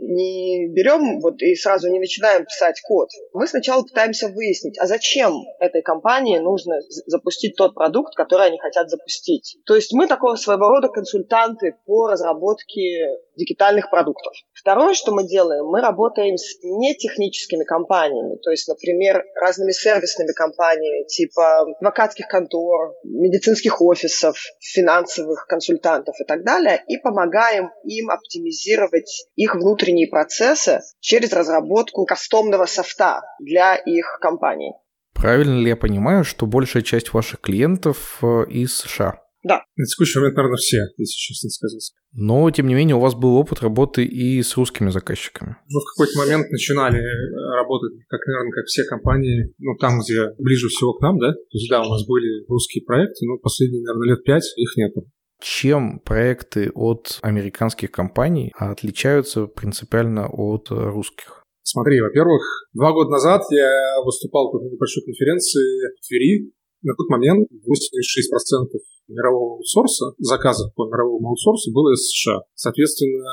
не 0.00 0.68
берем 0.68 1.20
вот 1.20 1.40
и 1.42 1.54
сразу 1.54 1.90
не 1.90 1.98
начинаем 1.98 2.44
писать 2.44 2.80
код. 2.82 3.08
Мы 3.32 3.46
сначала 3.46 3.82
пытаемся 3.82 4.28
выяснить, 4.28 4.78
а 4.78 4.86
зачем 4.86 5.42
этой 5.60 5.82
компании 5.82 6.38
нужно 6.38 6.76
запустить 7.06 7.56
тот 7.56 7.74
продукт, 7.74 8.14
который 8.14 8.46
они 8.46 8.58
хотят 8.58 8.88
запустить. 8.88 9.58
То 9.66 9.74
есть 9.74 9.92
мы 9.92 10.06
такого 10.06 10.36
своего 10.36 10.68
рода 10.68 10.88
консультанты 10.88 11.76
по 11.86 12.08
разработке 12.08 13.08
дигитальных 13.36 13.90
продуктов. 13.90 14.32
Второе, 14.52 14.94
что 14.94 15.12
мы 15.12 15.26
делаем, 15.26 15.66
мы 15.66 15.80
работаем 15.80 16.36
с 16.36 16.56
нетехническими 16.62 17.64
компаниями, 17.64 18.36
то 18.42 18.50
есть, 18.50 18.68
например, 18.68 19.24
разными 19.34 19.72
сервисными 19.72 20.32
компаниями, 20.32 21.06
типа 21.06 21.62
адвокатских 21.78 22.28
контор, 22.28 22.94
медицинских 23.02 23.82
офисов, 23.82 24.36
финансовых 24.60 25.46
консультантов 25.46 26.14
и 26.20 26.24
так 26.24 26.44
далее, 26.44 26.82
и 26.88 26.96
помогаем 26.98 27.70
им 27.84 28.10
оптимизировать 28.10 28.93
их 29.36 29.54
внутренние 29.54 30.08
процессы 30.08 30.80
через 31.00 31.32
разработку 31.32 32.04
кастомного 32.04 32.66
софта 32.66 33.22
для 33.40 33.74
их 33.76 34.18
компаний. 34.20 34.72
Правильно 35.14 35.60
ли 35.60 35.68
я 35.68 35.76
понимаю, 35.76 36.24
что 36.24 36.46
большая 36.46 36.82
часть 36.82 37.12
ваших 37.12 37.40
клиентов 37.40 38.18
э, 38.22 38.44
из 38.50 38.76
США? 38.76 39.20
Да. 39.44 39.62
На 39.76 39.84
текущий 39.84 40.18
момент, 40.18 40.36
наверное, 40.36 40.56
все, 40.56 40.78
если 40.96 41.16
честно 41.16 41.50
сказать. 41.50 41.92
Но, 42.12 42.50
тем 42.50 42.66
не 42.66 42.74
менее, 42.74 42.96
у 42.96 43.00
вас 43.00 43.14
был 43.14 43.36
опыт 43.36 43.60
работы 43.60 44.04
и 44.04 44.42
с 44.42 44.56
русскими 44.56 44.90
заказчиками. 44.90 45.56
Мы 45.68 45.80
в 45.80 45.84
какой-то 45.94 46.18
момент 46.18 46.50
начинали 46.50 46.98
э, 46.98 47.56
работать, 47.56 47.92
как, 48.08 48.20
наверное, 48.26 48.52
как 48.52 48.64
все 48.64 48.84
компании, 48.84 49.52
ну, 49.58 49.76
там, 49.76 50.00
где 50.00 50.30
ближе 50.38 50.68
всего 50.68 50.94
к 50.94 51.02
нам, 51.02 51.18
да? 51.18 51.32
То 51.32 51.58
есть, 51.58 51.68
да, 51.68 51.82
у 51.82 51.90
нас 51.90 52.06
были 52.06 52.46
русские 52.48 52.84
проекты, 52.84 53.26
но 53.26 53.36
последние, 53.36 53.82
наверное, 53.82 54.16
лет 54.16 54.24
пять 54.24 54.44
их 54.56 54.76
нету. 54.76 55.04
Чем 55.44 56.00
проекты 56.00 56.72
от 56.72 57.18
американских 57.20 57.92
компаний 57.92 58.50
отличаются 58.56 59.44
принципиально 59.44 60.26
от 60.26 60.70
русских? 60.70 61.44
Смотри, 61.62 62.00
во-первых, 62.00 62.40
два 62.72 62.92
года 62.92 63.10
назад 63.10 63.42
я 63.50 64.00
выступал 64.02 64.50
на 64.54 64.64
небольшой 64.72 65.04
конференции 65.04 66.00
в 66.00 66.08
Твери. 66.08 66.50
На 66.80 66.94
тот 66.96 67.10
момент 67.10 67.46
86% 67.52 68.72
мирового 69.08 69.56
аутсорса, 69.56 70.16
заказов 70.16 70.74
по 70.74 70.86
мировому 70.86 71.28
аутсорсу 71.28 71.72
было 71.74 71.92
из 71.92 72.08
США. 72.08 72.40
Соответственно, 72.54 73.28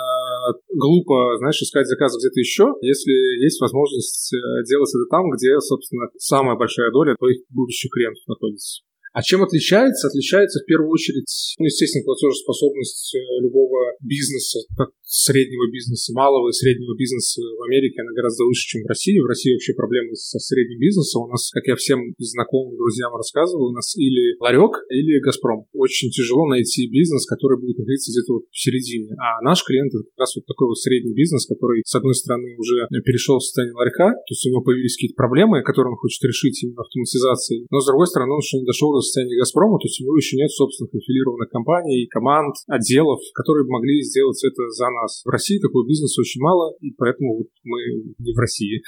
глупо, 0.67 1.37
знаешь, 1.37 1.61
искать 1.61 1.87
заказы 1.87 2.19
где-то 2.19 2.39
еще, 2.41 2.73
если 2.81 3.11
есть 3.41 3.61
возможность 3.61 4.33
э, 4.33 4.37
делать 4.67 4.91
это 4.91 5.07
там, 5.09 5.31
где, 5.31 5.57
собственно, 5.61 6.07
самая 6.17 6.57
большая 6.57 6.91
доля 6.91 7.15
твоих 7.15 7.39
будущих 7.49 7.89
клиентов 7.89 8.27
находится. 8.27 8.83
А 9.13 9.21
чем 9.21 9.43
отличается? 9.43 10.07
Отличается 10.07 10.59
в 10.59 10.65
первую 10.65 10.89
очередь, 10.89 11.55
ну, 11.59 11.65
естественно, 11.65 12.05
платежеспособность 12.05 13.15
э, 13.15 13.19
любого 13.43 13.91
бизнеса, 13.99 14.59
как 14.77 14.91
среднего 15.03 15.67
бизнеса, 15.69 16.13
малого 16.13 16.47
и 16.47 16.55
среднего 16.55 16.95
бизнеса 16.95 17.41
в 17.43 17.63
Америке, 17.67 17.99
она 17.99 18.15
гораздо 18.15 18.45
выше, 18.45 18.63
чем 18.63 18.83
в 18.83 18.87
России. 18.87 19.19
В 19.19 19.27
России 19.27 19.51
вообще 19.51 19.73
проблемы 19.73 20.15
со 20.15 20.39
средним 20.39 20.79
бизнесом. 20.79 21.23
У 21.23 21.27
нас, 21.27 21.51
как 21.51 21.67
я 21.67 21.75
всем 21.75 22.15
знакомым, 22.17 22.77
друзьям 22.77 23.11
рассказывал, 23.13 23.67
у 23.67 23.75
нас 23.75 23.93
или 23.97 24.39
ларек, 24.39 24.71
или 24.87 25.19
Газпром. 25.19 25.67
Очень 25.73 26.09
тяжело 26.11 26.47
найти 26.47 26.87
бизнес, 26.87 27.25
который 27.27 27.59
будет 27.59 27.77
находиться 27.77 28.11
где-то 28.15 28.39
вот 28.39 28.43
в 28.49 28.57
середине. 28.57 29.11
А 29.19 29.43
наш 29.43 29.63
клиент 29.67 29.91
это 29.91 30.07
как 30.07 30.19
раз 30.23 30.35
вот 30.35 30.45
такой 30.47 30.71
вот 30.71 30.79
средний 30.79 31.13
бизнес, 31.13 31.45
который, 31.45 31.83
с 31.83 31.93
одной 31.93 32.15
стороны, 32.15 32.55
уже 32.55 32.87
перешел 33.03 33.39
в 33.39 33.43
состояние 33.43 33.75
ларька, 33.75 34.15
то 34.15 34.31
есть 34.31 34.45
у 34.47 34.49
него 34.49 34.63
появились 34.63 34.95
какие-то 34.95 35.19
проблемы, 35.19 35.61
которые 35.61 35.91
он 35.91 35.99
хочет 35.99 36.23
решить 36.23 36.63
именно 36.63 36.87
автоматизацией, 36.87 37.67
но 37.69 37.81
с 37.81 37.85
другой 37.85 38.07
стороны, 38.07 38.31
он 38.31 38.39
еще 38.39 38.59
не 38.59 38.65
дошел 38.65 38.93
до 38.95 39.00
состояния 39.01 39.37
Газпрома, 39.37 39.77
то 39.79 39.85
есть 39.85 39.99
у 40.01 40.05
него 40.05 40.17
еще 40.17 40.37
нет 40.37 40.51
собственных 40.51 40.93
аффилированных 40.95 41.49
компаний, 41.49 42.07
команд, 42.07 42.55
отделов, 42.67 43.19
которые 43.33 43.65
могли 43.67 44.01
сделать 44.01 44.41
это 44.43 44.69
за 44.69 44.89
нас. 44.89 45.21
В 45.25 45.29
России 45.29 45.59
такого 45.59 45.85
бизнеса 45.85 46.21
очень 46.21 46.41
мало, 46.41 46.73
и 46.79 46.91
поэтому 46.91 47.37
вот 47.37 47.47
мы 47.63 47.79
не 48.17 48.33
в 48.33 48.37
России. 48.37 48.81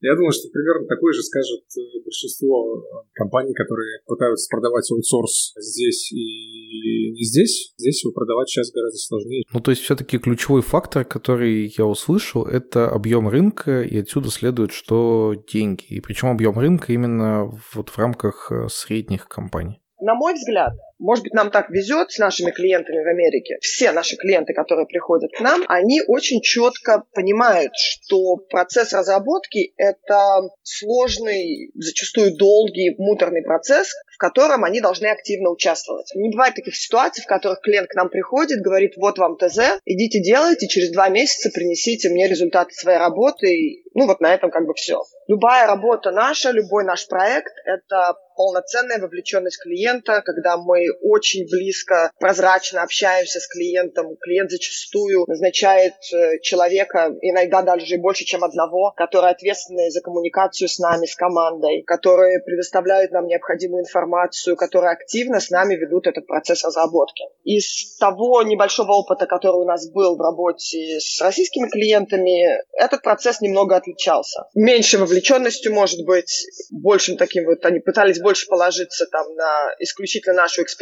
Я 0.00 0.14
думаю, 0.14 0.32
что 0.32 0.48
примерно 0.52 0.86
такое 0.86 1.12
же 1.12 1.22
скажет 1.22 1.64
э, 1.76 1.80
большинство 2.04 2.76
э, 2.76 2.80
компаний, 3.14 3.54
которые 3.54 4.00
пытаются 4.06 4.46
продавать 4.50 4.90
аутсорс 4.90 5.54
здесь 5.56 6.12
и 6.12 7.12
не 7.12 7.24
здесь. 7.24 7.72
Здесь 7.78 8.04
его 8.04 8.12
продавать 8.12 8.48
сейчас 8.48 8.70
гораздо 8.72 8.98
сложнее. 8.98 9.44
Ну, 9.52 9.60
то 9.60 9.70
есть 9.70 9.82
все-таки 9.82 10.18
ключевой 10.18 10.62
фактор, 10.62 11.04
который 11.04 11.72
я 11.76 11.86
услышал, 11.86 12.44
это 12.44 12.88
объем 12.88 13.28
рынка, 13.28 13.82
и 13.82 13.98
отсюда 13.98 14.28
следует, 14.30 14.72
что 14.72 15.34
деньги. 15.50 15.84
И 15.88 16.00
причем 16.00 16.28
объем 16.28 16.58
рынка 16.58 16.92
именно 16.92 17.50
вот 17.74 17.88
в 17.88 17.98
рамках 17.98 18.52
э, 18.52 18.68
средних 18.68 19.28
компаний. 19.28 19.80
На 20.00 20.14
мой 20.14 20.34
взгляд, 20.34 20.74
может 20.98 21.24
быть, 21.24 21.34
нам 21.34 21.50
так 21.50 21.70
везет 21.70 22.10
с 22.10 22.18
нашими 22.18 22.50
клиентами 22.50 23.02
в 23.02 23.08
Америке. 23.08 23.56
Все 23.60 23.92
наши 23.92 24.16
клиенты, 24.16 24.54
которые 24.54 24.86
приходят 24.86 25.30
к 25.36 25.40
нам, 25.40 25.64
они 25.68 26.02
очень 26.06 26.40
четко 26.40 27.04
понимают, 27.12 27.72
что 27.74 28.36
процесс 28.36 28.92
разработки– 28.92 29.72
это 29.76 30.42
сложный, 30.62 31.70
зачастую 31.74 32.36
долгий, 32.36 32.94
муторный 32.98 33.42
процесс, 33.42 33.92
в 34.14 34.18
котором 34.18 34.64
они 34.64 34.80
должны 34.80 35.06
активно 35.06 35.50
участвовать. 35.50 36.10
Не 36.14 36.30
бывает 36.30 36.54
таких 36.54 36.74
ситуаций, 36.74 37.22
в 37.22 37.26
которых 37.26 37.60
клиент 37.60 37.88
к 37.88 37.94
нам 37.94 38.08
приходит, 38.08 38.60
говорит, 38.60 38.94
вот 38.96 39.18
вам 39.18 39.36
ТЗ, 39.36 39.80
идите 39.84 40.20
делайте, 40.20 40.68
через 40.68 40.90
два 40.92 41.08
месяца 41.08 41.50
принесите 41.50 42.08
мне 42.08 42.28
результаты 42.28 42.72
своей 42.74 42.98
работы, 42.98 43.54
и, 43.54 43.84
ну 43.94 44.06
вот 44.06 44.20
на 44.20 44.32
этом 44.32 44.50
как 44.50 44.66
бы 44.66 44.74
все. 44.74 45.02
Любая 45.28 45.66
работа 45.66 46.12
наша, 46.12 46.50
любой 46.50 46.84
наш 46.84 47.06
проект– 47.08 47.52
это 47.64 48.14
полноценная 48.36 48.98
вовлеченность 48.98 49.60
клиента, 49.62 50.22
когда 50.24 50.56
мы 50.56 50.85
очень 51.02 51.46
близко, 51.50 52.10
прозрачно 52.18 52.82
общаемся 52.82 53.40
с 53.40 53.46
клиентом. 53.48 54.16
Клиент 54.20 54.50
зачастую 54.50 55.24
назначает 55.26 55.94
э, 56.12 56.38
человека, 56.40 57.14
иногда 57.20 57.62
даже 57.62 57.96
больше, 57.98 58.24
чем 58.24 58.44
одного, 58.44 58.92
который 58.96 59.30
ответственный 59.30 59.90
за 59.90 60.00
коммуникацию 60.00 60.68
с 60.68 60.78
нами, 60.78 61.06
с 61.06 61.14
командой, 61.14 61.82
которые 61.86 62.40
предоставляют 62.40 63.12
нам 63.12 63.26
необходимую 63.26 63.82
информацию, 63.82 64.56
которые 64.56 64.92
активно 64.92 65.40
с 65.40 65.50
нами 65.50 65.74
ведут 65.74 66.06
этот 66.06 66.26
процесс 66.26 66.64
разработки. 66.64 67.24
Из 67.44 67.96
того 67.96 68.42
небольшого 68.42 68.92
опыта, 68.92 69.26
который 69.26 69.62
у 69.62 69.64
нас 69.64 69.90
был 69.90 70.16
в 70.16 70.20
работе 70.20 70.98
с 71.00 71.20
российскими 71.20 71.68
клиентами, 71.68 72.60
этот 72.72 73.02
процесс 73.02 73.40
немного 73.40 73.76
отличался. 73.76 74.44
Меньше 74.54 74.98
вовлеченностью, 74.98 75.72
может 75.72 76.04
быть, 76.04 76.46
большим 76.70 77.16
таким 77.16 77.44
вот, 77.46 77.64
они 77.64 77.80
пытались 77.80 78.20
больше 78.20 78.46
положиться 78.46 79.06
там 79.06 79.34
на 79.34 79.74
исключительно 79.78 80.34
нашу 80.34 80.62
экспертизу, 80.62 80.75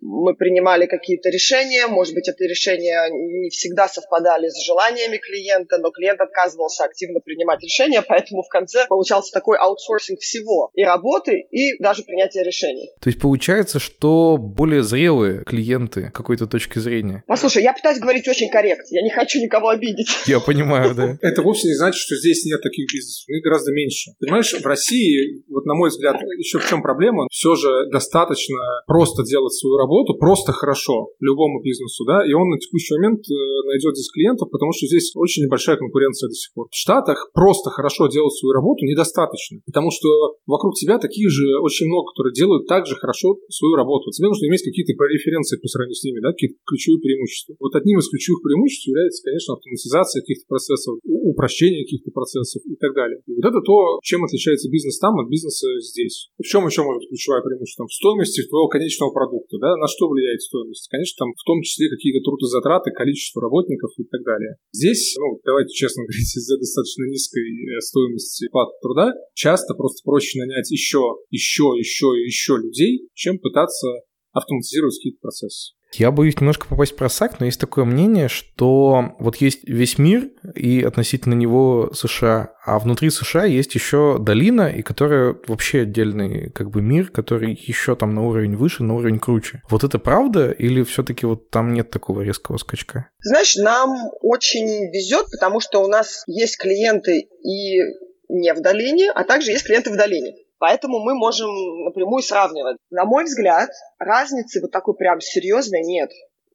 мы 0.00 0.34
принимали 0.34 0.86
какие-то 0.86 1.28
решения, 1.30 1.86
может 1.86 2.14
быть, 2.14 2.28
эти 2.28 2.42
решения 2.42 3.08
не 3.10 3.50
всегда 3.50 3.88
совпадали 3.88 4.48
с 4.48 4.64
желаниями 4.64 5.18
клиента, 5.18 5.78
но 5.78 5.90
клиент 5.90 6.20
отказывался 6.20 6.84
активно 6.84 7.20
принимать 7.20 7.62
решения, 7.62 8.02
поэтому 8.02 8.42
в 8.42 8.48
конце 8.48 8.86
получался 8.88 9.32
такой 9.32 9.58
аутсорсинг 9.58 10.20
всего, 10.20 10.70
и 10.74 10.84
работы, 10.84 11.46
и 11.50 11.80
даже 11.82 12.02
принятия 12.02 12.42
решений. 12.42 12.90
То 13.00 13.08
есть 13.08 13.20
получается, 13.20 13.78
что 13.78 14.36
более 14.38 14.82
зрелые 14.82 15.44
клиенты 15.44 16.10
какой-то 16.12 16.46
точки 16.46 16.78
зрения. 16.78 17.24
Послушай, 17.26 17.62
я 17.62 17.72
пытаюсь 17.72 17.98
говорить 17.98 18.26
очень 18.28 18.50
корректно, 18.50 18.86
я 18.90 19.02
не 19.02 19.10
хочу 19.10 19.40
никого 19.40 19.68
обидеть. 19.68 20.08
Я 20.26 20.40
понимаю, 20.40 20.94
да. 20.94 21.18
Это 21.22 21.42
вовсе 21.42 21.68
не 21.68 21.74
значит, 21.74 22.00
что 22.00 22.16
здесь 22.16 22.44
нет 22.44 22.62
таких 22.62 22.86
бизнесов, 22.92 23.28
их 23.28 23.42
гораздо 23.42 23.72
меньше. 23.72 24.12
Понимаешь, 24.20 24.52
в 24.52 24.64
России, 24.66 25.42
вот 25.48 25.64
на 25.66 25.74
мой 25.74 25.90
взгляд, 25.90 26.16
еще 26.38 26.58
в 26.58 26.68
чем 26.68 26.82
проблема, 26.82 27.26
все 27.30 27.54
же 27.54 27.68
достаточно 27.90 28.58
просто 28.86 29.17
делать 29.22 29.54
свою 29.54 29.76
работу, 29.76 30.14
просто 30.14 30.52
хорошо 30.52 31.10
любому 31.20 31.62
бизнесу, 31.62 32.04
да, 32.04 32.26
и 32.26 32.32
он 32.32 32.48
на 32.48 32.58
текущий 32.58 32.94
момент 32.96 33.20
э, 33.28 33.34
найдет 33.66 33.94
здесь 33.94 34.10
клиентов, 34.10 34.50
потому 34.50 34.72
что 34.72 34.86
здесь 34.86 35.12
очень 35.14 35.44
небольшая 35.44 35.76
конкуренция 35.76 36.28
до 36.28 36.34
сих 36.34 36.52
пор. 36.54 36.68
В 36.70 36.76
Штатах 36.76 37.30
просто 37.32 37.70
хорошо 37.70 38.08
делать 38.08 38.34
свою 38.34 38.52
работу 38.52 38.84
недостаточно, 38.84 39.60
потому 39.66 39.90
что 39.90 40.08
вокруг 40.46 40.74
тебя 40.74 40.98
таких 40.98 41.30
же 41.30 41.58
очень 41.60 41.86
много, 41.86 42.10
которые 42.12 42.32
делают 42.32 42.66
также 42.66 42.96
хорошо 42.96 43.38
свою 43.48 43.74
работу. 43.74 44.10
Тебе 44.10 44.28
нужно 44.28 44.46
иметь 44.46 44.62
какие-то 44.62 44.92
референции 45.08 45.58
по 45.58 45.68
сравнению 45.68 45.96
с 45.96 46.04
ними, 46.04 46.20
да, 46.20 46.32
какие-то 46.32 46.56
ключевые 46.66 47.00
преимущества. 47.00 47.56
Вот 47.60 47.74
одним 47.74 47.98
из 47.98 48.08
ключевых 48.08 48.42
преимуществ 48.42 48.86
является, 48.86 49.22
конечно, 49.22 49.54
автоматизация 49.54 50.22
каких-то 50.22 50.46
процессов, 50.48 50.98
упрощение 51.04 51.84
каких-то 51.84 52.10
процессов 52.10 52.62
и 52.66 52.76
так 52.76 52.94
далее. 52.94 53.20
И 53.26 53.34
вот 53.34 53.44
это 53.44 53.60
то, 53.60 54.00
чем 54.02 54.24
отличается 54.24 54.68
бизнес 54.70 54.98
там 54.98 55.18
от 55.18 55.28
бизнеса 55.28 55.66
здесь. 55.80 56.30
В 56.38 56.46
чем 56.46 56.66
еще 56.66 56.82
может 56.82 57.00
быть 57.00 57.08
ключевое 57.10 57.42
преимущество? 57.42 57.86
В 57.86 57.92
стоимости 57.92 58.46
твоего 58.48 58.68
конечного 58.68 59.07
продукта, 59.10 59.58
да, 59.58 59.76
на 59.76 59.86
что 59.86 60.08
влияет 60.08 60.40
стоимость? 60.42 60.88
Конечно, 60.88 61.26
там 61.26 61.30
в 61.34 61.44
том 61.44 61.62
числе 61.62 61.88
какие-то 61.88 62.20
трудозатраты, 62.24 62.90
количество 62.90 63.42
работников 63.42 63.90
и 63.98 64.04
так 64.04 64.22
далее. 64.24 64.56
Здесь, 64.72 65.16
ну, 65.18 65.40
давайте 65.44 65.72
честно 65.72 66.02
говорить, 66.06 66.34
из-за 66.36 66.58
достаточно 66.58 67.04
низкой 67.04 67.44
э, 67.44 67.80
стоимости 67.80 68.48
платы 68.50 68.72
труда 68.82 69.12
часто 69.34 69.74
просто 69.74 70.02
проще 70.04 70.38
нанять 70.38 70.70
еще, 70.70 71.18
еще, 71.30 71.74
еще 71.76 72.08
еще 72.16 72.56
людей, 72.56 73.08
чем 73.14 73.38
пытаться 73.38 73.88
автоматизировать 74.32 74.96
какие-то 74.96 75.20
процессы. 75.20 75.74
Я 75.94 76.10
боюсь 76.10 76.38
немножко 76.38 76.66
попасть 76.66 76.92
в 76.92 76.96
просак, 76.96 77.40
но 77.40 77.46
есть 77.46 77.58
такое 77.58 77.84
мнение, 77.84 78.28
что 78.28 79.14
вот 79.18 79.36
есть 79.36 79.60
весь 79.64 79.96
мир 79.96 80.30
и 80.54 80.82
относительно 80.82 81.34
него 81.34 81.90
США, 81.94 82.52
а 82.64 82.78
внутри 82.78 83.08
США 83.08 83.44
есть 83.46 83.74
еще 83.74 84.18
долина, 84.20 84.68
и 84.68 84.82
которая 84.82 85.36
вообще 85.46 85.82
отдельный 85.82 86.50
как 86.50 86.70
бы 86.70 86.82
мир, 86.82 87.10
который 87.10 87.54
еще 87.54 87.96
там 87.96 88.14
на 88.14 88.26
уровень 88.26 88.56
выше, 88.56 88.82
на 88.82 88.96
уровень 88.96 89.18
круче. 89.18 89.62
Вот 89.70 89.82
это 89.82 89.98
правда 89.98 90.50
или 90.50 90.82
все-таки 90.82 91.24
вот 91.24 91.48
там 91.48 91.72
нет 91.72 91.90
такого 91.90 92.20
резкого 92.20 92.58
скачка? 92.58 93.08
Знаешь, 93.22 93.56
нам 93.56 94.10
очень 94.20 94.92
везет, 94.92 95.26
потому 95.30 95.60
что 95.60 95.82
у 95.82 95.88
нас 95.88 96.22
есть 96.26 96.58
клиенты 96.58 97.28
и 97.42 97.80
не 98.28 98.52
в 98.52 98.60
долине, 98.60 99.10
а 99.10 99.24
также 99.24 99.52
есть 99.52 99.64
клиенты 99.64 99.90
в 99.90 99.96
долине. 99.96 100.34
Поэтому 100.58 100.98
мы 101.00 101.14
можем 101.14 101.50
напрямую 101.84 102.22
сравнивать. 102.22 102.78
На 102.90 103.04
мой 103.04 103.24
взгляд, 103.24 103.70
разницы 103.98 104.60
вот 104.60 104.72
такой 104.72 104.96
прям 104.96 105.20
серьезной 105.20 105.82
нет. 105.82 106.10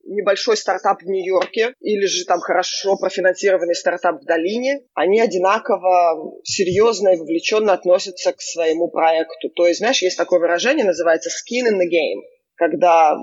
Небольшой 0.05 0.57
стартап 0.57 1.01
в 1.01 1.05
Нью-Йорке 1.05 1.75
или 1.79 2.05
же 2.05 2.25
там 2.25 2.41
хорошо 2.41 2.97
профинансированный 2.97 3.73
стартап 3.73 4.21
в 4.21 4.25
долине, 4.25 4.81
они 4.93 5.21
одинаково 5.21 6.41
серьезно 6.43 7.13
и 7.13 7.17
вовлеченно 7.17 7.71
относятся 7.71 8.33
к 8.33 8.41
своему 8.41 8.89
проекту. 8.89 9.49
То 9.55 9.65
есть, 9.65 9.79
знаешь, 9.79 10.01
есть 10.01 10.17
такое 10.17 10.41
выражение, 10.41 10.83
называется 10.83 11.29
skin 11.29 11.69
in 11.71 11.75
the 11.75 11.87
game, 11.89 12.21
когда 12.55 13.15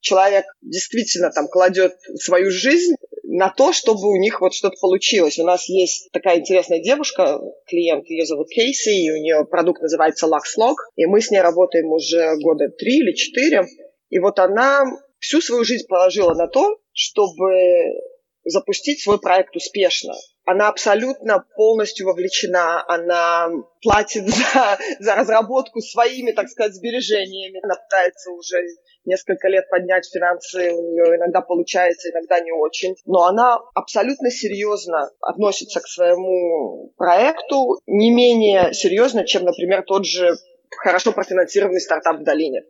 человек 0.00 0.46
действительно 0.60 1.30
там 1.30 1.46
кладет 1.46 1.94
свою 2.16 2.50
жизнь 2.50 2.96
на 3.36 3.50
то, 3.50 3.72
чтобы 3.72 4.12
у 4.12 4.16
них 4.16 4.40
вот 4.40 4.54
что-то 4.54 4.76
получилось. 4.80 5.40
У 5.40 5.44
нас 5.44 5.68
есть 5.68 6.08
такая 6.12 6.38
интересная 6.38 6.78
девушка, 6.78 7.40
клиент, 7.66 8.08
ее 8.08 8.26
зовут 8.26 8.48
Кейси, 8.48 8.90
и 8.90 9.10
у 9.10 9.16
нее 9.16 9.44
продукт 9.44 9.82
называется 9.82 10.28
LuxLog, 10.28 10.76
и 10.94 11.06
мы 11.06 11.20
с 11.20 11.32
ней 11.32 11.40
работаем 11.40 11.90
уже 11.90 12.36
года 12.36 12.68
три 12.68 12.98
или 12.98 13.12
четыре. 13.12 13.66
И 14.08 14.20
вот 14.20 14.38
она 14.38 14.84
всю 15.18 15.40
свою 15.40 15.64
жизнь 15.64 15.84
положила 15.88 16.32
на 16.34 16.46
то, 16.46 16.78
чтобы 16.92 17.50
запустить 18.44 19.02
свой 19.02 19.18
проект 19.18 19.56
успешно. 19.56 20.14
Она 20.44 20.68
абсолютно 20.68 21.44
полностью 21.56 22.06
вовлечена, 22.06 22.84
она 22.86 23.48
платит 23.82 24.28
за, 24.28 24.78
за 25.00 25.14
разработку 25.16 25.80
своими, 25.80 26.30
так 26.30 26.48
сказать, 26.48 26.74
сбережениями. 26.74 27.60
Она 27.64 27.74
пытается 27.74 28.30
уже 28.30 28.58
несколько 29.04 29.48
лет 29.48 29.68
поднять 29.70 30.08
финансы, 30.12 30.72
у 30.72 30.92
нее 30.92 31.16
иногда 31.16 31.40
получается, 31.40 32.10
иногда 32.10 32.40
не 32.40 32.52
очень. 32.52 32.96
Но 33.06 33.24
она 33.24 33.58
абсолютно 33.74 34.30
серьезно 34.30 35.10
относится 35.20 35.80
к 35.80 35.86
своему 35.86 36.92
проекту, 36.96 37.80
не 37.86 38.10
менее 38.10 38.72
серьезно, 38.72 39.24
чем, 39.24 39.44
например, 39.44 39.82
тот 39.86 40.06
же 40.06 40.34
хорошо 40.70 41.12
профинансированный 41.12 41.80
стартап 41.80 42.20
в 42.20 42.24
долине. 42.24 42.62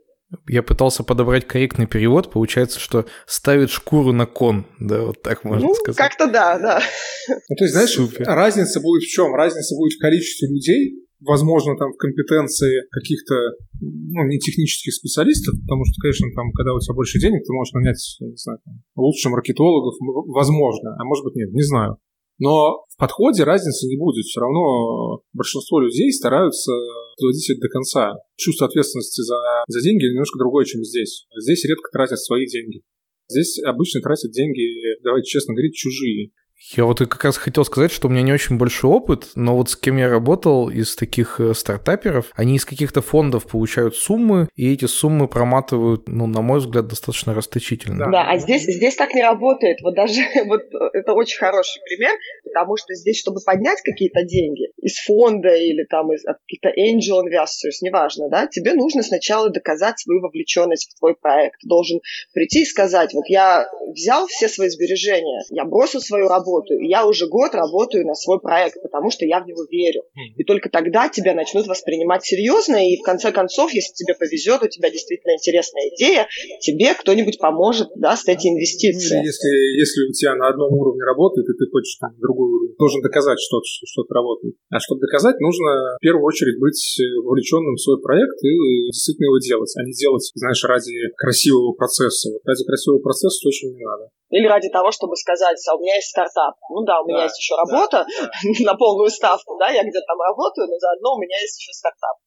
Я 0.47 0.63
пытался 0.63 1.03
подобрать 1.03 1.45
корректный 1.45 1.85
перевод, 1.85 2.31
получается, 2.31 2.79
что 2.79 3.05
ставит 3.27 3.69
шкуру 3.69 4.11
на 4.11 4.25
кон, 4.25 4.65
да, 4.79 5.01
вот 5.01 5.21
так 5.21 5.43
можно 5.43 5.67
ну, 5.67 5.73
сказать. 5.75 5.97
как-то 5.97 6.27
да, 6.27 6.57
да. 6.57 6.81
Ну, 7.27 7.55
то 7.55 7.63
есть, 7.63 7.73
знаешь, 7.73 7.91
Супер. 7.91 8.25
разница 8.25 8.81
будет 8.81 9.03
в 9.03 9.07
чем? 9.07 9.35
Разница 9.35 9.75
будет 9.75 9.93
в 9.93 10.01
количестве 10.01 10.47
людей, 10.47 11.04
возможно, 11.19 11.77
там 11.77 11.91
в 11.91 11.97
компетенции 11.97 12.87
каких-то 12.91 13.35
ну, 13.81 14.27
не 14.27 14.39
технических 14.39 14.93
специалистов, 14.93 15.55
потому 15.61 15.85
что, 15.85 16.01
конечно, 16.01 16.27
там, 16.35 16.51
когда 16.51 16.73
у 16.73 16.79
тебя 16.79 16.95
больше 16.95 17.19
денег, 17.19 17.43
ты 17.45 17.53
можешь 17.53 17.73
нанять, 17.73 18.01
я 18.19 18.27
не 18.27 18.37
знаю, 18.37 18.59
там, 18.63 18.73
лучше 18.95 19.29
маркетологов, 19.29 19.95
возможно, 20.27 20.95
а 20.99 21.03
может 21.05 21.23
быть 21.23 21.35
нет, 21.35 21.51
не 21.53 21.63
знаю. 21.63 21.97
Но 22.37 22.83
в 22.91 22.97
подходе 22.99 23.43
разницы 23.43 23.87
не 23.87 23.97
будет. 23.97 24.25
Все 24.25 24.41
равно 24.41 25.21
большинство 25.31 25.79
людей 25.79 26.11
стараются 26.11 26.71
доводить 27.19 27.49
это 27.49 27.61
до 27.61 27.69
конца. 27.69 28.13
Чувство 28.35 28.67
ответственности 28.67 29.21
за, 29.21 29.35
за 29.67 29.81
деньги 29.81 30.11
немножко 30.11 30.37
другое, 30.37 30.65
чем 30.65 30.83
здесь. 30.83 31.27
Здесь 31.33 31.63
редко 31.63 31.89
тратят 31.93 32.19
свои 32.19 32.45
деньги. 32.45 32.81
Здесь 33.29 33.57
обычно 33.63 34.01
тратят 34.01 34.31
деньги, 34.31 35.01
давайте 35.03 35.27
честно 35.27 35.53
говорить, 35.53 35.73
чужие. 35.73 36.31
Я 36.73 36.85
вот 36.85 36.99
как 36.99 37.23
раз 37.23 37.37
хотел 37.37 37.63
сказать, 37.63 37.91
что 37.91 38.07
у 38.07 38.11
меня 38.11 38.23
не 38.23 38.33
очень 38.33 38.57
большой 38.57 38.89
опыт, 38.89 39.29
но 39.35 39.55
вот 39.55 39.69
с 39.69 39.75
кем 39.75 39.97
я 39.97 40.09
работал 40.09 40.69
из 40.69 40.95
таких 40.95 41.39
э, 41.39 41.53
стартаперов, 41.53 42.31
они 42.35 42.55
из 42.55 42.65
каких-то 42.65 43.01
фондов 43.01 43.45
получают 43.45 43.95
суммы, 43.95 44.49
и 44.55 44.73
эти 44.73 44.85
суммы 44.85 45.27
проматывают, 45.27 46.07
ну, 46.07 46.25
на 46.25 46.41
мой 46.41 46.59
взгляд, 46.59 46.87
достаточно 46.87 47.35
расточительно. 47.35 48.09
Да, 48.09 48.29
а 48.29 48.37
здесь, 48.39 48.63
здесь 48.63 48.95
так 48.95 49.13
не 49.13 49.21
работает. 49.21 49.77
Вот 49.83 49.93
даже 49.93 50.21
вот 50.47 50.61
это 50.93 51.13
очень 51.13 51.37
хороший 51.37 51.81
пример, 51.83 52.13
потому 52.43 52.77
что 52.77 52.95
здесь, 52.95 53.19
чтобы 53.19 53.41
поднять 53.45 53.81
какие-то 53.83 54.23
деньги 54.23 54.69
из 54.85 54.99
фонда 54.99 55.49
или 55.49 55.83
там 55.89 56.13
из 56.13 56.21
каких-то 56.23 56.69
angel 56.69 57.25
investors, 57.25 57.81
неважно, 57.81 58.29
да, 58.29 58.45
тебе 58.45 58.75
нужно 58.75 59.01
сначала 59.01 59.49
доказать 59.49 59.99
свою 59.99 60.21
вовлеченность 60.21 60.91
в 60.91 60.99
твой 60.99 61.15
проект. 61.15 61.59
Ты 61.61 61.67
должен 61.67 62.01
прийти 62.33 62.61
и 62.61 62.65
сказать, 62.65 63.11
вот 63.15 63.25
я 63.27 63.65
взял 63.91 64.27
все 64.27 64.47
свои 64.47 64.69
сбережения, 64.69 65.41
я 65.49 65.65
бросил 65.65 66.01
свою 66.01 66.27
работу. 66.27 66.77
И 66.77 66.87
я 66.87 67.07
уже 67.07 67.27
год 67.27 67.55
работаю 67.55 68.05
на 68.05 68.13
свой 68.13 68.39
проект, 68.39 68.79
потому 68.83 69.09
что 69.09 69.25
я 69.25 69.39
в 69.39 69.47
него 69.47 69.65
верю. 69.71 70.03
И 70.37 70.43
только 70.43 70.69
тогда 70.69 71.09
тебя 71.09 71.33
начнут 71.33 71.65
воспринимать 71.65 72.23
серьезно, 72.23 72.87
и 72.87 73.01
в 73.01 73.03
конце 73.03 73.31
концов, 73.31 73.73
если 73.73 73.93
тебе 73.93 74.13
повезет, 74.13 74.61
у 74.61 74.67
тебя 74.67 74.91
действительно 74.91 75.33
интересная 75.33 75.89
идея, 75.95 76.27
тебе 76.61 76.93
кто-нибудь 76.93 77.39
поможет, 77.39 77.89
даст 77.95 78.29
эти 78.29 78.49
инвестиции. 78.49 79.17
Ну, 79.17 79.23
если, 79.23 79.79
если 79.79 80.09
у 80.09 80.13
тебя 80.13 80.35
на 80.35 80.49
одном 80.49 80.71
уровне 80.73 81.01
работает, 81.03 81.47
и 81.49 81.57
ты 81.57 81.65
хочешь 81.71 81.97
там 81.99 82.11
другой 82.19 82.49
уровень, 82.49 82.75
должен 82.77 83.01
доказать, 83.01 83.39
что 83.39 83.61
что-то 83.63 84.13
работает. 84.13 84.55
А 84.75 84.79
чтобы 84.83 84.99
доказать, 85.07 85.39
нужно 85.39 85.95
в 85.95 86.03
первую 86.03 86.27
очередь 86.27 86.59
быть 86.59 86.99
вовлеченным 87.23 87.79
в 87.79 87.81
свой 87.81 87.95
проект 88.03 88.35
и 88.43 88.91
действительно 88.91 89.31
его 89.31 89.39
делать, 89.39 89.71
а 89.79 89.87
не 89.87 89.95
делать, 89.95 90.27
знаешь, 90.35 90.59
ради 90.67 91.15
красивого 91.15 91.71
процесса. 91.71 92.35
Вот 92.35 92.43
ради 92.43 92.67
красивого 92.67 92.99
процесса 92.99 93.39
точно 93.39 93.71
не 93.71 93.79
надо. 93.79 94.11
Или 94.35 94.51
ради 94.51 94.67
того, 94.67 94.91
чтобы 94.91 95.15
сказать, 95.15 95.55
а 95.71 95.75
у 95.75 95.79
меня 95.79 95.95
есть 95.95 96.11
стартап. 96.11 96.59
Ну 96.67 96.83
да, 96.83 96.99
у 96.99 97.07
меня 97.07 97.23
да, 97.23 97.31
есть 97.31 97.39
еще 97.39 97.55
работа 97.55 98.03
да, 98.03 98.27
да. 98.27 98.65
на 98.67 98.75
полную 98.75 99.07
ставку, 99.07 99.55
да, 99.55 99.71
я 99.71 99.79
где-то 99.79 100.03
там 100.03 100.19
работаю, 100.19 100.67
но 100.67 100.75
заодно 100.75 101.15
у 101.15 101.21
меня 101.23 101.39
есть 101.39 101.55
еще 101.55 101.71
стартап. 101.71 102.19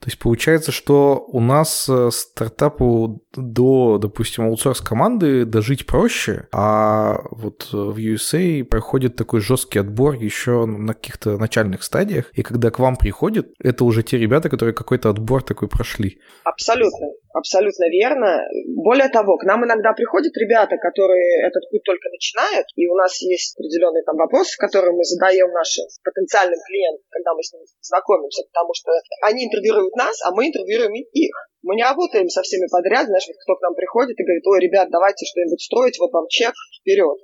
То 0.00 0.08
есть 0.08 0.18
получается, 0.18 0.72
что 0.72 1.24
у 1.28 1.40
нас 1.40 1.88
э, 1.88 2.10
стартапу 2.12 3.24
до, 3.34 3.98
допустим, 3.98 4.44
аутсорс 4.44 4.80
команды 4.82 5.46
дожить 5.46 5.86
проще, 5.86 6.48
а 6.52 7.20
вот 7.30 7.70
э, 7.72 7.76
в 7.76 7.96
USA 7.96 8.62
проходит 8.62 9.16
такой 9.16 9.40
жесткий 9.40 9.78
отбор 9.78 10.14
еще 10.14 10.66
на 10.66 10.92
каких-то 10.92 11.38
начальных 11.38 11.82
стадиях, 11.82 12.30
и 12.34 12.42
когда 12.42 12.70
к 12.70 12.78
вам 12.78 12.96
приходят, 12.96 13.48
это 13.58 13.84
уже 13.84 14.02
те 14.02 14.18
ребята, 14.18 14.50
которые 14.50 14.74
какой-то 14.74 15.08
отбор 15.08 15.42
такой 15.42 15.68
прошли. 15.68 16.18
Абсолютно. 16.44 17.06
Абсолютно 17.36 17.84
верно. 17.92 18.48
Более 18.80 19.10
того, 19.10 19.36
к 19.36 19.44
нам 19.44 19.62
иногда 19.62 19.92
приходят 19.92 20.32
ребята, 20.38 20.78
которые 20.80 21.44
этот 21.44 21.68
путь 21.68 21.84
только 21.84 22.08
начинают, 22.08 22.64
и 22.76 22.88
у 22.88 22.94
нас 22.94 23.20
есть 23.20 23.52
определенные 23.60 24.02
там 24.04 24.16
вопросы, 24.16 24.56
которые 24.56 24.96
мы 24.96 25.04
задаем 25.04 25.52
нашим 25.52 25.84
потенциальным 26.02 26.58
клиентам, 26.66 27.04
когда 27.10 27.34
мы 27.34 27.42
с 27.42 27.52
ними 27.52 27.66
знакомимся, 27.82 28.42
потому 28.48 28.72
что 28.72 28.90
они 29.20 29.44
интервьюируют 29.44 29.94
нас, 29.96 30.16
а 30.24 30.32
мы 30.32 30.48
интервьюируем 30.48 30.94
их. 30.96 31.34
Мы 31.60 31.76
не 31.76 31.84
работаем 31.84 32.30
со 32.30 32.40
всеми 32.40 32.72
подряд, 32.72 33.04
знаешь, 33.04 33.28
вот 33.28 33.36
кто 33.36 33.56
к 33.56 33.60
нам 33.60 33.74
приходит 33.74 34.18
и 34.18 34.24
говорит, 34.24 34.46
ой, 34.46 34.60
ребят, 34.60 34.88
давайте 34.88 35.26
что-нибудь 35.26 35.60
строить, 35.60 35.98
вот 35.98 36.12
вам 36.14 36.24
чек, 36.28 36.54
вперед. 36.80 37.20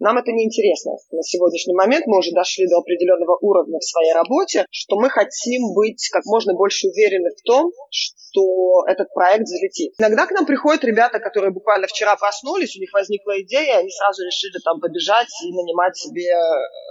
Нам 0.00 0.16
это 0.16 0.32
не 0.32 0.44
интересно. 0.44 0.92
На 1.12 1.22
сегодняшний 1.22 1.74
момент 1.74 2.06
мы 2.06 2.18
уже 2.18 2.32
дошли 2.32 2.66
до 2.66 2.78
определенного 2.78 3.36
уровня 3.40 3.78
в 3.78 3.84
своей 3.84 4.12
работе, 4.12 4.64
что 4.70 4.96
мы 4.96 5.10
хотим 5.10 5.74
быть 5.74 6.08
как 6.10 6.24
можно 6.24 6.54
больше 6.54 6.88
уверены 6.88 7.28
в 7.36 7.42
том, 7.42 7.70
что 7.90 8.84
этот 8.88 9.12
проект 9.12 9.46
залетит. 9.46 9.92
Иногда 9.98 10.26
к 10.26 10.30
нам 10.30 10.46
приходят 10.46 10.84
ребята, 10.84 11.18
которые 11.18 11.52
буквально 11.52 11.86
вчера 11.86 12.16
проснулись, 12.16 12.76
у 12.76 12.80
них 12.80 12.90
возникла 12.94 13.40
идея, 13.42 13.76
и 13.76 13.80
они 13.80 13.90
сразу 13.90 14.24
решили 14.24 14.56
там 14.64 14.80
побежать 14.80 15.28
и 15.44 15.52
нанимать 15.52 15.96
себе 15.96 16.32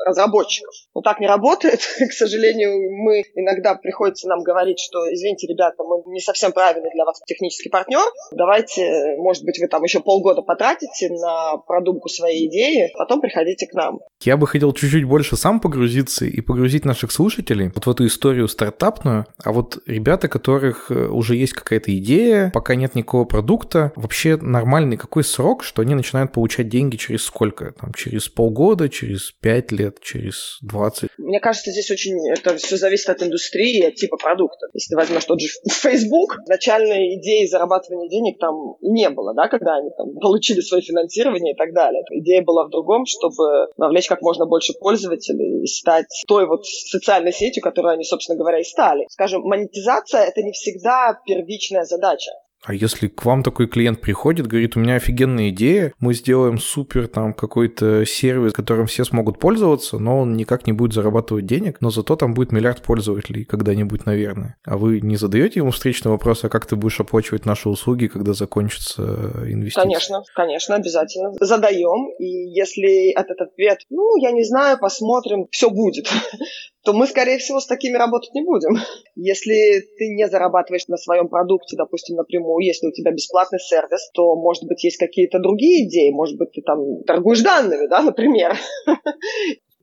разработчиков. 0.06 0.74
Но 0.94 1.02
так 1.02 1.20
не 1.20 1.28
работает. 1.28 1.80
К 2.10 2.14
сожалению, 2.14 2.74
мы 2.92 3.24
иногда 3.34 3.74
приходится 3.74 4.28
нам 4.28 4.44
говорить, 4.44 4.80
что, 4.80 5.12
извините, 5.12 5.48
ребята, 5.48 5.84
мы 5.84 6.04
не 6.14 6.20
совсем 6.20 6.52
правильный 6.52 6.92
для 6.94 7.06
вас 7.06 7.20
технический 7.26 7.70
партнер. 7.70 8.06
Давайте, 8.32 9.16
может 9.18 9.44
быть, 9.44 9.60
вы 9.60 9.68
там 9.68 9.84
еще 9.84 10.00
полгода 10.00 10.44
потратите 10.44 11.10
на 11.10 11.58
продумку 11.58 12.08
своей 12.10 12.48
идеи, 12.48 12.92
потом 13.00 13.22
приходите 13.22 13.66
к 13.66 13.74
нам. 13.74 14.00
Я 14.22 14.36
бы 14.36 14.46
хотел 14.46 14.74
чуть-чуть 14.74 15.06
больше 15.06 15.38
сам 15.38 15.62
погрузиться 15.62 16.26
и 16.26 16.42
погрузить 16.42 16.84
наших 16.84 17.14
слушателей 17.14 17.72
вот 17.74 17.86
в 17.86 17.90
эту 17.90 18.06
историю 18.06 18.50
стартапную, 18.50 19.26
а 19.42 19.54
вот 19.54 19.80
ребята, 19.86 20.28
которых 20.28 20.92
э, 20.92 21.08
уже 21.08 21.38
есть 21.38 21.54
какая-то 21.54 21.98
идея, 21.98 22.52
пока 22.54 22.76
нет 22.76 22.96
никакого 22.96 23.24
продукта, 23.24 23.94
вообще 23.96 24.36
нормальный 24.36 24.98
какой 24.98 25.24
срок, 25.24 25.64
что 25.64 25.82
они 25.82 25.96
начинают 25.96 26.34
получать 26.34 26.68
деньги 26.68 26.98
через 26.98 27.24
сколько? 27.24 27.72
Там, 27.72 27.94
через 27.94 28.28
полгода, 28.28 28.90
через 28.90 29.32
пять 29.32 29.72
лет, 29.72 30.02
через 30.02 30.58
20? 30.62 31.09
Мне 31.30 31.40
кажется, 31.40 31.70
здесь 31.70 31.92
очень 31.92 32.18
это 32.28 32.58
все 32.58 32.76
зависит 32.76 33.08
от 33.10 33.22
индустрии, 33.22 33.86
от 33.86 33.94
типа 33.94 34.18
продукта. 34.18 34.66
Если 34.74 34.96
возьмешь 34.96 35.26
тот 35.26 35.40
же 35.40 35.48
Facebook, 35.70 36.38
начальной 36.48 37.18
идеи 37.18 37.46
зарабатывания 37.46 38.10
денег 38.10 38.40
там 38.40 38.78
не 38.82 39.10
было, 39.12 39.36
да, 39.36 39.48
когда 39.48 39.76
они 39.76 39.92
там 39.96 40.16
получили 40.22 40.62
свое 40.62 40.82
финансирование 40.82 41.54
и 41.54 41.56
так 41.56 41.72
далее. 41.74 42.02
Идея 42.10 42.42
была 42.42 42.66
в 42.66 42.72
другом 42.72 43.06
чтобы 43.06 43.68
вовлечь 43.78 44.08
как 44.08 44.22
можно 44.24 44.48
больше 44.48 44.74
пользователей 44.74 45.64
и 45.64 45.68
стать 45.68 46.08
той 46.28 46.48
вот 46.48 46.66
социальной 46.66 47.32
сетью, 47.32 47.62
которой 47.62 47.94
они, 47.94 48.04
собственно 48.04 48.38
говоря, 48.38 48.60
и 48.60 48.64
стали. 48.64 49.06
Скажем, 49.10 49.44
монетизация— 49.44 50.24
это 50.26 50.42
не 50.42 50.52
всегда 50.52 51.20
первичная 51.26 51.84
задача. 51.84 52.32
А 52.66 52.74
если 52.74 53.08
к 53.08 53.24
вам 53.26 53.44
такой 53.44 53.68
клиент 53.68 54.02
приходит, 54.02 54.48
говорит, 54.48 54.76
у 54.76 54.80
меня 54.80 54.96
офигенная 54.96 55.50
идея, 55.50 55.94
мы 56.00 56.14
сделаем 56.14 56.58
супер 56.58 57.08
там 57.08 57.34
какой-то 57.34 58.06
сервис, 58.06 58.54
которым 58.54 58.88
все 58.88 59.06
смогут 59.06 59.40
пользоваться, 59.40 59.98
но 59.98 60.20
он 60.20 60.34
никак 60.36 60.68
не 60.68 60.74
будет 60.74 60.94
зарабатывать 60.94 61.46
денег, 61.46 61.78
но 61.80 61.90
зато 61.90 62.16
там 62.16 62.34
будет 62.34 62.52
миллиард 62.52 62.82
пользователей 62.82 63.46
когда-нибудь, 63.46 64.06
наверное. 64.06 64.58
А 64.66 64.78
вы 64.78 65.00
не 65.00 65.16
задаете 65.16 65.62
ему 65.62 65.72
встречный 65.72 66.12
вопрос, 66.12 66.44
а 66.44 66.50
как 66.50 66.66
ты 66.66 66.76
будешь 66.76 67.00
оплачивать 67.00 67.46
наши 67.46 67.70
услуги, 67.70 68.08
когда 68.08 68.34
закончится 68.34 69.04
инвестиция? 69.46 69.84
Конечно, 69.84 70.24
конечно, 70.36 70.76
обязательно. 70.76 71.32
Задаем, 71.40 72.12
и 72.20 72.26
если 72.26 73.12
этот 73.12 73.40
ответ, 73.40 73.80
ну, 73.90 74.18
я 74.22 74.32
не 74.32 74.44
знаю, 74.44 74.78
посмотрим, 74.80 75.48
все 75.52 75.70
будет, 75.70 76.12
то 76.90 76.94
мы, 76.94 77.06
скорее 77.06 77.38
всего, 77.38 77.60
с 77.60 77.68
такими 77.68 77.98
работать 77.98 78.34
не 78.34 78.42
будем. 78.42 78.76
Если 79.16 79.86
ты 80.00 80.08
не 80.08 80.28
зарабатываешь 80.28 80.88
на 80.88 80.98
своем 80.98 81.28
продукте, 81.28 81.78
допустим, 81.78 82.16
напрямую, 82.16 82.66
если 82.66 82.88
у 82.88 82.92
тебя 82.92 83.12
бесплатный 83.12 83.60
сервис, 83.60 84.10
то, 84.16 84.36
может 84.36 84.64
быть, 84.64 84.84
есть 84.84 84.98
какие-то 84.98 85.38
другие 85.38 85.88
идеи, 85.88 86.10
может 86.10 86.38
быть, 86.40 86.52
ты 86.52 86.64
там 86.64 87.04
торгуешь 87.04 87.42
данными, 87.42 87.88
да, 87.88 88.02
например. 88.02 88.58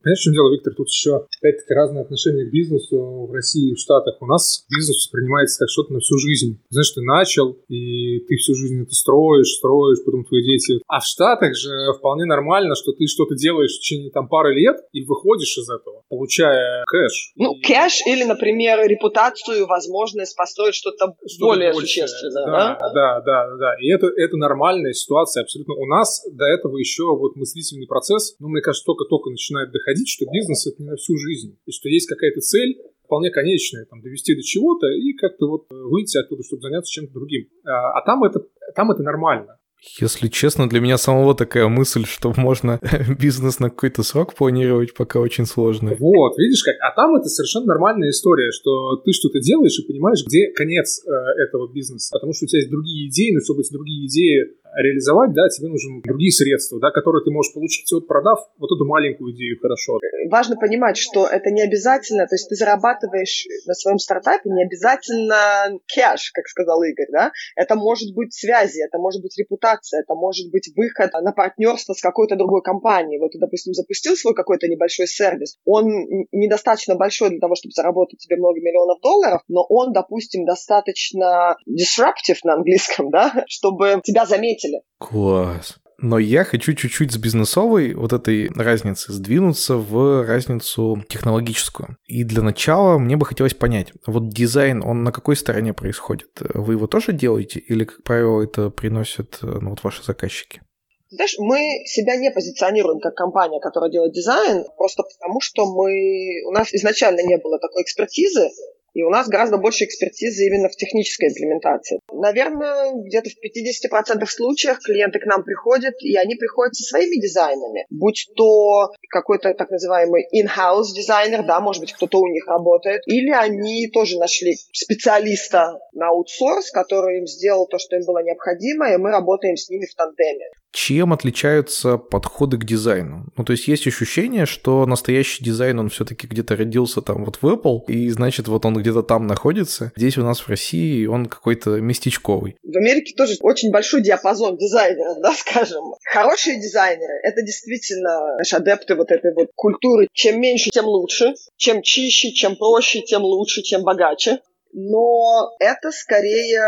Понимаешь, 0.01 0.19
в 0.19 0.23
чем 0.23 0.33
дело, 0.33 0.51
Виктор? 0.53 0.73
Тут 0.73 0.87
еще, 0.87 1.25
опять-таки, 1.41 1.73
разные 1.73 2.03
отношения 2.03 2.45
к 2.45 2.51
бизнесу 2.51 3.27
в 3.27 3.31
России 3.33 3.71
и 3.71 3.75
в 3.75 3.79
Штатах. 3.79 4.21
У 4.21 4.25
нас 4.25 4.63
бизнес 4.69 4.97
воспринимается 4.97 5.59
как 5.59 5.69
что-то 5.69 5.93
на 5.93 5.99
всю 5.99 6.17
жизнь. 6.17 6.61
Знаешь, 6.69 6.91
ты 6.91 7.01
начал, 7.01 7.57
и 7.67 8.19
ты 8.27 8.37
всю 8.37 8.55
жизнь 8.55 8.83
это 8.83 8.93
строишь, 8.93 9.57
строишь, 9.57 9.99
потом 10.05 10.23
твои 10.23 10.43
дети. 10.43 10.79
А 10.87 10.99
в 10.99 11.05
Штатах 11.05 11.55
же 11.55 11.71
вполне 11.97 12.25
нормально, 12.25 12.75
что 12.75 12.93
ты 12.93 13.07
что-то 13.07 13.35
делаешь 13.35 13.75
в 13.75 13.79
течение 13.81 14.11
там 14.11 14.29
пары 14.29 14.53
лет 14.53 14.77
и 14.93 15.03
выходишь 15.03 15.57
из 15.57 15.69
этого, 15.69 16.03
получая 16.09 16.83
кэш. 16.85 17.33
Ну, 17.35 17.53
и... 17.53 17.61
кэш 17.61 18.05
или, 18.07 18.23
например, 18.23 18.87
репутацию, 18.87 19.65
возможность 19.65 20.37
построить 20.37 20.75
что-то, 20.75 21.15
что 21.27 21.47
более 21.47 21.73
большее. 21.73 22.07
существенное. 22.07 22.45
Да, 22.45 22.77
да, 22.79 22.93
да, 22.93 23.21
да, 23.25 23.57
да. 23.57 23.75
И 23.81 23.91
это, 23.91 24.07
это 24.15 24.37
нормальная 24.37 24.93
ситуация 24.93 25.43
абсолютно. 25.43 25.73
У 25.73 25.85
нас 25.85 26.23
до 26.31 26.45
этого 26.45 26.77
еще 26.77 27.03
вот 27.17 27.35
мыслительный 27.35 27.87
процесс, 27.87 28.35
ну, 28.39 28.49
мне 28.49 28.61
кажется, 28.61 28.85
только-только 28.85 29.31
начинает 29.31 29.71
доходить 29.71 29.86
доходить, 29.87 30.09
что 30.09 30.25
бизнес 30.25 30.67
это 30.67 30.81
не 30.81 30.89
на 30.89 30.95
всю 30.97 31.15
жизнь, 31.17 31.57
и 31.65 31.71
что 31.71 31.89
есть 31.89 32.07
какая-то 32.07 32.41
цель, 32.41 32.77
вполне 33.05 33.31
конечная, 33.31 33.85
там, 33.85 34.01
довести 34.01 34.35
до 34.35 34.43
чего-то 34.43 34.87
и 34.87 35.13
как-то 35.13 35.47
вот 35.47 35.67
выйти 35.69 36.17
оттуда, 36.17 36.43
чтобы 36.43 36.61
заняться 36.61 36.91
чем-то 36.91 37.13
другим. 37.13 37.47
А, 37.65 37.97
а 37.99 38.05
там, 38.05 38.23
это, 38.23 38.45
там 38.75 38.91
это 38.91 39.01
нормально. 39.01 39.59
Если 39.99 40.27
честно, 40.27 40.67
для 40.67 40.79
меня 40.79 40.97
самого 40.97 41.35
такая 41.35 41.67
мысль, 41.67 42.05
что 42.05 42.33
можно 42.35 42.79
бизнес 43.19 43.59
на 43.59 43.69
какой-то 43.69 44.03
срок 44.03 44.33
планировать, 44.33 44.93
пока 44.93 45.19
очень 45.19 45.45
сложно. 45.45 45.95
Вот, 45.99 46.37
видишь 46.37 46.63
как? 46.63 46.75
А 46.81 46.95
там 46.95 47.15
это 47.15 47.29
совершенно 47.29 47.67
нормальная 47.67 48.09
история, 48.09 48.51
что 48.51 48.97
ты 48.97 49.11
что-то 49.11 49.39
делаешь 49.39 49.77
и 49.79 49.87
понимаешь, 49.87 50.23
где 50.25 50.51
конец 50.51 51.03
э, 51.05 51.11
этого 51.47 51.71
бизнеса. 51.71 52.09
Потому 52.11 52.33
что 52.33 52.45
у 52.45 52.47
тебя 52.47 52.59
есть 52.59 52.71
другие 52.71 53.09
идеи, 53.09 53.33
но 53.33 53.39
чтобы 53.41 53.61
эти 53.61 53.71
другие 53.71 54.07
идеи 54.07 54.57
реализовать, 54.75 55.33
да, 55.33 55.47
тебе 55.49 55.69
нужны 55.69 56.01
другие 56.03 56.31
средства, 56.31 56.79
да, 56.79 56.91
которые 56.91 57.23
ты 57.23 57.31
можешь 57.31 57.53
получить, 57.53 57.91
вот 57.91 58.07
продав 58.07 58.39
вот 58.57 58.69
эту 58.71 58.85
маленькую 58.85 59.33
идею 59.33 59.57
хорошо. 59.59 59.99
Важно 60.29 60.55
понимать, 60.55 60.97
что 60.97 61.25
это 61.25 61.49
не 61.51 61.61
обязательно, 61.61 62.27
то 62.27 62.35
есть 62.35 62.49
ты 62.49 62.55
зарабатываешь 62.55 63.47
на 63.65 63.73
своем 63.73 63.97
стартапе 63.97 64.49
не 64.49 64.63
обязательно 64.63 65.79
кэш, 65.87 66.31
как 66.33 66.47
сказал 66.47 66.83
Игорь, 66.83 67.07
да, 67.11 67.31
это 67.55 67.75
может 67.75 68.13
быть 68.13 68.33
связи, 68.33 68.85
это 68.85 68.97
может 68.97 69.21
быть 69.21 69.37
репутация, 69.37 69.76
это 69.93 70.15
может 70.15 70.51
быть 70.51 70.69
выход 70.75 71.11
на 71.21 71.31
партнерство 71.31 71.93
с 71.93 72.01
какой-то 72.01 72.35
другой 72.35 72.61
компанией. 72.61 73.19
Вот 73.19 73.31
ты, 73.31 73.39
допустим, 73.39 73.73
запустил 73.73 74.15
свой 74.15 74.33
какой-то 74.33 74.67
небольшой 74.67 75.07
сервис, 75.07 75.57
он 75.65 75.87
недостаточно 76.31 76.95
большой 76.95 77.29
для 77.29 77.39
того, 77.39 77.55
чтобы 77.55 77.71
заработать 77.73 78.19
тебе 78.19 78.37
много 78.37 78.59
миллионов 78.59 78.99
долларов, 79.01 79.41
но 79.47 79.65
он, 79.69 79.93
допустим, 79.93 80.45
достаточно 80.45 81.57
disruptive 81.67 82.39
на 82.43 82.55
английском, 82.55 83.09
да, 83.11 83.43
чтобы 83.47 84.01
тебя 84.03 84.25
заметили. 84.25 84.81
Класс. 84.99 85.77
Но 85.99 86.19
я 86.19 86.43
хочу 86.43 86.73
чуть-чуть 86.73 87.11
с 87.11 87.17
бизнесовой 87.17 87.93
вот 87.93 88.13
этой 88.13 88.49
разницы 88.49 89.11
сдвинуться 89.11 89.77
в 89.77 90.25
разницу 90.25 91.03
технологическую. 91.09 91.97
И 92.05 92.23
для 92.23 92.43
начала 92.43 92.99
мне 92.99 93.17
бы 93.17 93.25
хотелось 93.25 93.55
понять, 93.55 93.93
вот 94.05 94.29
дизайн, 94.29 94.83
он 94.83 95.03
на 95.03 95.11
какой 95.11 95.35
стороне 95.35 95.73
происходит? 95.73 96.29
Вы 96.53 96.73
его 96.73 96.85
тоже 96.85 97.13
делаете 97.13 97.59
или, 97.59 97.85
как 97.85 98.03
правило, 98.03 98.43
это 98.43 98.69
приносят 98.69 99.39
ну, 99.41 99.71
вот 99.71 99.83
ваши 99.83 100.03
заказчики? 100.03 100.61
Знаешь, 101.09 101.35
мы 101.39 101.57
себя 101.85 102.17
не 102.17 102.31
позиционируем 102.31 102.99
как 102.99 103.15
компания, 103.15 103.61
которая 103.61 103.89
делает 103.89 104.13
дизайн, 104.13 104.65
просто 104.77 105.03
потому 105.03 105.39
что 105.39 105.65
мы, 105.65 106.43
у 106.45 106.51
нас 106.51 106.73
изначально 106.73 107.21
не 107.21 107.37
было 107.37 107.59
такой 107.59 107.83
экспертизы, 107.83 108.49
и 108.97 109.03
у 109.03 109.11
нас 109.11 109.27
гораздо 109.27 109.57
больше 109.57 109.85
экспертизы 109.85 110.47
именно 110.47 110.69
в 110.69 110.75
технической 110.75 111.29
имплементации. 111.29 111.99
Наверное, 112.11 112.93
где-то 112.95 113.29
в 113.29 113.35
50% 113.45 114.25
случаях 114.25 114.79
клиенты 114.79 115.19
к 115.19 115.25
нам 115.27 115.43
приходят, 115.43 115.93
и 116.01 116.17
они 116.17 116.33
приходят 116.33 116.73
со 116.73 116.83
своими 116.83 117.21
дизайнами. 117.21 117.85
Будь 117.91 118.27
то 118.35 118.89
какой-то 119.11 119.53
так 119.53 119.69
называемый 119.69 120.25
in-house 120.33 120.95
дизайнер, 120.95 121.45
да, 121.45 121.59
может 121.59 121.81
быть, 121.81 121.93
кто-то 121.93 122.17
у 122.17 122.27
них 122.27 122.47
работает, 122.47 123.03
или 123.05 123.29
они 123.29 123.87
тоже 123.93 124.17
нашли 124.17 124.55
специалиста 124.73 125.77
на 125.93 126.07
аутсорс, 126.07 126.71
который 126.71 127.19
им 127.19 127.27
сделал 127.27 127.67
то, 127.67 127.77
что 127.77 127.97
им 127.97 128.01
было 128.03 128.23
необходимо, 128.23 128.91
и 128.91 128.97
мы 128.97 129.11
работаем 129.11 129.57
с 129.57 129.69
ними 129.69 129.85
в 129.85 129.93
тандеме. 129.93 130.47
Чем 130.71 131.13
отличаются 131.13 131.97
подходы 131.97 132.57
к 132.57 132.65
дизайну? 132.65 133.25
Ну, 133.35 133.43
то 133.43 133.51
есть 133.51 133.67
есть 133.67 133.87
ощущение, 133.87 134.45
что 134.45 134.85
настоящий 134.85 135.43
дизайн, 135.43 135.79
он 135.79 135.89
все-таки 135.89 136.27
где-то 136.27 136.55
родился 136.55 137.01
там 137.01 137.25
вот 137.25 137.37
в 137.41 137.45
Apple, 137.45 137.85
и 137.87 138.09
значит, 138.09 138.47
вот 138.47 138.65
он 138.65 138.75
где-то 138.75 139.01
там 139.01 139.27
находится. 139.27 139.91
Здесь 139.95 140.17
у 140.17 140.23
нас 140.23 140.39
в 140.39 140.49
России 140.49 141.05
он 141.05 141.25
какой-то 141.25 141.81
местечковый. 141.81 142.57
В 142.63 142.77
Америке 142.77 143.13
тоже 143.15 143.35
очень 143.41 143.71
большой 143.71 144.01
диапазон 144.01 144.57
дизайнеров, 144.57 145.17
да, 145.21 145.33
скажем. 145.33 145.83
Хорошие 146.03 146.59
дизайнеры— 146.59 147.13
это 147.23 147.41
действительно 147.41 148.35
знаешь, 148.35 148.53
адепты 148.53 148.95
вот 148.95 149.11
этой 149.11 149.33
вот 149.33 149.49
культуры. 149.55 150.07
Чем 150.13 150.39
меньше, 150.41 150.69
тем 150.69 150.85
лучше. 150.85 151.33
Чем 151.55 151.81
чище, 151.81 152.31
чем 152.31 152.55
проще, 152.55 153.01
тем 153.01 153.23
лучше, 153.23 153.61
тем 153.61 153.83
богаче 153.83 154.39
но 154.79 155.55
это 155.59 155.91
скорее 155.91 156.61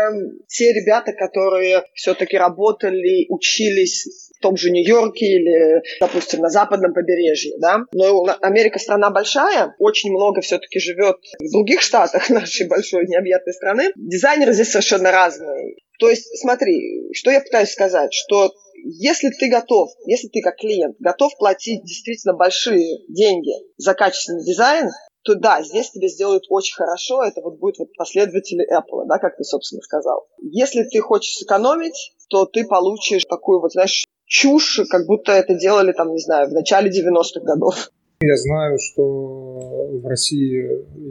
те 0.48 0.72
ребята, 0.72 1.12
которые 1.12 1.84
все-таки 1.94 2.36
работали, 2.36 3.26
учились 3.28 4.32
в 4.36 4.42
том 4.42 4.56
же 4.56 4.72
Нью-Йорке 4.72 5.26
или, 5.26 5.82
допустим, 6.00 6.40
на 6.40 6.48
западном 6.48 6.92
побережье, 6.92 7.52
да. 7.60 7.78
Но 7.92 8.26
Америка 8.40 8.80
страна 8.80 9.10
большая, 9.10 9.76
очень 9.78 10.10
много 10.10 10.40
все-таки 10.40 10.80
живет 10.80 11.18
в 11.38 11.52
других 11.52 11.82
штатах 11.82 12.28
нашей 12.30 12.66
большой 12.66 13.06
необъятной 13.06 13.52
страны. 13.52 13.92
Дизайнеры 13.94 14.54
здесь 14.54 14.72
совершенно 14.72 15.12
разные. 15.12 15.76
То 16.00 16.08
есть, 16.08 16.26
смотри, 16.40 17.12
что 17.14 17.30
я 17.30 17.40
пытаюсь 17.40 17.70
сказать, 17.70 18.12
что 18.12 18.52
если 18.82 19.28
ты 19.28 19.48
готов, 19.48 19.90
если 20.06 20.28
ты 20.28 20.40
как 20.40 20.56
клиент 20.56 20.96
готов 20.98 21.36
платить 21.38 21.84
действительно 21.84 22.34
большие 22.34 23.04
деньги 23.08 23.52
за 23.76 23.94
качественный 23.94 24.44
дизайн, 24.44 24.88
то 25.22 25.34
да, 25.34 25.62
здесь 25.62 25.90
тебе 25.90 26.08
сделают 26.08 26.44
очень 26.48 26.74
хорошо, 26.74 27.22
это 27.22 27.40
вот 27.40 27.58
будет 27.58 27.78
вот 27.78 27.88
последователи 27.96 28.66
Apple, 28.70 29.06
да, 29.06 29.18
как 29.18 29.36
ты, 29.36 29.44
собственно, 29.44 29.82
сказал. 29.82 30.26
Если 30.38 30.84
ты 30.84 31.00
хочешь 31.00 31.34
сэкономить, 31.34 32.14
то 32.28 32.46
ты 32.46 32.66
получишь 32.66 33.24
такую 33.24 33.60
вот, 33.60 33.72
знаешь, 33.72 34.04
чушь, 34.24 34.80
как 34.88 35.06
будто 35.06 35.32
это 35.32 35.54
делали, 35.54 35.92
там, 35.92 36.12
не 36.12 36.20
знаю, 36.20 36.48
в 36.48 36.52
начале 36.52 36.90
90-х 36.90 37.40
годов. 37.40 37.90
Я 38.22 38.36
знаю, 38.36 38.76
что 38.78 39.02
в 39.02 40.06
России 40.06 40.60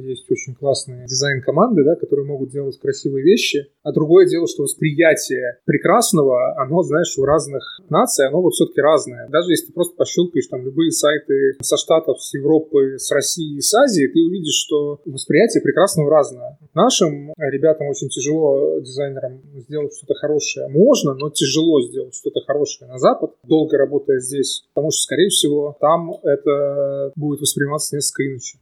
есть 0.10 0.30
очень 0.30 0.54
классные 0.54 1.08
дизайн-команды, 1.08 1.84
да, 1.84 1.96
которые 1.96 2.28
могут 2.28 2.52
делать 2.52 2.78
красивые 2.78 3.24
вещи. 3.24 3.66
А 3.82 3.92
другое 3.92 4.28
дело, 4.28 4.46
что 4.48 4.62
восприятие 4.62 5.58
прекрасного, 5.66 6.56
оно, 6.62 6.84
знаешь, 6.84 7.18
у 7.18 7.26
разных 7.26 7.64
наций, 7.90 8.28
оно 8.28 8.44
вот 8.44 8.54
все-таки 8.54 8.80
разное. 8.80 9.28
Даже 9.30 9.50
если 9.50 9.68
ты 9.68 9.74
просто 9.74 9.96
пощелкаешь 9.96 10.46
там 10.52 10.64
любые 10.64 10.92
сайты 10.92 11.58
со 11.62 11.78
Штатов, 11.78 12.22
с 12.22 12.32
Европы, 12.36 13.00
с 13.00 13.12
России, 13.12 13.60
с 13.60 13.74
Азии, 13.74 14.06
ты 14.06 14.20
увидишь, 14.22 14.64
что 14.68 15.02
восприятие 15.06 15.64
прекрасного 15.64 16.12
разное. 16.12 16.60
Нашим 16.76 17.34
ребятам 17.40 17.88
очень 17.88 18.10
тяжело, 18.10 18.82
дизайнерам, 18.82 19.42
сделать 19.56 19.96
что-то 19.98 20.14
хорошее. 20.14 20.68
Можно, 20.68 21.16
но 21.16 21.32
тяжело 21.32 21.82
сделать 21.82 22.14
что-то 22.14 22.42
хорошее 22.46 22.92
на 22.92 23.00
Запад, 23.00 23.32
долго 23.50 23.78
работая 23.78 24.20
здесь, 24.20 24.64
потому 24.74 24.92
что, 24.92 25.02
скорее 25.02 25.28
всего, 25.30 25.78
там 25.82 26.12
это 26.24 27.12
будет 27.16 27.42
восприниматься 27.42 27.96
несколько 27.96 28.24
иначе. 28.24 28.60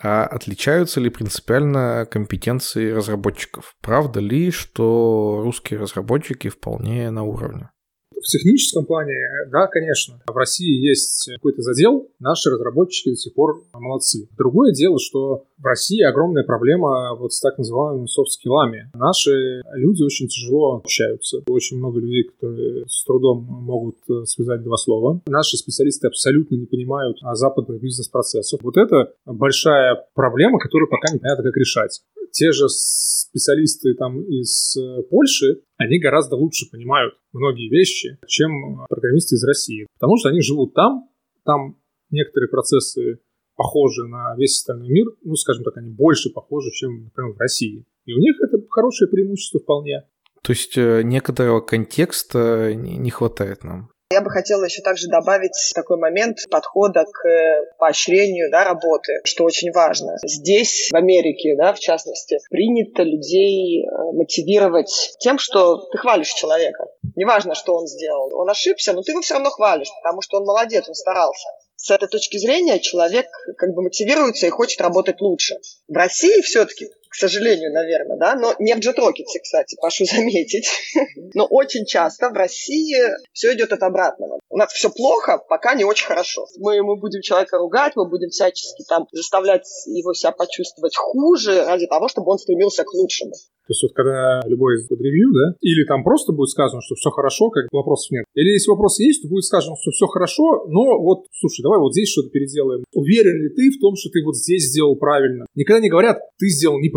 А 0.00 0.24
отличаются 0.26 1.00
ли 1.00 1.08
принципиально 1.08 2.06
компетенции 2.10 2.90
разработчиков? 2.90 3.74
Правда 3.80 4.20
ли, 4.20 4.50
что 4.50 5.40
русские 5.42 5.80
разработчики 5.80 6.48
вполне 6.48 7.10
на 7.10 7.24
уровне? 7.24 7.70
В 8.16 8.28
техническом 8.28 8.86
плане, 8.86 9.14
да, 9.50 9.66
конечно. 9.66 10.20
В 10.26 10.36
России 10.36 10.84
есть 10.84 11.30
какой-то 11.34 11.62
задел, 11.62 12.08
наши 12.18 12.50
разработчики 12.50 13.10
до 13.10 13.16
сих 13.16 13.34
пор 13.34 13.62
молодцы. 13.72 14.28
Другое 14.36 14.72
дело, 14.72 14.98
что 14.98 15.44
в 15.58 15.64
России 15.64 16.02
огромная 16.02 16.44
проблема 16.44 17.14
вот 17.14 17.32
с 17.32 17.40
так 17.40 17.58
называемыми 17.58 18.06
софт-скиллами. 18.06 18.90
Наши 18.94 19.62
люди 19.74 20.02
очень 20.02 20.28
тяжело 20.28 20.76
общаются. 20.76 21.42
Очень 21.46 21.78
много 21.78 22.00
людей, 22.00 22.24
которые 22.24 22.86
с 22.88 23.04
трудом 23.04 23.44
могут 23.44 23.96
э, 24.08 24.24
связать 24.24 24.62
два 24.62 24.76
слова. 24.76 25.20
Наши 25.26 25.56
специалисты 25.56 26.08
абсолютно 26.08 26.56
не 26.56 26.66
понимают 26.66 27.18
западных 27.34 27.80
бизнес-процессов. 27.80 28.60
Вот 28.62 28.76
это 28.76 29.12
большая 29.24 30.04
проблема, 30.14 30.58
которую 30.58 30.88
пока 30.88 31.12
непонятно, 31.12 31.44
как 31.44 31.56
решать 31.56 32.02
те 32.36 32.52
же 32.52 32.68
специалисты 32.68 33.94
там 33.94 34.20
из 34.22 34.76
э, 34.76 35.02
Польши, 35.10 35.62
они 35.76 35.98
гораздо 35.98 36.36
лучше 36.36 36.70
понимают 36.70 37.14
многие 37.32 37.68
вещи, 37.68 38.18
чем 38.26 38.86
программисты 38.88 39.36
из 39.36 39.44
России. 39.44 39.86
Потому 39.98 40.16
что 40.16 40.30
они 40.30 40.40
живут 40.40 40.74
там, 40.74 41.08
там 41.44 41.76
некоторые 42.10 42.48
процессы 42.48 43.20
похожи 43.56 44.06
на 44.06 44.36
весь 44.36 44.58
остальной 44.58 44.88
мир, 44.88 45.06
ну, 45.22 45.34
скажем 45.34 45.64
так, 45.64 45.76
они 45.78 45.90
больше 45.90 46.30
похожи, 46.30 46.70
чем, 46.72 47.04
например, 47.04 47.34
в 47.34 47.38
России. 47.38 47.84
И 48.04 48.12
у 48.12 48.18
них 48.18 48.36
это 48.40 48.58
хорошее 48.68 49.10
преимущество 49.10 49.60
вполне. 49.60 50.02
То 50.42 50.52
есть 50.52 50.76
э, 50.76 51.02
некоторого 51.02 51.60
контекста 51.60 52.72
не 52.74 53.10
хватает 53.10 53.64
нам. 53.64 53.90
Я 54.12 54.20
бы 54.20 54.30
хотела 54.30 54.64
еще 54.64 54.82
также 54.82 55.08
добавить 55.08 55.72
такой 55.74 55.98
момент 55.98 56.38
подхода 56.48 57.04
к 57.06 57.76
поощрению 57.76 58.52
да, 58.52 58.62
работы, 58.62 59.20
что 59.24 59.42
очень 59.42 59.72
важно. 59.72 60.16
Здесь, 60.22 60.90
в 60.92 60.94
Америке, 60.94 61.56
да, 61.56 61.72
в 61.72 61.80
частности, 61.80 62.38
принято 62.48 63.02
людей 63.02 63.84
э, 63.84 63.88
мотивировать 64.12 65.16
тем, 65.18 65.40
что 65.40 65.78
ты 65.90 65.98
хвалишь 65.98 66.32
человека. 66.32 66.86
Неважно, 67.16 67.56
что 67.56 67.74
он 67.74 67.88
сделал. 67.88 68.32
Он 68.38 68.48
ошибся, 68.48 68.92
но 68.92 69.02
ты 69.02 69.10
его 69.10 69.22
все 69.22 69.34
равно 69.34 69.50
хвалишь, 69.50 69.90
потому 70.00 70.22
что 70.22 70.36
он 70.36 70.44
молодец, 70.44 70.88
он 70.88 70.94
старался. 70.94 71.48
С 71.74 71.90
этой 71.90 72.08
точки 72.08 72.36
зрения 72.36 72.78
человек 72.78 73.26
как 73.58 73.74
бы 73.74 73.82
мотивируется 73.82 74.46
и 74.46 74.50
хочет 74.50 74.80
работать 74.80 75.20
лучше. 75.20 75.56
В 75.88 75.94
России 75.94 76.42
все-таки 76.42 76.90
к 77.08 77.14
сожалению, 77.14 77.72
наверное, 77.72 78.16
да, 78.18 78.34
но 78.34 78.54
не 78.58 78.74
в 78.74 78.78
JetRocket, 78.78 79.24
кстати, 79.42 79.76
прошу 79.80 80.04
заметить. 80.04 80.68
Но 81.34 81.46
очень 81.46 81.84
часто 81.84 82.30
в 82.30 82.32
России 82.32 82.96
все 83.32 83.54
идет 83.54 83.72
от 83.72 83.82
обратного. 83.82 84.38
У 84.48 84.56
нас 84.56 84.72
все 84.72 84.90
плохо, 84.90 85.38
пока 85.48 85.74
не 85.74 85.84
очень 85.84 86.06
хорошо. 86.06 86.46
Мы, 86.58 86.82
мы 86.82 86.96
будем 86.96 87.20
человека 87.20 87.58
ругать, 87.58 87.92
мы 87.96 88.08
будем 88.08 88.30
всячески 88.30 88.84
там 88.88 89.06
заставлять 89.12 89.66
его 89.86 90.14
себя 90.14 90.32
почувствовать 90.32 90.96
хуже 90.96 91.64
ради 91.64 91.86
того, 91.86 92.08
чтобы 92.08 92.32
он 92.32 92.38
стремился 92.38 92.84
к 92.84 92.92
лучшему. 92.94 93.32
То 93.66 93.72
есть 93.74 93.82
вот 93.82 93.92
когда 93.94 94.42
любой 94.46 94.76
из 94.76 94.86
ревью, 94.88 95.34
да, 95.34 95.58
или 95.60 95.84
там 95.86 96.04
просто 96.04 96.32
будет 96.32 96.50
сказано, 96.50 96.80
что 96.82 96.94
все 96.94 97.10
хорошо, 97.10 97.50
как 97.50 97.66
вопросов 97.72 98.12
нет. 98.12 98.24
Или 98.34 98.54
если 98.54 98.70
вопросы 98.70 99.02
есть, 99.02 99.22
то 99.22 99.28
будет 99.28 99.42
сказано, 99.42 99.74
что 99.82 99.90
все 99.90 100.06
хорошо, 100.06 100.66
но 100.68 101.02
вот, 101.02 101.26
слушай, 101.34 101.62
давай 101.62 101.80
вот 101.80 101.92
здесь 101.92 102.08
что-то 102.08 102.30
переделаем. 102.30 102.84
Уверен 102.94 103.42
ли 103.42 103.48
ты 103.50 103.76
в 103.76 103.80
том, 103.80 103.96
что 103.96 104.10
ты 104.10 104.22
вот 104.24 104.36
здесь 104.36 104.70
сделал 104.70 104.94
правильно? 104.94 105.46
Никогда 105.56 105.80
не 105.80 105.90
говорят, 105.90 106.18
ты 106.38 106.46
сделал 106.46 106.78
неправильно. 106.78 106.95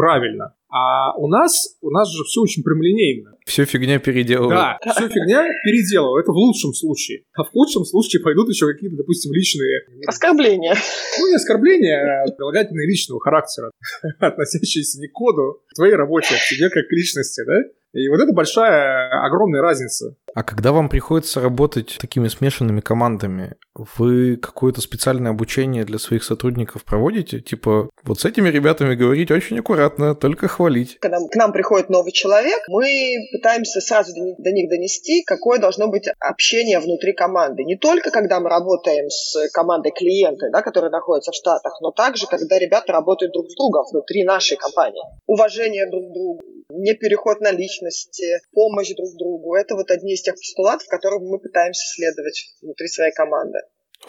А 0.72 1.16
у 1.18 1.28
нас, 1.28 1.78
у 1.82 1.89
нас 1.89 2.10
же 2.12 2.24
все 2.26 2.41
очень 2.41 2.62
прямолинейно. 2.64 3.36
Все 3.45 3.66
фигня 3.66 3.97
переделывают. 3.97 4.78
Да, 4.86 4.91
все 4.91 5.08
фигня 5.10 5.43
переделывают. 5.64 6.26
Это 6.26 6.32
в 6.32 6.36
лучшем 6.36 6.74
случае. 6.74 7.24
А 7.34 7.43
в 7.43 7.50
худшем 7.50 7.86
случае 7.86 8.22
пойдут 8.22 8.50
еще 8.50 8.72
какие-то, 8.72 8.95
допустим, 8.95 9.34
личные... 9.34 9.82
Оскорбления. 10.06 10.76
Ну, 11.20 11.28
не 11.28 11.36
оскорбления, 11.36 12.24
а 12.24 12.32
прилагательные 12.32 12.88
личного 12.88 13.20
характера, 13.20 13.72
относящиеся 14.20 15.00
не 15.00 15.08
к 15.08 15.12
коду, 15.12 15.64
к 15.72 15.76
твоей 15.76 15.95
работе, 15.95 16.36
к 16.36 16.50
тебе 16.50 16.70
как 16.70 16.88
к 16.88 16.91
личности, 16.91 17.43
да? 17.45 17.64
И 17.93 18.08
вот 18.08 18.20
это 18.20 18.32
большая, 18.34 19.26
огромная 19.26 19.62
разница. 19.62 20.16
А 20.34 20.43
когда 20.43 20.71
вам 20.71 20.89
приходится 20.89 21.41
работать 21.41 21.97
такими 21.99 22.27
смешанными 22.27 22.82
командами, 22.82 23.55
вы 23.75 24.38
какое-то 24.38 24.82
специальное 24.82 25.32
обучение 25.32 25.86
для 25.86 25.99
своих 25.99 26.23
сотрудников 26.23 26.84
проводите? 26.84 27.39
Типа, 27.39 27.89
вот 28.03 28.19
с 28.19 28.25
этими 28.25 28.49
ребятами 28.49 28.95
говорить 28.95 29.32
очень 29.32 29.59
аккуратно, 29.59 30.15
только 30.15 30.47
хвалить. 30.47 30.97
Когда 30.99 31.17
к 31.19 31.36
нам 31.36 31.51
приходит 31.51 31.89
новый 31.89 32.11
человек, 32.11 32.59
мы 32.67 33.15
пытаемся 33.32 33.82
сразу 33.82 34.13
до 34.13 34.51
них 34.51 34.69
донести, 34.69 35.23
какое 35.23 35.59
должно 35.59 35.88
быть 35.88 36.07
общение 36.19 36.80
внутри 36.80 37.13
команды. 37.13 37.63
Не 37.63 37.77
только 37.77 38.11
когда 38.11 38.39
мы 38.39 38.49
работаем 38.49 39.09
с 39.09 39.49
командой 39.53 39.91
клиента, 39.91 40.49
да, 40.51 40.61
которые 40.61 40.91
находятся 40.91 41.32
в 41.32 41.36
Штатах, 41.36 41.80
но 41.82 41.91
также, 41.91 42.27
когда 42.27 42.59
ребята 42.59 42.93
работают 42.93 43.34
друг 43.34 43.49
с 43.49 43.55
другом 43.55 43.86
внутри 43.91 44.23
нашей 44.23 44.57
компании. 44.57 45.01
Уважение 45.27 45.89
друг 45.89 46.09
к 46.09 46.13
другу, 46.13 46.41
не 46.69 46.93
переход 46.93 47.41
на 47.41 47.51
личности, 47.51 48.39
помощь 48.53 48.93
друг 48.95 49.15
другу. 49.17 49.55
Это 49.55 49.75
вот 49.75 49.89
одни 49.91 50.13
из 50.13 50.21
тех 50.30 50.36
постулатов, 50.36 50.88
которым 50.88 51.23
мы 51.23 51.39
пытаемся 51.39 51.82
следовать 51.95 52.55
внутри 52.61 52.88
своей 52.88 53.11
команды. 53.11 53.59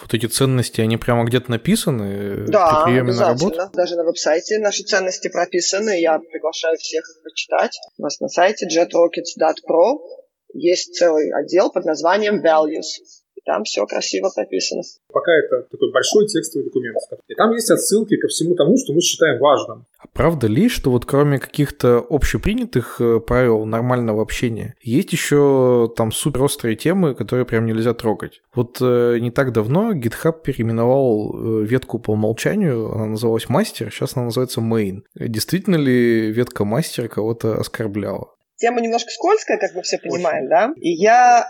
Вот 0.00 0.14
эти 0.14 0.26
ценности, 0.26 0.80
они 0.80 0.96
прямо 0.96 1.24
где-то 1.24 1.50
написаны 1.50 2.46
да, 2.46 2.84
при 2.84 2.92
приеме 2.92 3.12
на 3.12 3.28
работу? 3.28 3.58
Даже 3.72 3.96
на 3.96 4.04
веб-сайте 4.04 4.58
наши 4.58 4.84
ценности 4.84 5.28
прописаны. 5.28 6.00
Я 6.00 6.18
приглашаю 6.18 6.76
всех 6.78 7.02
их 7.08 7.22
почитать. 7.24 7.76
У 7.98 8.02
нас 8.02 8.20
на 8.20 8.28
сайте 8.28 8.66
jetrockets.pro 8.68 9.98
есть 10.54 10.94
целый 10.94 11.32
отдел 11.32 11.72
под 11.72 11.86
названием 11.86 12.44
Values. 12.44 13.02
И 13.41 13.43
там 13.45 13.64
все 13.64 13.86
красиво 13.86 14.30
прописано. 14.34 14.82
Пока 15.12 15.32
это 15.32 15.66
такой 15.70 15.91
большой 15.93 16.26
текстовый 16.26 16.66
документ. 16.66 16.97
И 17.28 17.34
там 17.34 17.53
есть 17.53 17.70
отсылки 17.70 18.16
ко 18.16 18.28
всему 18.28 18.55
тому, 18.55 18.76
что 18.76 18.93
мы 18.93 19.01
считаем 19.01 19.38
важным. 19.38 19.86
А 19.99 20.07
правда 20.12 20.47
ли, 20.47 20.68
что 20.68 20.91
вот 20.91 21.07
кроме 21.07 21.38
каких-то 21.38 22.05
общепринятых 22.09 23.01
э, 23.01 23.20
правил 23.20 23.64
нормального 23.64 24.22
общения, 24.22 24.74
есть 24.82 25.12
еще 25.12 25.93
там 25.97 26.12
супер 26.12 26.43
острые 26.43 26.76
темы, 26.76 27.14
которые 27.14 27.47
прям 27.47 27.66
нельзя 27.66 27.95
трогать? 27.95 28.41
Вот 28.55 28.78
э, 28.80 29.18
не 29.20 29.30
так 29.30 29.53
давно 29.53 29.93
GitHub 29.93 30.43
переименовал 30.43 31.62
э, 31.62 31.66
ветку 31.66 31.99
по 31.99 32.12
умолчанию, 32.12 32.93
она 32.93 33.07
называлась 33.07 33.49
мастер, 33.49 33.91
сейчас 33.91 34.16
она 34.16 34.26
называется 34.26 34.61
main. 34.61 35.03
Действительно 35.14 35.76
ли 35.76 36.30
ветка 36.30 36.64
мастер 36.64 37.09
кого-то 37.09 37.59
оскорбляла? 37.59 38.34
Тема 38.57 38.82
немножко 38.82 39.11
скользкая, 39.11 39.59
как 39.59 39.74
мы 39.74 39.80
все 39.82 39.99
понимаем, 39.99 40.45
Очень. 40.45 40.49
да? 40.51 40.72
И 40.76 40.91
я 40.91 41.47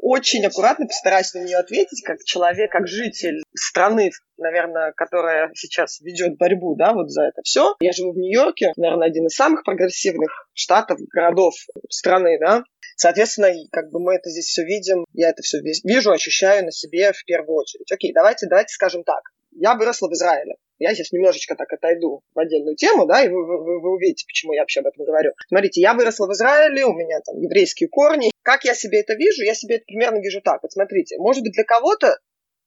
очень 0.00 0.44
аккуратно 0.46 0.86
постараюсь 0.86 1.34
на 1.34 1.40
нее 1.40 1.58
ответить, 1.58 2.02
как 2.04 2.18
человек, 2.24 2.72
как 2.72 2.86
житель 2.86 3.42
страны, 3.54 4.10
наверное, 4.38 4.92
которая 4.96 5.50
сейчас 5.54 6.00
ведет 6.00 6.36
борьбу, 6.36 6.74
да, 6.76 6.92
вот 6.92 7.10
за 7.10 7.24
это 7.24 7.42
все. 7.44 7.74
Я 7.80 7.92
живу 7.92 8.12
в 8.12 8.16
Нью-Йорке, 8.16 8.72
наверное, 8.76 9.08
один 9.08 9.26
из 9.26 9.34
самых 9.34 9.64
прогрессивных 9.64 10.30
штатов, 10.54 10.98
городов 11.12 11.54
страны, 11.88 12.38
да. 12.40 12.62
Соответственно, 12.96 13.50
как 13.72 13.90
бы 13.90 14.00
мы 14.00 14.14
это 14.14 14.30
здесь 14.30 14.46
все 14.46 14.64
видим, 14.64 15.04
я 15.12 15.30
это 15.30 15.42
все 15.42 15.58
вижу, 15.60 16.10
ощущаю 16.10 16.64
на 16.64 16.72
себе 16.72 17.12
в 17.12 17.24
первую 17.24 17.56
очередь. 17.56 17.90
Окей, 17.90 18.12
давайте, 18.12 18.46
давайте 18.46 18.74
скажем 18.74 19.04
так. 19.04 19.20
Я 19.52 19.74
выросла 19.74 20.08
в 20.08 20.12
Израиле. 20.12 20.56
Я 20.78 20.94
сейчас 20.94 21.12
немножечко 21.12 21.56
так 21.56 21.70
отойду 21.72 22.22
в 22.34 22.38
отдельную 22.38 22.74
тему, 22.74 23.06
да, 23.06 23.22
и 23.22 23.28
вы, 23.28 23.46
вы, 23.46 23.80
вы 23.80 23.90
увидите, 23.90 24.24
почему 24.26 24.54
я 24.54 24.62
вообще 24.62 24.80
об 24.80 24.86
этом 24.86 25.04
говорю. 25.04 25.32
Смотрите, 25.48 25.82
я 25.82 25.92
выросла 25.92 26.26
в 26.26 26.32
Израиле, 26.32 26.86
у 26.86 26.94
меня 26.94 27.20
там 27.20 27.36
еврейские 27.36 27.90
корни. 27.90 28.30
Как 28.42 28.64
я 28.64 28.74
себе 28.74 29.00
это 29.00 29.14
вижу? 29.14 29.42
Я 29.42 29.54
себе 29.54 29.76
это 29.76 29.84
примерно 29.84 30.20
вижу 30.20 30.40
так. 30.40 30.62
Вот 30.62 30.72
смотрите, 30.72 31.18
может 31.18 31.42
быть, 31.42 31.52
для 31.52 31.64
кого-то 31.64 32.18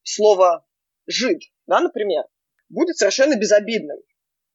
слово 0.03 0.63
«жид», 1.07 1.41
да, 1.65 1.79
например, 1.79 2.25
будет 2.69 2.97
совершенно 2.97 3.35
безобидным. 3.35 3.97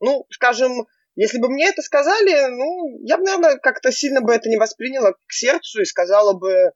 Ну, 0.01 0.25
скажем, 0.31 0.87
если 1.17 1.39
бы 1.39 1.49
мне 1.49 1.69
это 1.69 1.83
сказали, 1.83 2.47
ну, 2.51 3.01
я 3.05 3.19
бы, 3.19 3.25
наверное, 3.25 3.59
как-то 3.59 3.91
сильно 3.91 4.21
бы 4.21 4.33
это 4.33 4.49
не 4.49 4.57
восприняла 4.57 5.15
к 5.15 5.33
сердцу 5.33 5.81
и 5.81 5.85
сказала 5.85 6.33
бы, 6.33 6.73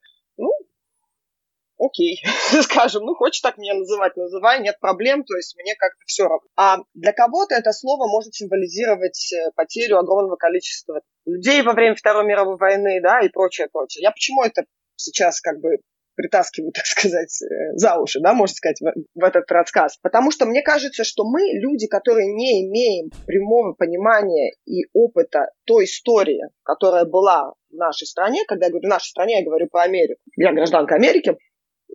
окей, 1.85 2.22
скажем, 2.62 3.05
ну, 3.05 3.14
хочешь 3.14 3.41
так 3.41 3.59
меня 3.59 3.74
называть, 3.74 4.16
называй, 4.16 4.61
нет 4.61 4.78
проблем, 4.80 5.24
то 5.24 5.37
есть 5.37 5.57
мне 5.57 5.74
как-то 5.74 6.03
все 6.07 6.24
равно. 6.24 6.47
А 6.57 6.78
для 6.95 7.12
кого-то 7.12 7.55
это 7.55 7.72
слово 7.72 8.07
может 8.09 8.35
символизировать 8.35 9.33
э, 9.33 9.51
потерю 9.57 9.99
огромного 9.99 10.37
количества 10.37 11.01
людей 11.26 11.62
во 11.62 11.72
время 11.72 11.95
Второй 11.95 12.24
мировой 12.24 12.57
войны, 12.57 13.01
да, 13.03 13.20
и 13.20 13.28
прочее, 13.28 13.68
прочее. 13.72 14.03
Я 14.03 14.11
почему 14.12 14.43
это 14.43 14.64
сейчас 14.97 15.41
как 15.41 15.61
бы 15.61 15.78
притаскиваю, 16.14 16.72
так 16.74 16.87
сказать, 16.87 17.43
э, 17.43 17.76
за 17.76 17.97
уши, 17.97 18.20
да, 18.20 18.35
можно 18.35 18.55
сказать, 18.55 18.80
в, 18.80 18.93
в 19.14 19.24
этот 19.24 19.51
рассказ. 19.51 19.99
Потому 20.03 20.30
что 20.30 20.47
мне 20.47 20.62
кажется, 20.62 21.05
что 21.05 21.24
мы, 21.24 21.41
люди, 21.55 21.87
которые 21.87 22.33
не 22.33 22.66
имеем 22.66 23.11
прямого 23.26 23.72
понимания 23.72 24.53
и 24.66 24.85
опыта 24.93 25.51
той 25.64 25.85
истории, 25.85 26.41
которая 26.62 27.05
была 27.05 27.53
в 27.70 27.74
нашей 27.74 28.07
стране, 28.07 28.45
когда 28.47 28.66
я 28.66 28.70
говорю 28.70 28.89
в 28.89 28.91
нашей 28.91 29.09
стране, 29.09 29.39
я 29.39 29.45
говорю 29.45 29.68
про 29.68 29.83
Америку, 29.83 30.20
я 30.37 30.53
гражданка 30.53 30.95
Америки, 30.95 31.37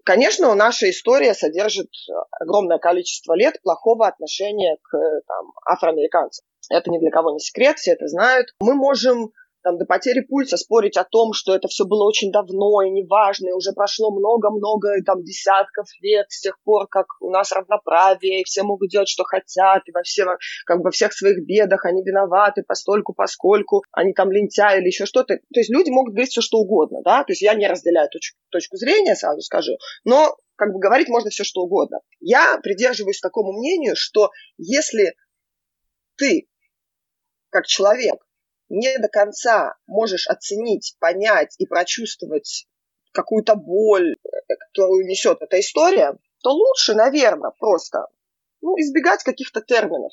Конечно, 0.08 0.56
наша 0.56 0.90
история 0.90 1.34
содержит 1.34 1.90
огромное 2.40 2.78
количество 2.78 3.34
лет 3.34 3.62
плохого 3.62 4.08
отношения 4.08 4.78
к 4.82 4.98
там, 5.28 5.52
афроамериканцам. 5.66 6.46
Это 6.70 6.90
ни 6.92 6.98
для 6.98 7.12
кого 7.12 7.32
не 7.32 7.40
секрет, 7.40 7.78
все 7.78 7.92
это 7.92 8.08
знают. 8.08 8.56
Мы 8.62 8.74
можем 8.74 9.34
там, 9.68 9.78
до 9.78 9.86
потери 9.86 10.22
пульса 10.22 10.56
спорить 10.56 10.96
о 10.96 11.04
том, 11.04 11.34
что 11.34 11.54
это 11.54 11.68
все 11.68 11.84
было 11.84 12.08
очень 12.08 12.32
давно 12.32 12.82
и 12.84 12.90
неважно, 12.90 13.50
и 13.50 13.52
уже 13.52 13.74
прошло 13.74 14.18
много-много 14.18 14.92
там, 15.06 15.24
десятков 15.24 15.88
лет 16.00 16.28
с 16.30 16.40
тех 16.40 16.58
пор, 16.64 16.88
как 16.88 17.08
у 17.20 17.30
нас 17.30 17.52
равноправие, 17.52 18.42
и 18.42 18.44
все 18.46 18.64
могут 18.64 18.90
делать, 18.90 19.10
что 19.10 19.26
хотят, 19.26 19.84
и 19.86 19.92
во, 19.92 20.04
все, 20.04 20.24
как 20.66 20.78
бы, 20.78 20.84
во 20.86 20.92
всех 20.92 21.12
своих 21.12 21.46
бедах 21.46 21.84
они 21.84 22.02
виноваты 22.02 22.64
постольку, 22.66 23.14
поскольку 23.14 23.84
они 23.92 24.14
там 24.14 24.32
лентяи 24.32 24.80
или 24.80 24.88
еще 24.88 25.06
что-то. 25.06 25.36
То 25.36 25.60
есть 25.60 25.70
люди 25.70 25.90
могут 25.90 26.14
говорить 26.14 26.32
все, 26.32 26.42
что 26.42 26.60
угодно, 26.60 27.02
да, 27.04 27.26
то 27.26 27.34
есть 27.34 27.42
я 27.42 27.54
не 27.54 27.68
разделяю 27.68 28.08
точку, 28.10 28.40
точку 28.50 28.78
зрения, 28.78 29.16
сразу 29.16 29.42
скажу, 29.42 29.74
но 30.06 30.38
как 30.56 30.72
бы 30.72 30.80
говорить 30.80 31.10
можно 31.10 31.30
все, 31.30 31.44
что 31.44 31.62
угодно. 31.62 32.00
Я 32.22 32.58
придерживаюсь 32.64 33.20
такому 33.20 33.52
мнению, 33.52 33.96
что 33.98 34.30
если 34.58 35.14
ты, 36.16 36.48
как 37.50 37.66
человек, 37.66 38.27
не 38.70 38.98
до 38.98 39.08
конца 39.08 39.76
можешь 39.88 40.28
оценить, 40.28 40.96
понять 41.00 41.56
и 41.58 41.66
прочувствовать 41.66 42.68
какую-то 43.14 43.56
боль, 43.56 44.14
э, 44.14 44.56
которую 44.70 45.06
несет 45.08 45.42
эта 45.42 45.60
история, 45.60 46.18
то 46.44 46.52
лучше, 46.52 46.94
наверное, 46.94 47.52
просто 47.60 48.08
ну, 48.62 48.76
избегать 48.80 49.24
каких-то 49.24 49.62
терминов. 49.62 50.12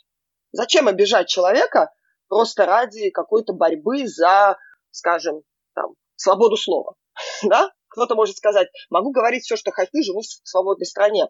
Зачем 0.53 0.89
обижать 0.89 1.29
человека 1.29 1.91
просто 2.29 2.67
ради 2.67 3.11
какой-то 3.11 3.53
борьбы 3.53 4.07
за, 4.07 4.57
скажем, 4.91 5.43
там, 5.75 5.95
свободу 6.17 6.57
слова. 6.57 6.95
Да? 7.43 7.71
Кто-то 7.89 8.17
может 8.17 8.37
сказать, 8.37 8.69
могу 8.91 9.13
говорить 9.13 9.45
все, 9.45 9.57
что 9.57 9.71
хочу, 9.71 10.03
живу 10.03 10.21
в 10.21 10.49
свободной 10.49 10.87
стране. 10.87 11.27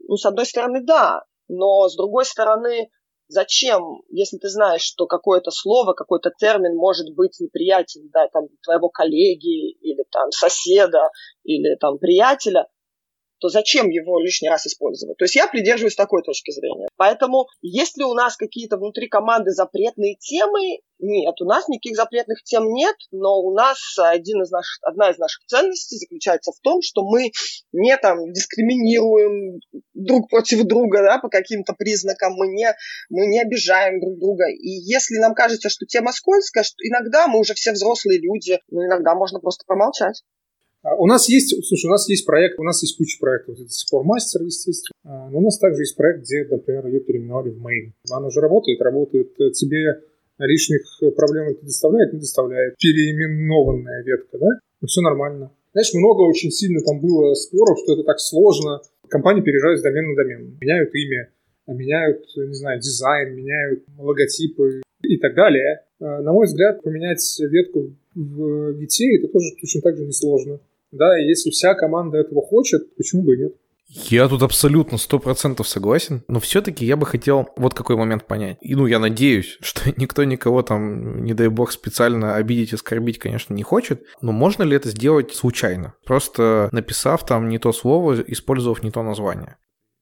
Ну, 0.00 0.16
с 0.16 0.26
одной 0.26 0.44
стороны, 0.44 0.82
да, 0.82 1.24
но 1.46 1.88
с 1.88 1.96
другой 1.96 2.24
стороны, 2.24 2.90
зачем, 3.28 4.02
если 4.08 4.38
ты 4.38 4.48
знаешь, 4.48 4.82
что 4.82 5.06
какое-то 5.06 5.50
слово, 5.50 5.92
какой-то 5.92 6.30
термин 6.38 6.76
может 6.76 7.14
быть 7.14 7.38
неприятен, 7.40 8.10
да, 8.12 8.28
там, 8.28 8.48
твоего 8.62 8.88
коллеги 8.88 9.72
или 9.72 10.04
там 10.10 10.30
соседа 10.30 11.10
или 11.42 11.76
там 11.76 11.98
приятеля, 11.98 12.66
то 13.38 13.48
зачем 13.48 13.88
его 13.88 14.20
лишний 14.20 14.48
раз 14.48 14.66
использовать? 14.66 15.16
То 15.18 15.24
есть 15.24 15.36
я 15.36 15.46
придерживаюсь 15.46 15.96
такой 15.96 16.22
точки 16.22 16.50
зрения. 16.50 16.88
Поэтому, 16.96 17.46
если 17.62 18.02
у 18.02 18.14
нас 18.14 18.36
какие-то 18.36 18.76
внутри 18.76 19.08
команды 19.08 19.50
запретные 19.50 20.16
темы, 20.16 20.78
нет, 21.00 21.34
у 21.40 21.44
нас 21.44 21.68
никаких 21.68 21.96
запретных 21.96 22.42
тем 22.44 22.72
нет, 22.72 22.96
но 23.10 23.40
у 23.40 23.54
нас 23.54 23.78
один 23.98 24.42
из 24.42 24.50
наших, 24.50 24.78
одна 24.82 25.10
из 25.10 25.18
наших 25.18 25.44
ценностей 25.46 25.98
заключается 25.98 26.52
в 26.52 26.60
том, 26.60 26.80
что 26.82 27.02
мы 27.02 27.32
не 27.72 27.96
там 27.96 28.32
дискриминируем 28.32 29.60
друг 29.92 30.30
против 30.30 30.64
друга 30.64 31.02
да, 31.02 31.18
по 31.18 31.28
каким-то 31.28 31.74
признакам, 31.74 32.34
мы 32.34 32.48
не, 32.48 32.72
мы 33.10 33.26
не 33.26 33.40
обижаем 33.40 34.00
друг 34.00 34.18
друга. 34.18 34.44
И 34.50 34.68
если 34.68 35.16
нам 35.18 35.34
кажется, 35.34 35.68
что 35.68 35.84
тема 35.84 36.12
скользкая, 36.12 36.64
что 36.64 36.76
иногда 36.82 37.26
мы 37.26 37.40
уже 37.40 37.54
все 37.54 37.72
взрослые 37.72 38.20
люди, 38.20 38.60
но 38.68 38.86
иногда 38.86 39.14
можно 39.14 39.40
просто 39.40 39.64
промолчать. 39.66 40.22
А 40.84 40.94
у 40.96 41.06
нас 41.06 41.30
есть, 41.30 41.48
слушай, 41.66 41.86
у 41.86 41.90
нас 41.90 42.06
есть 42.10 42.26
проект, 42.26 42.60
у 42.60 42.62
нас 42.62 42.82
есть 42.82 42.98
куча 42.98 43.18
проектов, 43.18 43.54
это 43.54 43.64
до 43.64 43.72
сих 43.72 43.88
пор 43.90 44.04
мастер, 44.04 44.42
естественно, 44.42 44.94
а, 45.04 45.30
но 45.30 45.38
у 45.38 45.40
нас 45.40 45.58
также 45.58 45.80
есть 45.80 45.96
проект, 45.96 46.20
где, 46.20 46.44
например, 46.44 46.86
ее 46.86 47.00
переименовали 47.00 47.50
в 47.50 47.56
main. 47.56 47.92
Она 48.10 48.26
уже 48.26 48.40
работает, 48.40 48.82
работает, 48.82 49.32
э, 49.40 49.50
тебе 49.52 50.02
лишних 50.38 50.82
проблем 51.16 51.48
это 51.48 51.64
доставляет, 51.64 52.12
не 52.12 52.18
доставляет. 52.18 52.76
Переименованная 52.76 54.02
ветка, 54.02 54.38
да? 54.38 54.48
Ну, 54.82 54.86
все 54.86 55.00
нормально. 55.00 55.50
Знаешь, 55.72 55.94
много 55.94 56.20
очень 56.20 56.50
сильно 56.50 56.82
там 56.82 57.00
было 57.00 57.32
споров, 57.32 57.78
что 57.82 57.94
это 57.94 58.04
так 58.04 58.20
сложно. 58.20 58.80
Компании 59.08 59.42
переезжают 59.42 59.80
с 59.80 59.82
домена 59.82 60.08
на 60.08 60.16
домен, 60.16 60.58
меняют 60.60 60.94
имя, 60.94 61.30
меняют, 61.66 62.24
не 62.36 62.54
знаю, 62.54 62.80
дизайн, 62.80 63.34
меняют 63.34 63.84
логотипы 63.98 64.82
и 65.02 65.16
так 65.16 65.34
далее. 65.34 65.80
А, 66.00 66.20
на 66.20 66.32
мой 66.32 66.46
взгляд, 66.46 66.82
поменять 66.82 67.24
ветку 67.40 67.94
в 68.14 68.74
детей 68.74 69.18
это 69.18 69.32
тоже 69.32 69.46
точно 69.60 69.80
так 69.80 69.96
же 69.96 70.04
несложно. 70.04 70.60
Да, 70.94 71.18
и 71.18 71.26
если 71.26 71.50
вся 71.50 71.74
команда 71.74 72.18
этого 72.18 72.40
хочет, 72.40 72.96
почему 72.96 73.22
бы 73.22 73.34
и 73.34 73.38
нет? 73.38 73.52
Я 73.86 74.28
тут 74.28 74.42
абсолютно 74.42 74.98
сто 74.98 75.18
процентов 75.18 75.68
согласен, 75.68 76.22
но 76.26 76.40
все-таки 76.40 76.84
я 76.84 76.96
бы 76.96 77.06
хотел 77.06 77.48
вот 77.56 77.74
какой 77.74 77.96
момент 77.96 78.26
понять. 78.26 78.58
И 78.60 78.74
ну, 78.74 78.86
я 78.86 78.98
надеюсь, 78.98 79.58
что 79.60 79.92
никто 79.96 80.24
никого 80.24 80.62
там, 80.62 81.24
не 81.24 81.34
дай 81.34 81.48
бог, 81.48 81.72
специально 81.72 82.36
обидеть, 82.36 82.72
оскорбить, 82.72 83.18
конечно, 83.18 83.54
не 83.54 83.62
хочет, 83.62 84.02
но 84.20 84.32
можно 84.32 84.62
ли 84.62 84.76
это 84.76 84.88
сделать 84.88 85.34
случайно? 85.34 85.94
Просто 86.04 86.68
написав 86.72 87.26
там 87.26 87.48
не 87.48 87.58
то 87.58 87.72
слово, 87.72 88.22
использовав 88.26 88.82
не 88.82 88.90
то 88.90 89.02
название. 89.02 89.56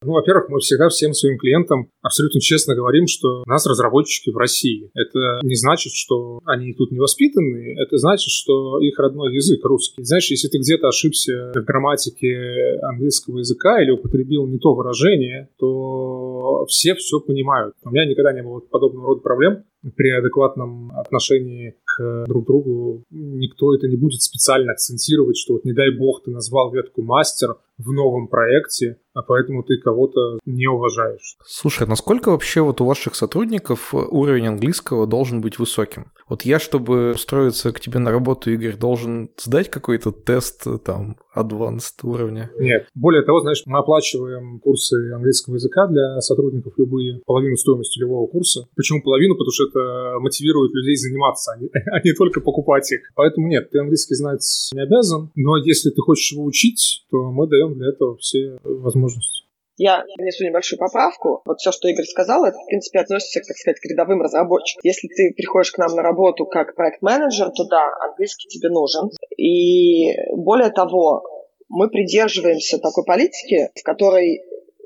Ну, 0.05 0.13
во-первых, 0.13 0.49
мы 0.49 0.59
всегда 0.61 0.89
всем 0.89 1.13
своим 1.13 1.39
клиентам 1.39 1.89
абсолютно 2.03 2.41
честно 2.41 2.75
говорим, 2.75 3.07
что 3.07 3.43
у 3.47 3.49
нас 3.49 3.67
разработчики 3.67 4.31
в 4.31 4.37
России. 4.37 4.91
Это 4.95 5.41
не 5.43 5.55
значит, 5.55 5.93
что 5.95 6.41
они 6.45 6.73
тут 6.75 6.91
не 6.91 6.99
воспитаны, 6.99 7.77
это 7.79 7.97
значит, 7.99 8.31
что 8.31 8.81
их 8.81 8.99
родной 8.99 9.35
язык 9.35 9.65
русский. 9.65 10.03
Знаешь, 10.03 10.31
если 10.31 10.49
ты 10.49 10.59
где-то 10.59 10.89
ошибся 10.89 11.53
в 11.55 11.65
грамматике 11.65 12.79
английского 12.83 13.39
языка 13.39 13.83
или 13.83 13.91
употребил 13.91 14.47
не 14.47 14.59
то 14.59 14.75
выражение, 14.75 15.49
то 15.59 16.67
все 16.69 16.95
все 16.95 17.21
понимают. 17.21 17.75
У 17.85 17.91
меня 17.91 18.07
никогда 18.07 18.33
не 18.33 18.43
было 18.43 18.61
подобного 18.61 19.09
рода 19.09 19.21
проблем 19.21 19.65
при 19.97 20.11
адекватном 20.11 20.93
отношении 20.97 21.77
к 21.85 22.25
друг 22.27 22.47
другу 22.47 23.05
никто 23.11 23.75
это 23.75 23.89
не 23.89 23.97
будет 23.97 24.23
специально 24.23 24.73
акцентировать, 24.73 25.37
что 25.37 25.55
вот 25.55 25.65
не 25.65 25.73
дай 25.73 25.91
бог 25.91 26.23
ты 26.25 26.31
назвал 26.31 26.73
ветку 26.73 27.03
мастер 27.03 27.57
в 27.79 27.93
новом 27.93 28.29
проекте, 28.29 28.99
а 29.13 29.23
поэтому 29.23 29.65
ты 29.65 29.79
кого-то 29.79 30.39
не 30.47 30.69
уважаешь. 30.69 31.37
Слушай, 31.45 31.87
а 31.87 31.91
насколько 31.91 32.31
вообще 32.31 32.61
вот 32.61 32.81
у 32.81 32.85
ваших 32.85 33.15
сотрудников 33.15 33.93
уровень 33.93 34.47
английского 34.47 35.07
должен 35.07 35.41
быть 35.41 35.59
высоким? 35.59 36.12
Вот 36.29 36.43
я, 36.43 36.59
чтобы 36.59 37.13
устроиться 37.13 37.73
к 37.73 37.81
тебе 37.81 37.99
на 37.99 38.11
работу, 38.11 38.51
Игорь, 38.51 38.77
должен 38.77 39.31
сдать 39.37 39.71
какой-то 39.71 40.13
тест 40.13 40.67
там 40.85 41.17
advanced 41.37 42.01
уровня? 42.03 42.51
Нет. 42.59 42.89
Более 42.95 43.23
того, 43.23 43.41
знаешь, 43.41 43.63
мы 43.67 43.79
оплачиваем 43.79 44.61
курсы 44.61 45.13
английского 45.13 45.55
языка 45.55 45.87
для 45.87 46.21
сотрудников 46.21 46.75
любые, 46.77 47.21
половину 47.27 47.57
стоимости 47.57 47.99
любого 47.99 48.27
курса. 48.27 48.67
Почему 48.77 49.03
половину? 49.03 49.35
Потому 49.35 49.53
что 49.53 49.65
это 49.69 50.21
мотивирует 50.21 50.73
людей 50.75 50.97
заниматься, 50.97 51.53
а 51.53 51.59
не, 51.59 51.69
а 51.93 52.01
не 52.03 52.15
только 52.15 52.41
покупать 52.41 52.91
их. 52.93 53.01
Поэтому 53.15 53.49
нет, 53.49 53.71
ты 53.71 53.79
английский 53.79 54.15
знать 54.15 54.43
не 54.73 54.83
обязан, 54.83 55.31
но 55.35 55.57
если 55.57 55.91
ты 55.91 56.01
хочешь 56.01 56.33
его 56.33 56.45
учить, 56.45 57.05
то 57.11 57.31
мы 57.31 57.47
даем 57.49 57.75
для 57.75 57.89
этого 57.89 58.17
все 58.19 58.59
возможности. 58.65 59.42
Я 59.77 60.05
внесу 60.19 60.45
небольшую 60.45 60.79
поправку. 60.79 61.43
Вот 61.47 61.59
все, 61.59 61.73
что 61.73 61.89
Игорь 61.89 62.05
сказал, 62.05 62.45
это, 62.45 62.57
в 62.59 62.67
принципе, 62.67 63.01
относится, 63.01 63.41
так 63.41 63.57
сказать, 63.57 63.81
к 63.81 63.85
рядовым 63.87 64.21
разработчикам. 64.21 64.81
Если 64.85 65.09
ты 65.09 65.33
приходишь 65.35 65.73
к 65.73 65.79
нам 65.79 65.95
на 65.95 66.03
работу 66.03 66.47
как 66.47 66.75
проект-менеджер, 66.75 67.51
то 67.51 67.65
да, 67.69 67.83
английский 68.09 68.49
тебе 68.49 68.69
нужен. 68.69 69.11
И 69.37 70.13
более 70.37 70.71
того, 70.71 71.23
мы 71.69 71.89
придерживаемся 71.89 72.79
такой 72.79 73.05
политики, 73.05 73.71
в 73.75 73.83
которой 73.83 74.43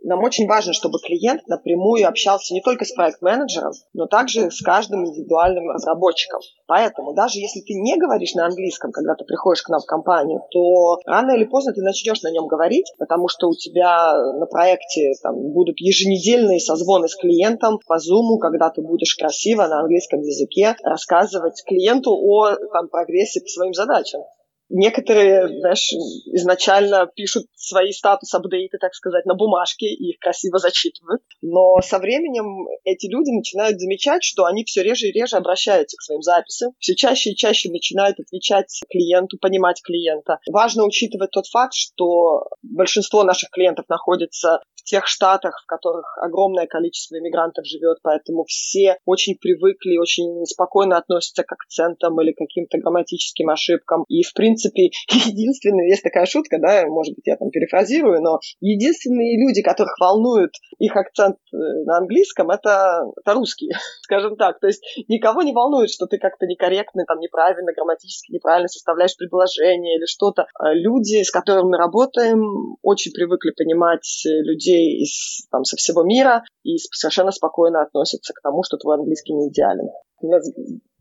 нам 0.06 0.22
очень 0.22 0.46
важно, 0.46 0.72
чтобы 0.72 1.00
клиент 1.00 1.46
напрямую 1.48 2.06
общался 2.06 2.54
не 2.54 2.60
только 2.60 2.84
с 2.84 2.92
проект-менеджером, 2.92 3.72
но 3.92 4.06
также 4.06 4.52
с 4.52 4.62
каждым 4.62 5.04
индивидуальным 5.04 5.68
разработчиком. 5.70 6.40
Поэтому 6.68 7.12
даже 7.12 7.40
если 7.40 7.60
ты 7.60 7.74
не 7.74 7.96
говоришь 7.96 8.34
на 8.34 8.46
английском, 8.46 8.92
когда 8.92 9.16
ты 9.16 9.24
приходишь 9.24 9.62
к 9.62 9.68
нам 9.68 9.80
в 9.80 9.86
компанию, 9.86 10.42
то 10.52 11.00
рано 11.06 11.32
или 11.32 11.44
поздно 11.44 11.72
ты 11.72 11.82
начнешь 11.82 12.22
на 12.22 12.30
нем 12.30 12.46
говорить, 12.46 12.92
потому 12.98 13.26
что 13.26 13.48
у 13.48 13.54
тебя 13.54 14.14
на 14.34 14.46
проекте 14.46 15.12
там, 15.22 15.34
будут 15.52 15.80
еженедельные 15.80 16.60
созвоны 16.60 17.08
с 17.08 17.16
клиентом 17.16 17.80
по 17.86 17.94
Zoom, 17.94 18.38
когда 18.40 18.70
ты 18.70 18.82
будешь 18.82 19.16
красиво 19.16 19.66
на 19.66 19.80
английском 19.80 20.20
языке 20.20 20.76
рассказывать 20.84 21.64
клиенту 21.66 22.12
о 22.12 22.54
там, 22.72 22.88
прогрессе 22.88 23.40
по 23.40 23.48
своим 23.48 23.74
задачам. 23.74 24.22
Некоторые, 24.68 25.48
знаешь, 25.60 25.92
изначально 26.32 27.08
пишут 27.14 27.46
свои 27.54 27.92
статус-апдейты, 27.92 28.78
так 28.78 28.94
сказать, 28.94 29.24
на 29.24 29.34
бумажке 29.34 29.86
и 29.86 30.10
их 30.10 30.18
красиво 30.18 30.58
зачитывают. 30.58 31.22
Но 31.40 31.80
со 31.82 31.98
временем 31.98 32.66
эти 32.84 33.06
люди 33.06 33.30
начинают 33.30 33.78
замечать, 33.78 34.24
что 34.24 34.44
они 34.44 34.64
все 34.64 34.82
реже 34.82 35.08
и 35.08 35.12
реже 35.12 35.36
обращаются 35.36 35.96
к 35.96 36.02
своим 36.02 36.22
записям, 36.22 36.72
все 36.78 36.94
чаще 36.94 37.30
и 37.30 37.36
чаще 37.36 37.70
начинают 37.70 38.18
отвечать 38.18 38.80
клиенту, 38.90 39.38
понимать 39.40 39.80
клиента. 39.82 40.38
Важно 40.50 40.84
учитывать 40.84 41.30
тот 41.30 41.46
факт, 41.46 41.74
что 41.74 42.48
большинство 42.62 43.22
наших 43.22 43.50
клиентов 43.50 43.86
находится 43.88 44.60
тех 44.86 45.06
штатах, 45.06 45.60
в 45.62 45.66
которых 45.66 46.16
огромное 46.18 46.66
количество 46.66 47.18
иммигрантов 47.18 47.66
живет, 47.66 47.98
поэтому 48.02 48.44
все 48.44 48.96
очень 49.04 49.36
привыкли, 49.36 49.98
очень 49.98 50.44
спокойно 50.46 50.96
относятся 50.96 51.42
к 51.42 51.52
акцентам 51.52 52.20
или 52.20 52.32
каким-то 52.32 52.78
грамматическим 52.78 53.50
ошибкам. 53.50 54.04
И, 54.08 54.22
в 54.22 54.32
принципе, 54.32 54.90
единственная, 55.10 55.88
есть 55.88 56.02
такая 56.02 56.26
шутка, 56.26 56.58
да, 56.58 56.86
может 56.86 57.14
быть, 57.14 57.26
я 57.26 57.36
там 57.36 57.50
перефразирую, 57.50 58.22
но 58.22 58.38
единственные 58.60 59.38
люди, 59.44 59.60
которых 59.60 59.98
волнует 60.00 60.52
их 60.78 60.96
акцент 60.96 61.36
э, 61.52 61.56
на 61.84 61.98
английском, 61.98 62.50
это, 62.50 63.02
это 63.20 63.34
русские, 63.34 63.72
скажем 64.02 64.36
так. 64.36 64.60
То 64.60 64.68
есть 64.68 64.82
никого 65.08 65.42
не 65.42 65.52
волнует, 65.52 65.90
что 65.90 66.06
ты 66.06 66.18
как-то 66.18 66.46
некорректно, 66.46 67.04
там, 67.06 67.18
неправильно, 67.18 67.72
грамматически 67.72 68.32
неправильно 68.32 68.68
составляешь 68.68 69.16
предложение 69.16 69.98
или 69.98 70.06
что-то. 70.06 70.46
А 70.54 70.72
люди, 70.72 71.22
с 71.22 71.30
которыми 71.30 71.70
мы 71.70 71.76
работаем, 71.76 72.76
очень 72.82 73.12
привыкли 73.12 73.50
понимать 73.50 74.22
людей, 74.24 74.75
людей 74.76 75.02
из, 75.02 75.46
там, 75.50 75.64
со 75.64 75.76
всего 75.76 76.04
мира 76.04 76.44
и 76.62 76.76
совершенно 76.92 77.32
спокойно 77.32 77.82
относятся 77.82 78.32
к 78.32 78.42
тому, 78.42 78.62
что 78.62 78.76
твой 78.76 78.96
английский 78.96 79.34
не 79.34 79.48
идеален. 79.48 79.88
У 80.20 80.30
нас 80.30 80.48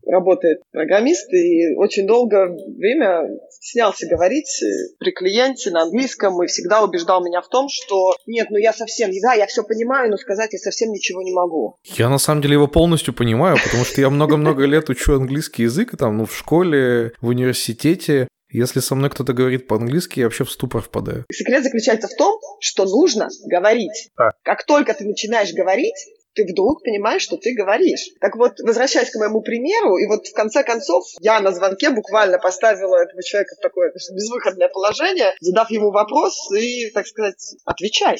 работает 0.06 0.60
программист 0.70 1.32
и 1.32 1.74
очень 1.76 2.06
долгое 2.06 2.48
время 2.76 3.28
стеснялся 3.50 4.06
говорить 4.06 4.62
при 5.00 5.10
клиенте 5.10 5.70
на 5.70 5.82
английском 5.82 6.40
и 6.42 6.46
всегда 6.46 6.84
убеждал 6.84 7.24
меня 7.24 7.40
в 7.40 7.48
том, 7.48 7.66
что 7.68 8.14
нет, 8.26 8.48
ну 8.50 8.56
я 8.56 8.72
совсем, 8.72 9.10
да, 9.22 9.34
я 9.34 9.46
все 9.46 9.64
понимаю, 9.64 10.10
но 10.10 10.16
сказать 10.16 10.52
я 10.52 10.58
совсем 10.58 10.90
ничего 10.90 11.22
не 11.22 11.32
могу. 11.32 11.76
Я 11.96 12.08
на 12.08 12.18
самом 12.18 12.42
деле 12.42 12.54
его 12.54 12.68
полностью 12.68 13.14
понимаю, 13.14 13.56
потому 13.64 13.84
что 13.84 14.00
я 14.00 14.08
много-много 14.08 14.64
лет 14.64 14.88
учу 14.88 15.14
английский 15.14 15.64
язык, 15.64 15.96
там, 15.98 16.18
ну, 16.18 16.26
в 16.26 16.36
школе, 16.36 17.12
в 17.20 17.26
университете, 17.26 18.28
если 18.56 18.80
со 18.80 18.94
мной 18.94 19.10
кто-то 19.10 19.32
говорит 19.32 19.68
по-английски, 19.68 20.20
я 20.20 20.26
вообще 20.26 20.44
в 20.44 20.50
ступор 20.50 20.80
впадаю. 20.80 21.26
Секрет 21.30 21.62
заключается 21.62 22.08
в 22.08 22.16
том, 22.16 22.40
что 22.60 22.84
нужно 22.86 23.28
говорить. 23.44 24.10
А. 24.16 24.30
Как 24.42 24.64
только 24.64 24.94
ты 24.94 25.04
начинаешь 25.04 25.52
говорить, 25.52 25.96
ты 26.34 26.44
вдруг 26.44 26.82
понимаешь, 26.82 27.22
что 27.22 27.36
ты 27.36 27.54
говоришь. 27.54 28.10
Так 28.20 28.36
вот, 28.36 28.52
возвращаясь 28.60 29.10
к 29.10 29.16
моему 29.16 29.42
примеру, 29.42 29.96
и 29.98 30.06
вот 30.06 30.26
в 30.26 30.34
конце 30.34 30.62
концов 30.62 31.04
я 31.20 31.40
на 31.40 31.52
звонке 31.52 31.90
буквально 31.90 32.38
поставила 32.38 32.96
этого 32.96 33.22
человека 33.22 33.56
в 33.58 33.62
такое 33.62 33.92
безвыходное 33.92 34.68
положение, 34.68 35.34
задав 35.40 35.70
ему 35.70 35.90
вопрос 35.90 36.50
и, 36.52 36.90
так 36.90 37.06
сказать, 37.06 37.56
отвечай. 37.64 38.18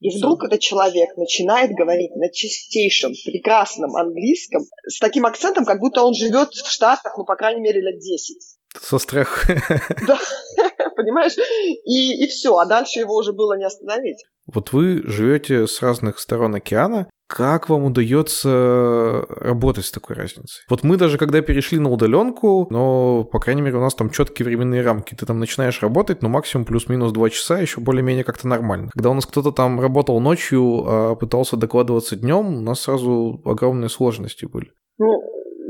И 0.00 0.16
вдруг 0.16 0.44
этот 0.44 0.60
человек 0.60 1.14
начинает 1.16 1.72
говорить 1.72 2.16
на 2.16 2.30
чистейшем, 2.30 3.12
прекрасном 3.24 3.94
английском 3.96 4.64
с 4.86 4.98
таким 4.98 5.26
акцентом, 5.26 5.66
как 5.66 5.78
будто 5.78 6.02
он 6.02 6.14
живет 6.14 6.54
в 6.54 6.70
Штатах, 6.70 7.16
ну, 7.18 7.24
по 7.24 7.36
крайней 7.36 7.60
мере, 7.60 7.82
лет 7.82 7.98
10. 7.98 8.59
Со 8.78 8.98
страха. 8.98 9.60
Да, 10.06 10.18
понимаешь? 10.96 11.36
И, 11.84 12.24
и 12.24 12.26
все, 12.28 12.56
а 12.56 12.66
дальше 12.66 13.00
его 13.00 13.16
уже 13.16 13.32
было 13.32 13.56
не 13.56 13.64
остановить. 13.64 14.24
Вот 14.46 14.72
вы 14.72 15.02
живете 15.04 15.66
с 15.66 15.80
разных 15.82 16.18
сторон 16.18 16.54
океана, 16.54 17.08
как 17.30 17.68
вам 17.68 17.84
удается 17.84 19.24
работать 19.28 19.84
с 19.84 19.92
такой 19.92 20.16
разницей? 20.16 20.64
Вот 20.68 20.82
мы 20.82 20.96
даже 20.96 21.16
когда 21.16 21.40
перешли 21.40 21.78
на 21.78 21.88
удаленку, 21.88 22.66
но, 22.70 23.22
по 23.22 23.38
крайней 23.38 23.62
мере, 23.62 23.76
у 23.76 23.80
нас 23.80 23.94
там 23.94 24.10
четкие 24.10 24.46
временные 24.46 24.82
рамки. 24.82 25.14
Ты 25.14 25.26
там 25.26 25.38
начинаешь 25.38 25.80
работать, 25.80 26.22
но 26.22 26.28
максимум 26.28 26.64
плюс-минус 26.64 27.12
2 27.12 27.30
часа, 27.30 27.58
еще 27.58 27.80
более-менее 27.80 28.24
как-то 28.24 28.48
нормально. 28.48 28.90
Когда 28.92 29.10
у 29.10 29.14
нас 29.14 29.26
кто-то 29.26 29.52
там 29.52 29.80
работал 29.80 30.18
ночью, 30.18 30.84
а 30.84 31.14
пытался 31.14 31.56
докладываться 31.56 32.16
днем, 32.16 32.56
у 32.56 32.60
нас 32.60 32.80
сразу 32.80 33.40
огромные 33.44 33.90
сложности 33.90 34.46
были. 34.46 34.72
Ну, 34.98 35.22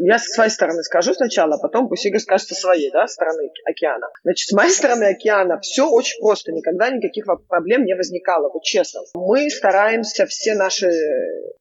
я 0.02 0.18
со 0.18 0.32
своей 0.32 0.50
стороны 0.50 0.82
скажу 0.82 1.12
сначала, 1.14 1.56
а 1.56 1.58
потом 1.58 1.88
пусть 1.88 2.06
Игорь 2.06 2.20
скажет 2.20 2.48
со 2.48 2.54
своей 2.54 2.90
да, 2.90 3.06
стороны 3.06 3.50
океана. 3.64 4.08
Значит, 4.22 4.48
с 4.48 4.52
моей 4.52 4.70
стороны 4.70 5.04
океана 5.04 5.60
все 5.60 5.88
очень 5.88 6.20
просто. 6.20 6.52
Никогда 6.52 6.90
никаких 6.90 7.26
проблем 7.48 7.84
не 7.84 7.94
возникало, 7.94 8.50
вот 8.52 8.62
честно. 8.62 9.02
Мы 9.14 9.50
стараемся 9.50 10.26
все 10.26 10.54
наши 10.54 10.90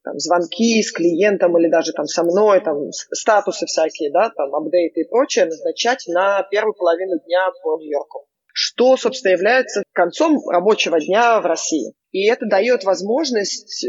там, 0.02 0.18
звонки 0.18 0.82
с 0.82 0.90
клиентом 0.92 1.58
или 1.58 1.68
даже 1.68 1.92
там 1.92 2.06
со 2.06 2.22
мной, 2.22 2.60
там, 2.60 2.90
статусы 2.92 3.66
всякие, 3.66 4.10
да, 4.10 4.30
там, 4.30 4.54
апдейты 4.54 5.02
и 5.02 5.08
прочее 5.08 5.44
назначать 5.44 6.04
на 6.08 6.42
первую 6.50 6.74
половину 6.74 7.18
дня 7.24 7.50
по 7.62 7.78
Нью-Йорку 7.78 8.26
что, 8.52 8.96
собственно, 8.96 9.32
является 9.32 9.84
концом 9.92 10.36
рабочего 10.48 11.00
дня 11.00 11.40
в 11.40 11.46
России. 11.46 11.94
И 12.10 12.28
это 12.28 12.46
дает 12.46 12.82
возможность 12.82 13.84
э, 13.84 13.88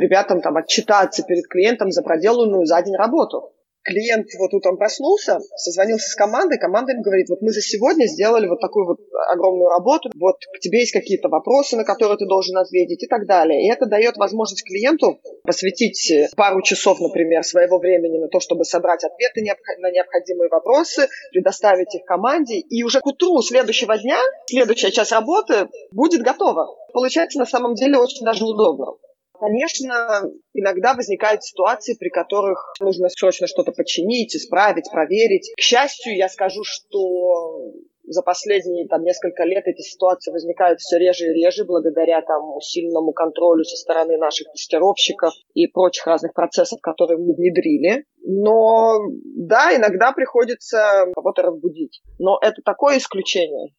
ребятам 0.00 0.42
там 0.42 0.58
отчитаться 0.58 1.22
перед 1.22 1.48
клиентом 1.48 1.90
за 1.90 2.02
проделанную 2.02 2.66
за 2.66 2.82
день 2.82 2.94
работу 2.94 3.54
клиент 3.82 4.26
вот 4.38 4.52
утром 4.54 4.76
проснулся, 4.76 5.38
созвонился 5.56 6.10
с 6.10 6.14
командой, 6.14 6.58
команда 6.58 6.92
им 6.92 7.02
говорит, 7.02 7.28
вот 7.28 7.40
мы 7.42 7.50
за 7.50 7.60
сегодня 7.60 8.06
сделали 8.06 8.46
вот 8.46 8.60
такую 8.60 8.86
вот 8.86 8.98
огромную 9.32 9.68
работу, 9.68 10.10
вот 10.18 10.36
к 10.54 10.60
тебе 10.60 10.80
есть 10.80 10.92
какие-то 10.92 11.28
вопросы, 11.28 11.76
на 11.76 11.84
которые 11.84 12.18
ты 12.18 12.26
должен 12.26 12.56
ответить 12.56 13.02
и 13.02 13.06
так 13.06 13.26
далее. 13.26 13.64
И 13.64 13.70
это 13.70 13.86
дает 13.86 14.16
возможность 14.16 14.64
клиенту 14.64 15.20
посвятить 15.44 16.12
пару 16.36 16.62
часов, 16.62 17.00
например, 17.00 17.42
своего 17.42 17.78
времени 17.78 18.18
на 18.18 18.28
то, 18.28 18.40
чтобы 18.40 18.64
собрать 18.64 19.04
ответы 19.04 19.42
на 19.78 19.90
необходимые 19.90 20.48
вопросы, 20.48 21.08
предоставить 21.32 21.94
их 21.94 22.04
команде, 22.04 22.58
и 22.58 22.82
уже 22.82 23.00
к 23.00 23.06
утру 23.06 23.40
следующего 23.42 23.98
дня, 23.98 24.18
следующая 24.46 24.90
часть 24.90 25.12
работы 25.12 25.68
будет 25.92 26.22
готова. 26.22 26.68
Получается 26.92 27.38
на 27.38 27.46
самом 27.46 27.74
деле 27.74 27.98
очень 27.98 28.24
даже 28.24 28.44
удобно. 28.44 28.96
Конечно, 29.40 30.30
иногда 30.52 30.92
возникают 30.92 31.42
ситуации, 31.42 31.96
при 31.98 32.10
которых 32.10 32.74
нужно 32.78 33.08
срочно 33.08 33.46
что-то 33.46 33.72
починить, 33.72 34.36
исправить, 34.36 34.90
проверить. 34.92 35.50
К 35.56 35.60
счастью, 35.60 36.14
я 36.14 36.28
скажу, 36.28 36.62
что 36.62 37.72
за 38.04 38.20
последние 38.22 38.86
там, 38.86 39.02
несколько 39.02 39.44
лет 39.44 39.66
эти 39.66 39.80
ситуации 39.80 40.30
возникают 40.30 40.80
все 40.80 40.98
реже 40.98 41.26
и 41.26 41.42
реже 41.42 41.64
благодаря 41.64 42.20
там, 42.20 42.54
усиленному 42.54 43.12
контролю 43.12 43.64
со 43.64 43.76
стороны 43.76 44.18
наших 44.18 44.52
тестировщиков 44.52 45.32
и 45.54 45.66
прочих 45.68 46.06
разных 46.06 46.34
процессов, 46.34 46.80
которые 46.82 47.16
мы 47.16 47.32
внедрили. 47.34 48.04
Но 48.22 48.98
да, 49.36 49.74
иногда 49.74 50.12
приходится 50.12 51.06
кого-то 51.14 51.42
разбудить. 51.42 52.02
Но 52.18 52.38
это 52.42 52.60
такое 52.62 52.98
исключение 52.98 53.72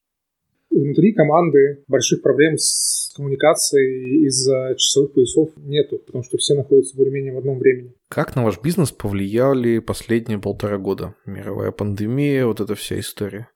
внутри 0.72 1.14
команды 1.14 1.84
больших 1.88 2.22
проблем 2.22 2.58
с 2.58 3.14
коммуникацией 3.16 4.26
из-за 4.28 4.76
часовых 4.78 5.14
поясов 5.14 5.50
нету, 5.58 6.00
потому 6.00 6.24
что 6.24 6.38
все 6.38 6.56
находятся 6.56 6.96
более-менее 6.96 7.34
в 7.34 7.38
одном 7.38 7.60
времени. 7.60 7.94
Как 8.08 8.36
на 8.36 8.44
ваш 8.44 8.62
бизнес 8.62 8.92
повлияли 8.92 9.80
последние 9.80 10.40
полтора 10.40 10.78
года? 10.78 11.16
Мировая 11.26 11.72
пандемия, 11.72 12.46
вот 12.46 12.62
эта 12.62 12.76
вся 12.76 13.00
история. 13.00 13.50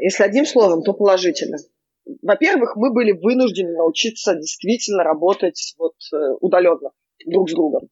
Если 0.00 0.22
одним 0.22 0.44
словом, 0.44 0.82
то 0.82 0.92
положительно. 0.92 1.58
Во-первых, 2.22 2.76
мы 2.76 2.92
были 2.92 3.12
вынуждены 3.12 3.72
научиться 3.72 4.34
действительно 4.34 5.02
работать 5.02 5.74
вот 5.78 5.94
э, 6.12 6.16
удаленно 6.40 6.90
друг 7.26 7.50
с 7.50 7.54
другом. 7.54 7.88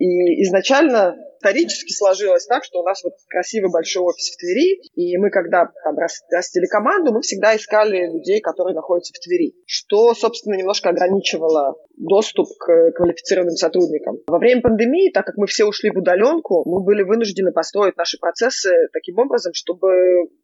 И 0.00 0.42
изначально 0.44 1.14
исторически 1.36 1.92
сложилось 1.92 2.46
так, 2.46 2.64
что 2.64 2.80
у 2.80 2.84
нас 2.84 3.04
вот 3.04 3.12
красивый 3.28 3.70
большой 3.70 4.02
офис 4.02 4.30
в 4.30 4.36
Твери, 4.38 4.80
и 4.94 5.16
мы, 5.18 5.30
когда 5.30 5.70
там 5.84 5.96
растили 5.96 6.66
команду, 6.66 7.12
мы 7.12 7.20
всегда 7.20 7.54
искали 7.54 8.10
людей, 8.10 8.40
которые 8.40 8.74
находятся 8.74 9.12
в 9.14 9.20
Твери, 9.22 9.54
что, 9.66 10.14
собственно, 10.14 10.56
немножко 10.56 10.88
ограничивало 10.88 11.76
доступ 11.96 12.46
к 12.58 12.92
квалифицированным 12.92 13.56
сотрудникам. 13.56 14.18
Во 14.26 14.38
время 14.38 14.62
пандемии, 14.62 15.12
так 15.12 15.26
как 15.26 15.36
мы 15.36 15.46
все 15.46 15.66
ушли 15.66 15.90
в 15.90 15.98
удаленку, 15.98 16.62
мы 16.66 16.82
были 16.82 17.02
вынуждены 17.02 17.52
построить 17.52 17.96
наши 17.96 18.18
процессы 18.18 18.70
таким 18.92 19.18
образом, 19.18 19.52
чтобы 19.54 19.88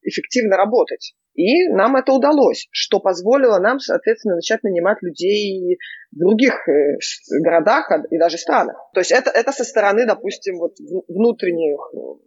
эффективно 0.02 0.56
работать. 0.56 1.14
И 1.34 1.68
нам 1.68 1.96
это 1.96 2.12
удалось, 2.12 2.66
что 2.70 2.98
позволило 3.00 3.58
нам, 3.58 3.78
соответственно, 3.78 4.36
начать 4.36 4.62
нанимать 4.62 4.98
людей 5.02 5.78
в 6.16 6.18
других 6.18 6.54
э, 6.68 6.98
городах 7.42 7.90
и 8.10 8.18
даже 8.18 8.38
странах. 8.38 8.76
То 8.94 9.00
есть 9.00 9.12
это, 9.12 9.30
это 9.30 9.52
со 9.52 9.64
стороны, 9.64 10.06
допустим, 10.06 10.58
вот 10.58 10.72
внутренних 11.08 11.78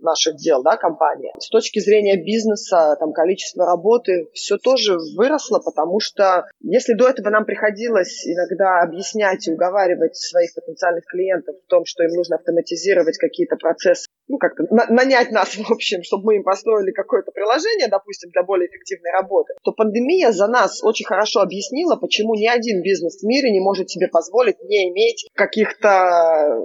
наших 0.01 0.35
дел, 0.35 0.63
да, 0.63 0.77
компании. 0.77 1.31
С 1.39 1.49
точки 1.49 1.79
зрения 1.79 2.15
бизнеса, 2.15 2.95
там, 2.99 3.11
количество 3.11 3.65
работы, 3.65 4.29
все 4.33 4.57
тоже 4.57 4.97
выросло, 5.17 5.59
потому 5.59 5.99
что 5.99 6.45
если 6.61 6.93
до 6.93 7.09
этого 7.09 7.29
нам 7.29 7.45
приходилось 7.45 8.25
иногда 8.27 8.81
объяснять 8.81 9.47
и 9.47 9.53
уговаривать 9.53 10.15
своих 10.15 10.53
потенциальных 10.53 11.05
клиентов 11.05 11.55
в 11.57 11.69
том, 11.69 11.85
что 11.85 12.03
им 12.03 12.11
нужно 12.11 12.35
автоматизировать 12.35 13.17
какие-то 13.17 13.55
процессы, 13.55 14.07
ну, 14.29 14.37
как-то 14.37 14.63
на- 14.69 14.87
нанять 14.87 15.31
нас, 15.31 15.55
в 15.57 15.71
общем, 15.71 16.03
чтобы 16.03 16.25
мы 16.25 16.35
им 16.37 16.43
построили 16.43 16.91
какое-то 16.91 17.31
приложение, 17.31 17.89
допустим, 17.89 18.29
для 18.29 18.43
более 18.43 18.69
эффективной 18.69 19.11
работы, 19.11 19.53
то 19.63 19.71
пандемия 19.73 20.31
за 20.31 20.47
нас 20.47 20.81
очень 20.83 21.05
хорошо 21.05 21.41
объяснила, 21.41 21.97
почему 21.97 22.35
ни 22.35 22.47
один 22.47 22.81
бизнес 22.81 23.21
в 23.21 23.25
мире 23.25 23.51
не 23.51 23.59
может 23.59 23.89
себе 23.89 24.07
позволить 24.07 24.61
не 24.63 24.89
иметь 24.89 25.27
каких-то 25.33 26.63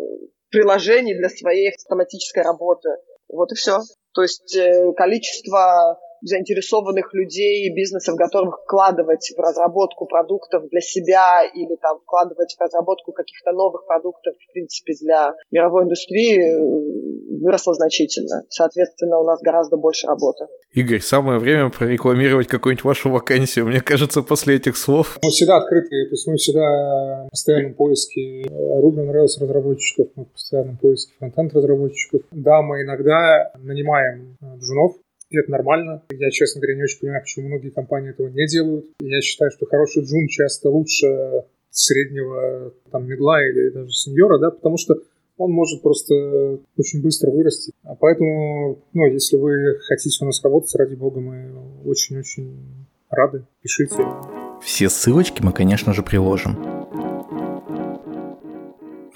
приложений 0.51 1.17
для 1.17 1.29
своей 1.29 1.71
автоматической 1.71 2.45
работы. 2.45 2.91
Вот 3.29 3.51
и 3.51 3.57
все. 3.57 3.81
То 4.13 4.23
есть 4.23 4.55
э, 4.55 4.93
количество 4.97 5.99
заинтересованных 6.25 7.13
людей 7.15 7.69
и 7.69 7.75
бизнесов, 7.75 8.17
готовых 8.17 8.63
вкладывать 8.65 9.33
в 9.37 9.41
разработку 9.41 10.07
продуктов 10.07 10.69
для 10.71 10.81
себя 10.81 11.43
или 11.45 11.77
там 11.77 11.99
вкладывать 12.01 12.55
в 12.57 12.61
разработку 12.61 13.13
каких-то 13.13 13.53
новых 13.53 13.87
продуктов, 13.87 14.35
в 14.35 14.53
принципе, 14.53 14.95
для 15.01 15.35
мировой 15.51 15.85
индустрии, 15.85 16.41
выросло 17.41 17.75
значительно. 17.75 18.43
Соответственно, 18.49 19.19
у 19.19 19.25
нас 19.25 19.41
гораздо 19.43 19.77
больше 19.77 20.07
работы. 20.07 20.47
Игорь, 20.73 21.01
самое 21.01 21.39
время 21.39 21.71
прорекламировать 21.71 22.49
какую-нибудь 22.49 22.85
вашу 22.85 23.11
вакансию. 23.11 23.67
Мне 23.67 23.81
кажется, 23.81 24.23
после 24.23 24.57
этих 24.57 24.77
слов... 24.77 25.19
Мы 25.23 25.31
всегда 25.31 25.59
открыты, 25.59 26.07
то 26.07 26.13
есть 26.13 26.27
мы 26.27 26.37
всегда 26.37 27.27
в 27.27 27.31
постоянном 27.31 27.75
поиске 27.75 28.43
Ruby 28.43 29.07
on 29.07 29.13
Rails 29.13 29.41
разработчиков, 29.41 30.09
мы 30.17 30.25
в 30.25 30.33
постоянном 30.33 30.77
поиске 30.79 31.13
фронтенд 31.19 31.55
разработчиков. 31.55 32.23
Да, 32.31 32.63
мы 32.63 32.83
иногда 32.83 33.53
нанимаем 33.59 34.37
э, 34.41 34.59
джунов, 34.59 34.97
и 35.31 35.39
это 35.39 35.51
нормально. 35.51 36.03
Я, 36.11 36.31
честно 36.31 36.61
говоря, 36.61 36.77
не 36.77 36.83
очень 36.83 37.01
понимаю, 37.01 37.23
почему 37.23 37.49
многие 37.49 37.71
компании 37.71 38.11
этого 38.11 38.29
не 38.29 38.47
делают. 38.47 38.87
Я 39.01 39.21
считаю, 39.21 39.51
что 39.51 39.67
хороший 39.67 40.05
джун 40.05 40.29
часто 40.29 40.71
лучше 40.71 41.45
среднего 41.71 42.73
там 42.91 43.07
медла 43.07 43.43
или 43.45 43.71
даже 43.71 43.91
сеньора, 43.91 44.39
да, 44.39 44.51
потому 44.51 44.77
что 44.77 44.95
он 45.37 45.51
может 45.51 45.83
просто 45.83 46.61
очень 46.77 47.03
быстро 47.03 47.31
вырасти. 47.31 47.73
А 47.83 47.97
поэтому, 47.97 48.79
ну, 48.93 49.07
если 49.13 49.37
вы 49.37 49.79
хотите 49.81 50.17
у 50.23 50.27
нас 50.27 50.43
работать, 50.45 50.75
ради 50.77 50.95
бога, 50.95 51.21
мы 51.21 51.53
очень-очень 51.85 52.87
рады. 53.11 53.45
Пишите. 53.63 54.05
Все 54.63 54.89
ссылочки 54.89 55.43
мы, 55.43 55.53
конечно 55.53 55.93
же, 55.93 56.03
приложим. 56.03 56.57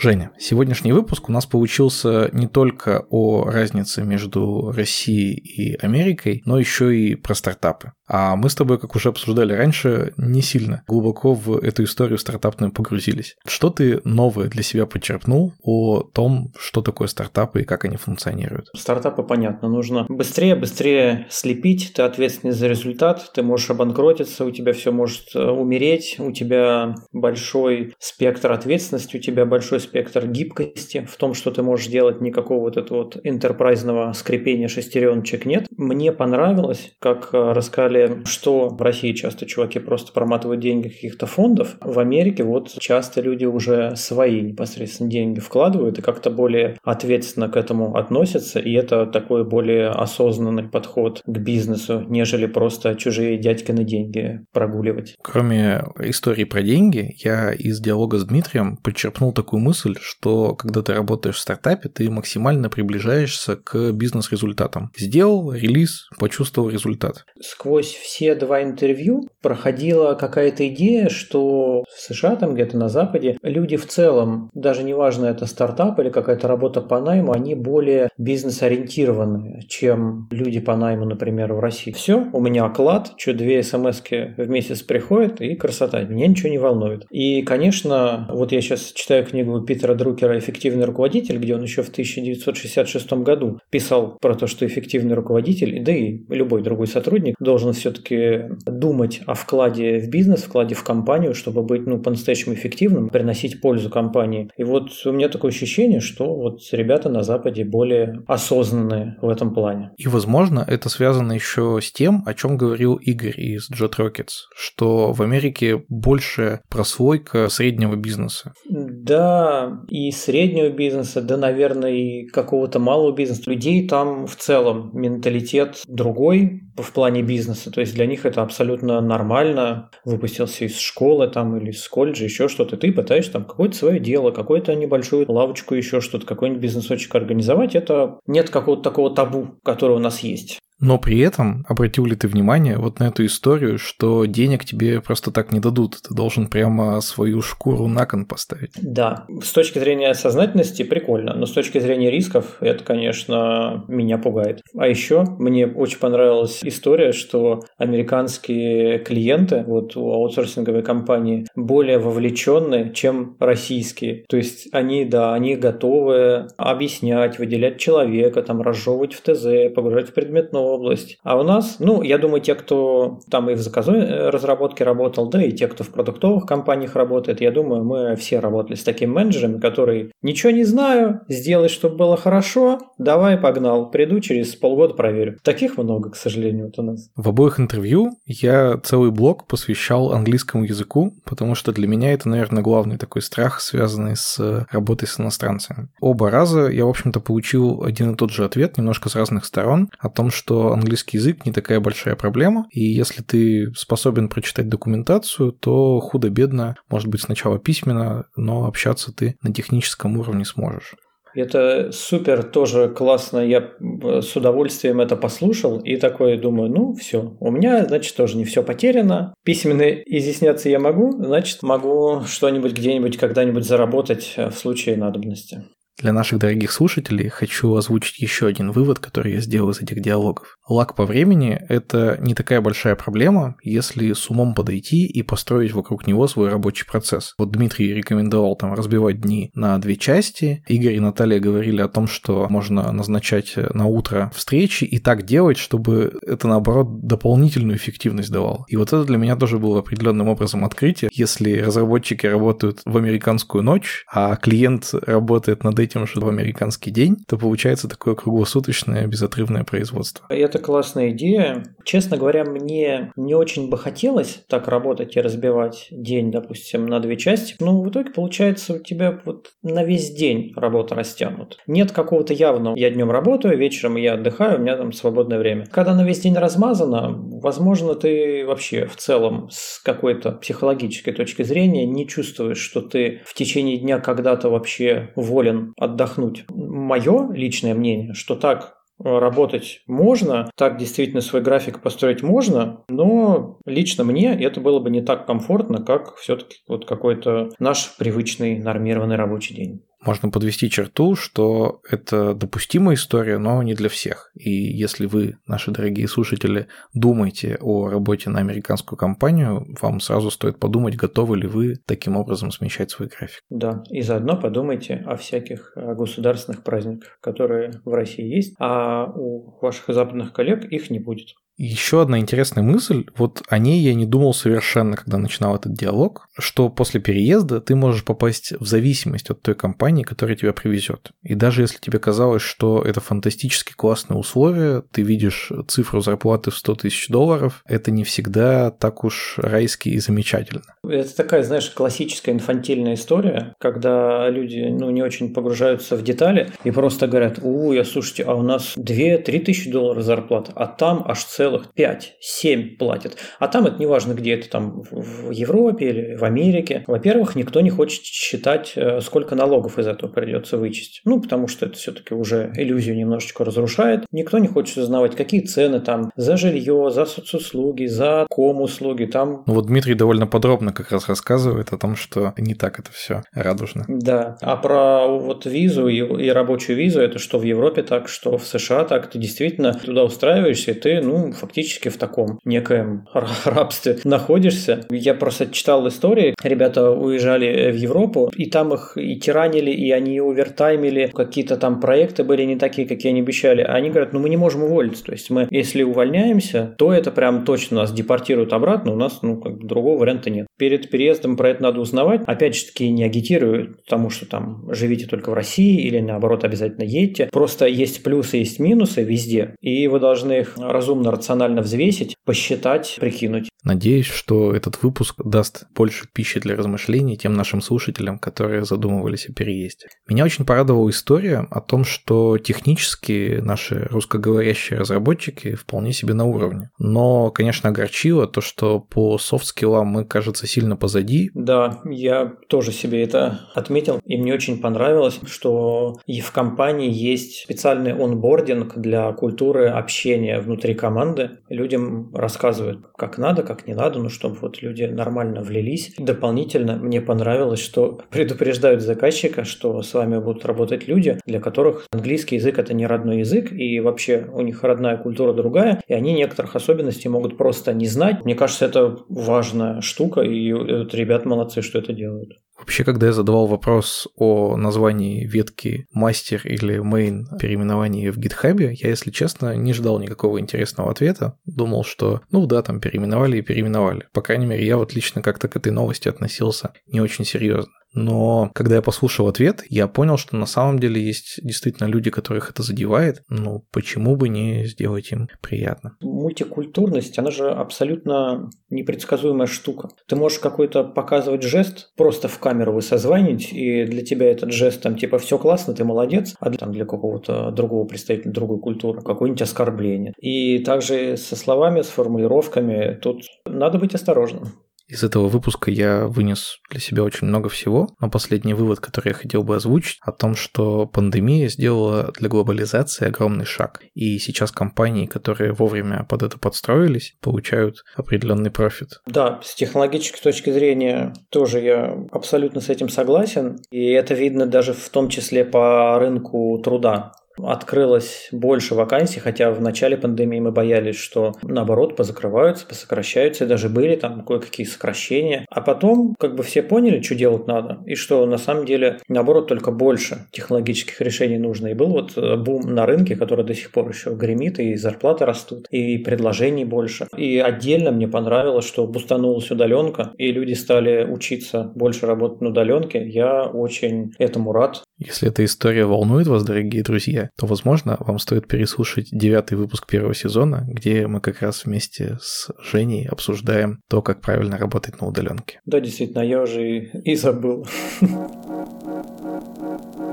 Женя, 0.01 0.30
сегодняшний 0.38 0.92
выпуск 0.92 1.28
у 1.28 1.32
нас 1.32 1.44
получился 1.44 2.30
не 2.32 2.46
только 2.46 3.05
о 3.11 3.42
разнице 3.51 4.05
между 4.05 4.70
Россией 4.70 5.34
и 5.34 5.74
Америкой, 5.74 6.40
но 6.44 6.57
еще 6.57 6.96
и 6.96 7.16
про 7.16 7.34
стартапы. 7.34 7.90
А 8.07 8.36
мы 8.36 8.49
с 8.49 8.55
тобой, 8.55 8.78
как 8.78 8.94
уже 8.94 9.09
обсуждали 9.09 9.53
раньше, 9.53 10.14
не 10.16 10.40
сильно 10.40 10.84
глубоко 10.86 11.34
в 11.34 11.59
эту 11.59 11.82
историю 11.82 12.16
стартапную 12.18 12.72
погрузились. 12.72 13.36
Что 13.44 13.70
ты 13.70 14.01
новое 14.05 14.46
для 14.46 14.62
себя 14.62 14.86
подчеркнул 14.86 15.55
о 15.62 16.03
том, 16.03 16.53
что 16.57 16.80
такое 16.80 17.09
стартапы 17.09 17.62
и 17.62 17.64
как 17.64 17.84
они 17.84 17.96
функционируют? 17.96 18.68
Стартапы, 18.76 19.24
понятно, 19.24 19.68
нужно 19.68 20.07
быстрее, 20.09 20.55
быстрее 20.55 21.26
слепить, 21.28 21.92
ты 21.94 22.03
ответственный 22.03 22.55
за 22.55 22.68
результат, 22.68 23.32
ты 23.34 23.42
можешь 23.42 23.70
обанкротиться, 23.70 24.44
у 24.44 24.53
тебя 24.53 24.72
все 24.72 24.92
может 24.92 25.34
э, 25.34 25.40
умереть, 25.40 26.16
у 26.20 26.30
тебя 26.30 26.94
большой 27.12 27.94
спектр 27.99 28.53
ответственности, 28.53 29.16
у 29.16 29.20
тебя 29.20 29.44
большой 29.44 29.80
спектр 29.89 30.26
гибкости 30.26 31.07
в 31.11 31.16
том, 31.16 31.34
что 31.34 31.51
ты 31.51 31.62
можешь 31.62 31.86
делать, 31.86 32.20
никакого 32.20 32.61
вот 32.61 32.76
этого 32.76 32.99
вот 32.99 33.18
интерпрайзного 33.22 34.12
скрипения 34.12 34.68
шестереночек 34.68 35.47
нет. 35.47 35.66
Мне 35.76 36.12
понравилось, 36.12 36.93
как 36.99 37.30
э, 37.32 37.53
рассказали, 37.53 38.22
что 38.24 38.68
в 38.68 38.80
России 38.82 39.12
часто 39.12 39.47
чуваки 39.47 39.78
просто 39.78 40.12
проматывают 40.12 40.61
деньги 40.61 40.89
каких-то 40.89 41.26
фондов. 41.26 41.76
В 41.80 41.99
Америке 41.99 42.45
вот 42.45 42.70
часто 42.78 43.20
люди 43.20 43.47
уже 43.47 43.97
свои 43.97 44.43
непосредственно 44.43 45.11
деньги 45.11 45.41
вкладывают 45.41 45.99
и 45.99 46.03
как-то 46.03 46.30
более 46.30 46.76
ответственно 46.84 47.49
к 47.49 47.57
этому 47.57 47.97
относятся, 47.97 48.59
и 48.59 48.72
это 48.74 49.07
такой 49.07 49.45
более 49.45 49.89
осознанный 49.89 50.64
подход 50.64 51.22
к 51.24 51.39
бизнесу, 51.39 52.05
нежели 52.09 52.47
просто 52.47 52.95
чужие 52.95 53.39
дядькины 53.39 53.84
деньги 53.84 54.41
прогуливать. 54.53 55.14
Кроме 55.22 55.82
истории 56.01 56.45
про 56.45 56.62
деньги, 56.62 57.14
я 57.24 57.53
из 57.53 57.80
диалога 57.80 58.18
с 58.18 58.24
Дмитрием 58.24 58.76
подчеркнул 58.76 59.32
такую 59.32 59.61
мысль, 59.61 59.78
что 60.01 60.55
когда 60.55 60.83
ты 60.83 60.95
работаешь 60.95 61.37
в 61.37 61.41
стартапе, 61.41 61.89
ты 61.89 62.11
максимально 62.11 62.68
приближаешься 62.68 63.57
к 63.57 63.93
бизнес-результатам. 63.93 64.91
Сделал 64.97 65.53
релиз, 65.53 66.09
почувствовал 66.18 66.70
результат. 66.70 67.24
Сквозь 67.41 67.93
все 67.93 68.35
два 68.35 68.62
интервью 68.62 69.29
проходила 69.43 70.14
какая-то 70.14 70.68
идея, 70.68 71.09
что 71.09 71.85
в 71.85 72.01
США, 72.01 72.37
там 72.37 72.55
где-то 72.55 72.76
на 72.76 72.89
Западе, 72.89 73.39
люди 73.43 73.76
в 73.76 73.87
целом, 73.87 74.51
даже 74.55 74.83
неважно 74.83 75.26
это 75.26 75.47
стартап 75.47 75.99
или 76.01 76.11
какая-то 76.11 76.49
работа 76.49 76.81
по 76.81 77.01
найму, 77.01 77.33
они 77.33 77.55
более 77.55 78.09
бизнес-ориентированные, 78.18 79.62
чем 79.68 80.29
люди 80.31 80.61
по 80.61 80.76
найму, 80.76 81.05
например, 81.05 81.53
в 81.53 81.61
России. 81.61 81.93
Все, 81.93 82.29
у 82.33 82.41
меня 82.41 82.64
оклад, 82.64 83.12
что 83.16 83.35
две 83.35 83.62
смс 83.62 84.01
в 84.09 84.49
месяц 84.49 84.83
приходят, 84.83 85.41
и 85.41 85.55
красота, 85.55 86.03
меня 86.03 86.26
ничего 86.26 86.49
не 86.51 86.59
волнует. 86.59 87.05
И, 87.11 87.43
конечно, 87.43 88.29
вот 88.31 88.53
я 88.53 88.61
сейчас 88.61 88.93
читаю 88.93 89.24
книгу 89.24 89.61
Питера 89.69 89.95
Друкера 89.95 90.39
«Эффективный 90.39 90.87
руководитель», 90.87 91.37
где 91.37 91.55
он 91.55 91.62
еще 91.62 91.83
в 91.83 91.91
1966 91.91 93.12
году 93.12 93.61
писал 93.69 94.16
про 94.19 94.35
то, 94.35 94.47
что 94.47 94.66
эффективный 94.66 95.14
руководитель, 95.14 95.85
да 95.85 95.93
и 95.93 96.23
любой 96.31 96.62
другой 96.62 96.87
сотрудник 96.87 97.35
должен 97.39 97.75
все-таки 97.75 98.45
думать 98.64 99.21
о 99.27 99.35
вкладе 99.35 100.01
в 100.01 100.09
бизнес, 100.09 100.45
вкладе 100.45 100.75
в 100.75 100.83
компанию, 100.85 101.35
чтобы 101.35 101.62
быть 101.62 101.87
ну, 101.87 101.99
по-настоящему 101.99 102.55
эффективным, 102.55 103.11
приносить 103.11 103.61
пользу 103.61 103.91
компании. 103.91 104.51
И 104.57 104.64
вот 104.64 104.89
у 105.05 105.12
меня 105.12 105.29
такое 105.29 105.51
ощущение, 105.51 106.01
что 106.01 106.35
вот 106.35 106.61
ребята 106.73 107.11
на 107.11 107.23
Западе 107.23 107.66
более 107.66 108.23
осознанные 108.27 109.19
в 109.21 109.29
этом 109.29 109.53
плане. 109.53 109.91
И, 109.99 110.09
возможно, 110.09 110.64
это 110.66 110.89
связано 110.89 111.33
еще 111.33 111.79
с 111.83 111.93
тем, 111.93 112.23
о 112.25 112.33
чем 112.33 112.57
говорил 112.57 112.95
Игорь 112.95 113.39
из 113.39 113.71
Jet 113.71 113.97
Rockets, 113.99 114.49
что 114.57 115.12
в 115.12 115.21
Америке 115.21 115.85
больше 115.91 116.61
прослойка 116.71 117.51
среднего 117.51 117.97
бизнеса. 117.97 118.55
Да, 118.71 119.57
и 119.88 120.11
среднего 120.11 120.70
бизнеса, 120.70 121.22
да, 121.22 121.36
наверное, 121.36 121.92
и 121.92 122.26
какого-то 122.26 122.78
малого 122.78 123.14
бизнеса. 123.14 123.50
Людей 123.50 123.86
там 123.88 124.26
в 124.26 124.36
целом 124.36 124.90
менталитет 124.92 125.82
другой 125.86 126.62
в 126.76 126.92
плане 126.92 127.22
бизнеса. 127.22 127.70
То 127.70 127.80
есть 127.80 127.94
для 127.94 128.06
них 128.06 128.24
это 128.26 128.42
абсолютно 128.42 129.00
нормально. 129.00 129.90
Выпустился 130.04 130.64
из 130.64 130.78
школы 130.78 131.28
там 131.28 131.56
или 131.56 131.70
из 131.70 131.86
колледжа, 131.88 132.24
еще 132.24 132.48
что-то. 132.48 132.76
Ты 132.76 132.92
пытаешься 132.92 133.32
там 133.32 133.44
какое-то 133.44 133.76
свое 133.76 134.00
дело, 134.00 134.30
какую-то 134.30 134.74
небольшую 134.74 135.30
лавочку, 135.30 135.74
еще 135.74 136.00
что-то, 136.00 136.26
какой-нибудь 136.26 136.62
бизнесочек 136.62 137.14
организовать. 137.14 137.74
Это 137.74 138.18
нет 138.26 138.50
какого-то 138.50 138.82
такого 138.82 139.14
табу, 139.14 139.48
которое 139.62 139.94
у 139.94 140.00
нас 140.00 140.20
есть. 140.20 140.59
Но 140.81 140.99
при 140.99 141.18
этом 141.20 141.64
обратил 141.68 142.07
ли 142.07 142.14
ты 142.14 142.29
внимание 142.29 142.76
вот 142.79 143.01
на 143.01 143.09
эту 143.09 143.26
историю, 143.26 143.79
что 143.79 144.26
денег 144.26 144.64
тебе 144.64 145.01
просто 145.01 145.31
так 145.31 145.53
не 145.53 145.61
дадут, 145.61 145.99
ты 146.03 146.14
должен 146.14 146.47
прямо 146.47 147.01
свою 147.01 147.43
шкуру 147.43 147.89
на 147.89 148.07
кон 148.07 148.26
поставить? 148.26 148.72
Да, 148.81 149.26
с 149.43 149.53
точки 149.53 149.79
зрения 149.79 150.14
сознательности 150.14 150.85
прикольно, 150.85 151.35
но 151.35 151.47
с 151.47 151.53
точки 151.53 151.79
зрения 151.79 152.11
рисков 152.11 152.59
это, 152.61 152.85
конечно, 152.85 153.85
меня 153.89 154.18
пугает. 154.18 154.62
А 154.76 154.87
еще 154.87 155.24
мне 155.39 155.66
очень 155.66 155.99
понравилась 155.99 156.61
история, 156.62 157.12
что 157.12 157.64
американские 157.76 159.01
клиенты 159.01 159.64
вот 159.66 159.97
у 159.97 160.12
аутсорсинговой 160.12 160.83
компании 160.83 161.47
более 161.57 161.99
вовлеченные, 161.99 162.93
чем 162.93 163.37
российские. 163.41 164.24
То 164.29 164.37
есть 164.37 164.68
они, 164.72 165.05
да, 165.05 165.35
они 165.35 165.57
готовы 165.57 166.47
объяснять, 166.57 167.39
выделять 167.39 167.79
человека, 167.79 168.43
там, 168.43 168.62
разжевывать 168.62 169.14
в 169.14 169.22
ТЗ, 169.22 169.74
погружать 169.74 170.11
в 170.11 170.14
предметную 170.14 170.68
область. 170.69 171.19
А 171.23 171.39
у 171.39 171.43
нас, 171.43 171.77
ну, 171.79 172.03
я 172.03 172.19
думаю, 172.19 172.41
те, 172.41 172.55
кто 172.55 173.21
там 173.31 173.51
и 173.51 173.55
в 173.55 173.61
заказной 173.61 174.01
э, 174.01 174.31
разработке 174.31 174.85
работал, 174.85 175.29
да 175.29 175.43
и 175.43 175.53
те, 175.53 175.69
кто 175.69 175.85
в 175.85 175.91
продуктовых 175.91 176.47
компаниях 176.47 176.95
работает, 176.95 177.41
я 177.41 177.51
думаю, 177.51 177.85
мы 177.85 178.16
все 178.16 178.41
работали 178.41 178.77
с 178.77 178.85
такими 178.85 179.11
менеджерами, 179.11 179.59
которые 179.59 180.12
ничего 180.23 180.51
не 180.53 180.64
знаю, 180.64 181.21
сделай, 181.29 181.69
чтобы 181.69 181.97
было 181.97 182.16
хорошо, 182.16 182.79
давай, 182.99 183.37
погнал, 183.37 183.91
приду 183.91 184.21
через 184.21 184.55
полгода 184.55 184.95
проверю. 184.95 185.39
Таких 185.43 185.79
много, 185.79 186.11
к 186.11 186.16
сожалению, 186.16 186.66
вот 186.66 186.79
у 186.79 186.83
нас. 186.83 187.11
В 187.16 187.29
обоих 187.29 187.61
интервью 187.61 188.12
я 188.27 188.79
целый 188.83 189.11
блок 189.11 189.47
посвящал 189.47 190.12
английскому 190.12 190.64
языку, 190.64 191.14
потому 191.25 191.55
что 191.55 191.73
для 191.73 191.87
меня 191.87 192.12
это, 192.12 192.29
наверное, 192.29 192.62
главный 192.62 192.99
такой 192.99 193.23
страх, 193.23 193.61
связанный 193.61 194.16
с 194.16 194.66
работой 194.71 195.07
с 195.09 195.21
иностранцами. 195.21 195.89
Оба 196.01 196.31
раза 196.31 196.69
я, 196.69 196.85
в 196.85 196.89
общем-то, 196.89 197.21
получил 197.21 197.83
один 197.83 198.12
и 198.12 198.16
тот 198.16 198.31
же 198.31 198.45
ответ, 198.45 198.79
немножко 198.79 199.09
с 199.09 199.16
разных 199.16 199.45
сторон, 199.45 199.91
о 199.99 200.09
том, 200.09 200.31
что 200.31 200.57
английский 200.66 201.16
язык 201.16 201.46
не 201.46 201.52
такая 201.52 201.80
большая 201.80 202.16
проблема, 202.16 202.66
и 202.70 202.82
если 202.82 203.22
ты 203.22 203.72
способен 203.74 204.28
прочитать 204.28 204.68
документацию, 204.68 205.52
то 205.52 206.00
худо-бедно, 206.00 206.76
может 206.88 207.09
быть, 207.09 207.22
сначала 207.22 207.59
письменно, 207.59 208.26
но 208.36 208.66
общаться 208.66 209.12
ты 209.12 209.36
на 209.42 209.52
техническом 209.52 210.18
уровне 210.18 210.44
сможешь. 210.44 210.94
Это 211.34 211.92
супер, 211.92 212.42
тоже 212.42 212.88
классно. 212.88 213.38
Я 213.38 213.70
с 213.80 214.34
удовольствием 214.34 215.00
это 215.00 215.16
послушал 215.16 215.78
и 215.78 215.96
такой 215.96 216.36
думаю, 216.38 216.70
ну 216.70 216.94
все, 216.94 217.36
у 217.38 217.50
меня, 217.50 217.84
значит, 217.84 218.16
тоже 218.16 218.36
не 218.36 218.44
все 218.44 218.62
потеряно. 218.62 219.34
Письменно 219.44 219.82
изъясняться 219.82 220.68
я 220.68 220.80
могу, 220.80 221.12
значит, 221.22 221.62
могу 221.62 222.22
что-нибудь 222.26 222.72
где-нибудь 222.72 223.18
когда-нибудь 223.18 223.64
заработать 223.64 224.34
в 224.36 224.52
случае 224.52 224.96
надобности. 224.96 225.64
Для 226.01 226.12
наших 226.12 226.38
дорогих 226.38 226.70
слушателей 226.70 227.28
хочу 227.28 227.74
озвучить 227.74 228.20
еще 228.20 228.46
один 228.46 228.70
вывод, 228.70 229.01
который 229.01 229.32
я 229.32 229.40
сделал 229.40 229.70
из 229.70 229.80
этих 229.80 230.01
диалогов. 230.01 230.57
Лак 230.68 230.94
по 230.94 231.05
времени– 231.05 231.61
это 231.68 232.16
не 232.20 232.34
такая 232.34 232.61
большая 232.61 232.94
проблема, 232.94 233.57
если 233.64 234.12
с 234.12 234.30
умом 234.30 234.55
подойти 234.55 235.07
и 235.07 235.22
построить 235.22 235.72
вокруг 235.72 236.07
него 236.07 236.28
свой 236.28 236.51
рабочий 236.51 236.86
процесс. 236.86 237.34
Вот 237.36 237.51
Дмитрий 237.51 237.92
рекомендовал 237.92 238.55
там 238.55 238.74
разбивать 238.74 239.20
дни 239.20 239.51
на 239.55 239.76
две 239.78 239.96
части. 239.96 240.62
Игорь 240.68 240.94
и 240.94 241.01
Наталья 241.01 241.40
говорили 241.40 241.80
о 241.80 241.88
том, 241.88 242.07
что 242.07 242.46
можно 242.49 242.92
назначать 242.92 243.55
на 243.57 243.86
утро 243.86 244.30
встречи 244.36 244.84
и 244.84 244.99
так 244.99 245.24
делать, 245.24 245.59
чтобы 245.59 246.20
это, 246.24 246.46
наоборот, 246.46 247.05
дополнительную 247.05 247.76
эффективность 247.76 248.30
давало. 248.30 248.66
И 248.68 248.76
вот 248.76 248.88
это 248.88 249.05
для 249.05 249.16
меня 249.16 249.34
тоже 249.34 249.59
было 249.59 249.80
определенным 249.80 250.28
образом 250.28 250.64
открытие. 250.64 251.11
Если 251.12 251.59
разработчики 251.59 252.26
работают 252.26 252.82
в 252.84 252.96
американскую 252.96 253.64
ночь, 253.64 254.05
а 254.12 254.36
клиент 254.36 254.90
работает 254.92 255.64
над 255.64 255.80
этим 255.80 255.88
же 255.95 256.20
в 256.20 256.28
американский 256.28 256.91
день, 256.91 257.16
то 257.26 257.36
получается 257.36 257.89
такое 257.89 258.14
круглосуточное 258.14 259.07
безотрывное 259.07 259.64
производство. 259.64 260.26
Это 260.28 260.59
классная 260.59 261.11
идея. 261.11 261.64
Честно 261.84 262.16
говоря, 262.16 262.45
мне 262.45 263.12
не 263.16 263.34
очень 263.34 263.70
бы 263.70 263.78
хотелось 263.78 264.43
так 264.49 264.68
работать 264.68 265.16
и 265.16 265.20
разбивать 265.20 265.89
день, 265.91 266.30
допустим, 266.30 266.86
на 266.86 267.01
две 267.01 267.16
части. 267.16 267.57
Но 267.61 267.80
в 267.80 267.89
итоге 267.89 268.11
получается 268.11 268.74
у 268.74 268.78
тебя 268.78 269.20
вот 269.24 269.53
на 269.62 269.84
весь 269.84 270.12
день 270.12 270.53
работа 270.57 270.95
растянут. 270.95 271.59
Нет 271.66 271.93
какого-то 271.93 272.32
явного 272.32 272.76
«я 272.76 272.91
днем 272.91 273.11
работаю, 273.11 273.57
вечером 273.59 273.97
я 273.97 274.14
отдыхаю, 274.14 274.59
у 274.59 274.62
меня 274.62 274.76
там 274.76 274.93
свободное 274.93 275.39
время». 275.39 275.66
Когда 275.70 275.95
на 275.95 276.05
весь 276.05 276.20
день 276.20 276.34
размазано, 276.34 277.14
возможно, 277.41 277.95
ты 277.95 278.45
вообще 278.47 278.86
в 278.86 278.97
целом 278.97 279.49
с 279.51 279.80
какой-то 279.82 280.32
психологической 280.32 281.12
точки 281.12 281.43
зрения 281.43 281.86
не 281.86 282.07
чувствуешь, 282.07 282.59
что 282.59 282.80
ты 282.80 283.20
в 283.24 283.34
течение 283.34 283.78
дня 283.78 284.01
когда-то 284.01 284.51
вообще 284.51 285.11
волен 285.16 285.72
отдохнуть. 285.79 286.45
Мое 286.51 287.31
личное 287.33 287.74
мнение, 287.74 288.14
что 288.14 288.35
так 288.35 288.79
работать 289.01 289.83
можно, 289.87 290.51
так 290.57 290.76
действительно 290.76 291.20
свой 291.20 291.41
график 291.41 291.81
построить 291.81 292.22
можно, 292.22 292.83
но 292.89 293.59
лично 293.64 294.05
мне 294.05 294.35
это 294.35 294.61
было 294.61 294.81
бы 294.81 294.91
не 294.91 295.03
так 295.03 295.26
комфортно, 295.26 295.83
как 295.83 296.16
все-таки 296.16 296.57
вот 296.66 296.85
какой-то 296.85 297.51
наш 297.59 297.97
привычный 297.97 298.59
нормированный 298.59 299.16
рабочий 299.16 299.55
день 299.55 299.85
можно 300.05 300.30
подвести 300.30 300.70
черту, 300.70 301.16
что 301.16 301.80
это 301.88 302.34
допустимая 302.34 302.96
история, 302.96 303.38
но 303.38 303.62
не 303.62 303.74
для 303.74 303.88
всех. 303.88 304.30
И 304.34 304.51
если 304.51 305.07
вы, 305.07 305.38
наши 305.46 305.70
дорогие 305.70 306.09
слушатели, 306.09 306.68
думаете 306.94 307.59
о 307.61 307.88
работе 307.88 308.30
на 308.30 308.38
американскую 308.38 308.99
компанию, 308.99 309.66
вам 309.80 310.01
сразу 310.01 310.30
стоит 310.30 310.59
подумать, 310.59 310.96
готовы 310.96 311.38
ли 311.38 311.46
вы 311.46 311.76
таким 311.86 312.16
образом 312.16 312.51
смещать 312.51 312.90
свой 312.90 313.09
график. 313.09 313.42
Да, 313.51 313.82
и 313.90 314.03
заодно 314.03 314.36
подумайте 314.36 315.03
о 315.07 315.16
всяких 315.16 315.72
государственных 315.74 316.62
праздниках, 316.62 317.18
которые 317.20 317.72
в 317.84 317.92
России 317.92 318.24
есть, 318.24 318.55
а 318.59 319.07
у 319.07 319.59
ваших 319.61 319.94
западных 319.94 320.32
коллег 320.32 320.64
их 320.64 320.90
не 320.90 320.99
будет. 320.99 321.34
Еще 321.59 322.00
одна 322.00 322.20
интересная 322.20 322.62
мысль, 322.62 323.06
вот 323.16 323.43
о 323.48 323.59
ней 323.59 323.80
я 323.80 323.93
не 323.93 324.06
думал 324.06 324.32
совершенно, 324.32 324.97
когда 324.97 325.18
начинал 325.18 325.56
этот 325.56 325.74
диалог, 325.74 326.28
что 326.39 326.68
после 326.68 327.01
переезда 327.01 327.60
ты 327.60 327.74
можешь 327.74 328.05
попасть 328.05 328.52
в 328.60 328.64
зависимость 328.64 329.28
от 329.30 329.43
той 329.43 329.56
компании, 329.56 330.05
которая 330.05 330.36
тебя 330.36 330.52
привезет. 330.52 331.10
И 331.24 331.35
даже 331.35 331.62
если 331.62 331.78
тебе 331.78 331.98
казалось, 331.98 332.43
что 332.43 332.80
это 332.82 333.01
фантастически 333.01 333.72
классные 333.72 334.18
условия, 334.18 334.82
ты 334.93 335.02
видишь 335.02 335.51
цифру 335.66 336.01
зарплаты 336.01 336.52
в 336.52 336.56
100 336.56 336.74
тысяч 336.76 337.09
долларов, 337.09 337.62
это 337.66 337.90
не 337.90 338.05
всегда 338.05 338.70
так 338.70 339.02
уж 339.02 339.35
райски 339.39 339.89
и 339.89 339.98
замечательно. 339.98 340.62
Это 340.89 341.16
такая, 341.16 341.43
знаешь, 341.43 341.70
классическая 341.70 342.30
инфантильная 342.30 342.94
история, 342.94 343.55
когда 343.59 344.30
люди 344.30 344.68
ну, 344.70 344.90
не 344.90 345.02
очень 345.02 345.35
погружаются 345.35 345.97
в 345.97 346.05
детали 346.05 346.52
и 346.62 346.70
просто 346.70 347.09
говорят, 347.09 347.40
у, 347.43 347.72
я 347.72 347.85
слушайте, 347.85 348.22
а 348.22 348.35
у 348.35 348.43
нас 348.43 348.76
2-3 348.76 349.40
тысячи 349.40 349.70
долларов 349.72 350.05
зарплата, 350.05 350.52
а 350.55 350.66
там 350.66 351.05
аж 351.05 351.24
целых 351.24 351.48
5-7 351.77 352.77
платят. 352.77 353.16
А 353.39 353.49
там 353.49 353.66
это 353.66 353.81
неважно, 353.81 354.12
где 354.12 354.35
это 354.35 354.49
там 354.49 354.83
в 354.91 355.31
Европе 355.31 355.89
или 355.89 356.16
в 356.16 356.25
Америке. 356.25 356.85
Во-первых, 356.87 357.37
никто 357.37 357.61
не 357.61 357.70
хочет 357.70 358.03
считать, 358.03 358.73
э, 358.77 359.01
сколько 359.01 359.35
налогов 359.35 359.79
из 359.79 359.87
этого 359.87 360.11
придется 360.11 360.57
вычесть. 360.59 361.01
Ну, 361.05 361.20
потому 361.20 361.49
что 361.49 361.66
это 361.66 361.77
все-таки 361.77 362.15
уже 362.15 362.53
иллюзию 362.57 362.97
немножечко 362.97 363.45
разрушает. 363.45 364.05
Никто 364.12 364.39
не 364.39 364.49
хочет 364.49 364.79
узнавать, 364.79 365.16
какие 365.16 365.41
цены 365.41 365.81
там 365.81 366.11
за 366.16 366.37
жилье, 366.37 366.91
за 366.91 367.05
соцуслуги, 367.05 367.87
за 367.87 368.27
ком-услуги. 368.31 369.05
Там... 369.07 369.45
Ну 369.47 369.55
вот 369.55 369.66
Дмитрий 369.66 369.95
довольно 369.95 370.27
подробно 370.27 370.73
как 370.73 370.91
раз 370.93 371.09
рассказывает 371.09 371.73
о 371.73 371.79
том, 371.79 371.97
что 371.97 372.35
не 372.37 372.55
так 372.55 372.79
это 372.79 372.91
все 372.93 373.23
радужно. 373.33 373.85
Да. 373.89 374.37
А 374.41 374.57
про 374.57 375.07
вот 375.07 375.47
визу 375.47 375.89
и, 375.89 375.99
и 375.99 376.31
рабочую 376.31 376.77
визу, 376.77 377.01
это 377.01 377.19
что 377.19 377.39
в 377.39 377.43
Европе 377.43 377.83
так, 377.83 378.09
что 378.09 378.37
в 378.39 378.45
США 378.45 378.85
так, 378.85 379.11
ты 379.11 379.19
действительно 379.19 379.73
туда 379.75 380.05
устраиваешься, 380.05 380.73
и 380.73 380.75
ты, 380.75 381.01
ну, 381.01 381.33
фактически 381.39 381.89
в 381.89 381.97
таком 381.97 382.39
некоем 382.44 383.06
рабстве 383.44 383.98
находишься. 384.05 384.86
Я 384.90 385.15
просто 385.15 385.47
читал 385.47 385.86
истории, 385.89 386.35
ребята 386.43 386.90
уезжали 386.90 387.70
в 387.70 387.77
Европу, 387.77 388.31
и 388.36 388.47
там 388.47 388.74
их 388.74 388.93
и 388.97 389.19
тиранили, 389.19 389.70
и 389.70 389.90
они 389.90 390.19
овертаймили, 390.20 391.10
какие-то 391.15 391.56
там 391.56 391.81
проекты 391.81 392.24
были 392.24 392.43
не 392.44 392.56
такие, 392.56 392.86
какие 392.86 393.12
они 393.12 393.20
обещали. 393.20 393.62
А 393.62 393.74
они 393.74 393.90
говорят, 393.90 394.12
ну 394.12 394.20
мы 394.20 394.28
не 394.28 394.36
можем 394.36 394.65
уволиться. 394.65 395.05
То 395.05 395.12
есть 395.12 395.31
мы, 395.31 395.48
если 395.51 395.82
увольняемся, 395.82 396.74
то 396.78 396.93
это 396.93 397.10
прям 397.10 397.44
точно 397.44 397.78
нас 397.78 397.93
депортируют 397.93 398.52
обратно, 398.52 398.93
у 398.93 398.97
нас, 398.97 399.23
ну, 399.23 399.40
как 399.40 399.59
бы 399.59 399.66
другого 399.66 400.01
варианта 400.01 400.31
нет. 400.31 400.47
Перед 400.59 400.90
переездом 400.90 401.36
про 401.36 401.51
это 401.51 401.62
надо 401.62 401.81
узнавать. 401.81 402.23
Опять 402.27 402.56
же 402.56 402.66
таки, 402.66 402.90
не 402.90 403.05
агитирую, 403.05 403.77
потому 403.85 404.10
что 404.10 404.27
там 404.27 404.65
живите 404.70 405.06
только 405.06 405.31
в 405.31 405.35
России 405.35 405.81
или 405.81 406.01
наоборот 406.01 406.44
обязательно 406.44 406.85
едьте. 406.85 407.28
Просто 407.32 407.66
есть 407.66 408.02
плюсы, 408.02 408.39
есть 408.39 408.59
минусы 408.59 409.02
везде, 409.02 409.55
и 409.60 409.86
вы 409.86 410.01
должны 410.01 410.40
их 410.40 410.55
разумно, 410.56 411.10
рационально 411.28 411.60
взвесить, 411.60 412.16
посчитать, 412.24 412.96
прикинуть. 412.98 413.50
Надеюсь, 413.64 414.06
что 414.06 414.55
этот 414.55 414.82
выпуск 414.82 415.16
даст 415.22 415.66
больше 415.74 416.06
пищи 416.12 416.40
для 416.40 416.56
размышлений 416.56 417.16
тем 417.16 417.34
нашим 417.34 417.60
слушателям, 417.60 418.18
которые 418.18 418.64
задумывались 418.64 419.28
о 419.28 419.34
переезде. 419.34 419.88
Меня 420.09 420.24
очень 420.24 420.46
порадовала 420.46 420.88
история 420.88 421.46
о 421.50 421.60
том, 421.60 421.84
что 421.84 422.38
технически 422.38 423.40
наши 423.42 423.86
русскоговорящие 423.90 424.78
разработчики 424.78 425.55
вполне 425.55 425.92
себе 425.92 426.14
на 426.14 426.24
уровне. 426.24 426.70
Но, 426.78 427.30
конечно, 427.30 427.68
огорчило 427.68 428.26
то, 428.26 428.40
что 428.40 428.80
по 428.80 429.18
софт-скиллам 429.18 429.88
мы, 429.88 430.05
кажется, 430.05 430.46
сильно 430.46 430.76
позади. 430.76 431.30
Да, 431.34 431.80
я 431.84 432.32
тоже 432.48 432.72
себе 432.72 433.02
это 433.02 433.40
отметил, 433.55 434.00
и 434.05 434.16
мне 434.16 434.32
очень 434.32 434.60
понравилось, 434.60 435.20
что 435.26 435.96
и 436.06 436.20
в 436.20 436.30
компании 436.30 436.90
есть 436.90 437.42
специальный 437.42 437.92
онбординг 437.92 438.78
для 438.78 439.12
культуры 439.12 439.68
общения 439.68 440.40
внутри 440.40 440.74
команды. 440.74 441.18
Людям 441.49 442.15
рассказывают, 442.15 442.86
как 442.97 443.19
надо, 443.19 443.43
как 443.43 443.66
не 443.66 443.74
надо, 443.74 443.99
ну, 443.99 444.09
чтобы 444.09 444.36
вот 444.40 444.62
люди 444.62 444.85
нормально 444.85 445.43
влились. 445.43 445.95
Дополнительно 445.99 446.77
мне 446.77 447.01
понравилось, 447.01 447.61
что 447.61 448.01
предупреждают 448.11 448.82
заказчика, 448.82 449.45
что 449.45 449.82
с 449.82 449.95
вами 449.95 450.19
будут 450.19 450.45
работать 450.45 450.89
люди, 450.89 451.19
для 451.27 451.40
которых 451.40 451.86
английский 451.90 452.36
язык 452.36 452.59
это 452.59 452.74
не 452.74 452.86
родной 452.86 453.19
язык, 453.19 453.53
и 453.53 453.81
вообще 453.81 454.28
у 454.32 454.43
них 454.43 454.62
родная 454.62 454.97
культура 454.97 455.32
другая, 455.32 455.81
и 455.86 455.95
они 455.95 456.12
некоторых 456.12 456.57
особенностей 456.57 457.09
могут 457.09 457.36
просто 457.36 457.73
не 457.73 457.86
знать. 457.86 458.24
Мне 458.24 458.35
кажется, 458.35 458.66
это 458.66 458.99
важная 459.09 459.81
штука, 459.81 460.20
и 460.23 460.53
вот 460.53 460.95
ребят 460.95 461.24
молодцы, 461.24 461.62
что 461.62 461.78
это 461.78 461.93
делают. 461.93 462.39
Вообще, 462.59 462.85
когда 462.85 463.06
я 463.06 463.12
задавал 463.12 463.47
вопрос 463.47 464.09
о 464.16 464.56
названии 464.56 465.24
ветки 465.24 465.86
мастер 465.93 466.40
или 466.44 466.78
main 466.78 467.24
переименовании 467.39 468.10
в 468.10 468.18
гитхабе, 468.18 468.74
я, 468.74 468.90
если 468.90 469.10
честно, 469.10 469.55
не 469.55 469.72
ждал 469.72 469.98
никакого 470.01 470.40
интересного 470.40 470.90
ответа. 470.90 471.39
Думал, 471.47 471.85
что, 471.85 472.20
ну 472.30 472.47
да, 472.47 472.62
там 472.62 472.80
переименовали 472.80 473.39
и 473.39 473.43
переименовали. 473.43 474.09
По 474.12 474.22
крайней 474.22 474.47
мере, 474.47 474.66
я 474.66 474.76
вот 474.76 474.94
лично 474.94 475.22
как-то 475.22 475.48
к 475.48 475.56
этой 475.56 475.72
новости 475.72 476.09
относился 476.09 476.72
не 476.86 477.01
очень 477.01 477.24
серьезно. 477.24 477.72
Но 477.94 478.51
когда 478.55 478.77
я 478.77 478.82
послушал 478.82 479.28
ответ, 479.28 479.62
я 479.69 479.89
понял, 479.89 480.16
что 480.16 480.36
на 480.36 480.47
самом 480.47 480.78
деле 480.78 481.02
есть 481.02 481.40
действительно 481.43 481.86
люди, 481.86 482.10
которых 482.10 482.51
это 482.51 482.62
задевает. 482.62 483.23
Ну, 483.28 483.65
почему 483.73 484.16
бы 484.16 484.28
не 484.28 484.66
сделать 484.66 485.10
им 485.10 485.28
приятно? 485.40 485.97
Мультикультурность, 486.01 487.19
она 487.19 487.31
же 487.31 487.51
абсолютно 487.51 488.51
непредсказуемая 488.70 489.47
штука. 489.47 489.89
Ты 490.06 490.16
можешь 490.16 490.39
какой-то 490.39 490.85
показывать 490.85 491.43
жест, 491.43 491.93
просто 491.97 492.28
в 492.28 492.39
камеру 492.39 492.73
вы 492.73 492.82
созвонить, 492.82 493.52
и 493.52 493.85
для 493.85 494.05
тебя 494.05 494.31
этот 494.31 494.52
жест 494.52 494.82
там 494.82 494.97
типа 494.97 495.19
все 495.19 495.39
классно, 495.39 495.74
ты 495.74 495.85
молодец, 495.85 496.35
а 496.40 496.51
для, 496.51 496.59
там, 496.59 496.73
для 496.73 496.85
какого-то 496.85 497.51
другого 497.51 497.86
представителя 497.86 498.32
другой 498.32 498.60
культуры 498.60 499.01
какое-нибудь 499.01 499.43
оскорбление. 499.43 500.12
И 500.20 500.59
также 500.59 501.16
со 501.16 501.36
словами, 501.36 501.82
с 501.82 501.89
формулировками 501.89 502.98
тут 503.01 503.23
надо 503.47 503.78
быть 503.78 503.94
осторожным. 503.94 504.52
Из 504.89 505.05
этого 505.05 505.28
выпуска 505.28 505.70
я 505.70 506.06
вынес 506.06 506.60
для 506.70 506.81
себя 506.81 507.05
очень 507.05 507.28
много 507.28 507.51
всего, 507.51 507.89
но 508.01 508.09
последний 508.09 508.55
вывод, 508.55 508.81
который 508.81 509.09
я 509.09 509.15
хотел 509.15 509.43
бы 509.43 509.56
озвучить, 509.56 509.98
о 510.01 510.12
том, 510.12 510.35
что 510.35 510.86
пандемия 510.86 511.48
сделала 511.48 512.10
для 512.19 512.28
глобализации 512.31 513.06
огромный 513.06 513.44
шаг. 513.44 513.82
И 513.94 514.19
сейчас 514.19 514.51
компании, 514.51 515.05
которые 515.05 515.52
вовремя 515.52 516.06
под 516.09 516.23
это 516.23 516.39
подстроились, 516.39 517.16
получают 517.20 517.85
определенный 517.97 518.51
профит. 518.51 519.01
Да, 519.06 519.40
с 519.44 519.55
технологической 519.55 520.20
точки 520.20 520.51
зрения 520.51 521.12
тоже 521.28 521.60
я 521.60 522.06
абсолютно 522.10 522.62
с 522.62 522.70
этим 522.70 522.89
согласен. 522.89 523.60
И 523.70 523.90
это 523.90 524.15
видно 524.15 524.47
даже 524.47 524.73
в 524.73 524.89
том 524.89 525.10
числе 525.10 525.44
по 525.44 525.98
рынку 525.98 526.59
труда 526.65 527.12
открылось 527.43 528.28
больше 528.32 528.74
вакансий, 528.74 529.20
хотя 529.20 529.51
в 529.51 529.60
начале 529.60 529.97
пандемии 529.97 530.40
мы 530.40 530.52
боялись, 530.52 530.97
что 530.97 531.35
наоборот 531.43 531.97
позакрываются, 531.97 532.66
посокращаются, 532.66 533.44
и 533.44 533.48
даже 533.48 533.69
были 533.69 533.97
там 533.97 534.24
кое-какие 534.24 534.66
сокращения. 534.66 535.47
А 535.51 535.60
потом 535.60 536.15
как 536.19 536.35
бы 536.35 536.43
все 536.43 536.62
поняли, 536.62 537.01
что 537.01 537.15
делать 537.15 537.47
надо, 537.47 537.78
и 537.86 537.94
что 537.94 538.24
на 538.27 538.39
самом 538.39 538.65
деле 538.65 538.98
наоборот 539.09 539.48
только 539.48 539.70
больше 539.70 540.27
технологических 540.32 541.01
решений 541.01 541.39
нужно. 541.39 541.69
И 541.69 541.74
был 541.74 541.89
вот 541.89 542.16
э, 542.16 542.36
бум 542.36 542.62
на 542.74 542.86
рынке, 542.86 543.16
который 543.16 543.44
до 543.44 543.55
сих 543.55 543.70
пор 543.70 543.89
еще 543.89 544.10
гремит, 544.15 544.59
и 544.59 544.74
зарплаты 544.77 545.24
растут, 545.24 545.66
и 545.70 545.98
предложений 545.98 546.65
больше. 546.65 547.09
И 547.16 547.39
отдельно 547.39 547.90
мне 547.90 548.09
понравилось, 548.09 548.66
что 548.66 548.86
бустанулась 548.86 549.51
удаленка, 549.51 550.12
и 550.19 550.32
люди 550.32 550.55
стали 550.55 551.05
учиться 551.05 551.73
больше 551.74 552.06
работать 552.06 552.40
на 552.40 552.48
удаленке. 552.51 553.06
Я 553.06 553.44
очень 553.44 554.12
этому 554.19 554.52
рад. 554.52 554.82
Если 554.99 555.29
эта 555.29 555.45
история 555.45 555.87
волнует 555.87 556.27
вас, 556.27 556.43
дорогие 556.43 556.83
друзья, 556.83 557.31
то, 557.37 557.47
возможно, 557.47 557.97
вам 558.01 558.19
стоит 558.19 558.49
переслушать 558.49 559.09
девятый 559.12 559.57
выпуск 559.57 559.87
первого 559.87 560.12
сезона, 560.12 560.65
где 560.66 561.07
мы 561.07 561.20
как 561.20 561.41
раз 561.41 561.65
вместе 561.65 562.19
с 562.20 562.51
Женей 562.61 563.07
обсуждаем 563.07 563.81
то, 563.89 564.03
как 564.03 564.20
правильно 564.20 564.59
работать 564.59 565.01
на 565.01 565.07
удаленке. 565.07 565.61
Да, 565.66 565.79
действительно, 565.79 566.23
я 566.23 566.43
уже 566.43 566.91
и 567.05 567.15
забыл. 567.15 567.65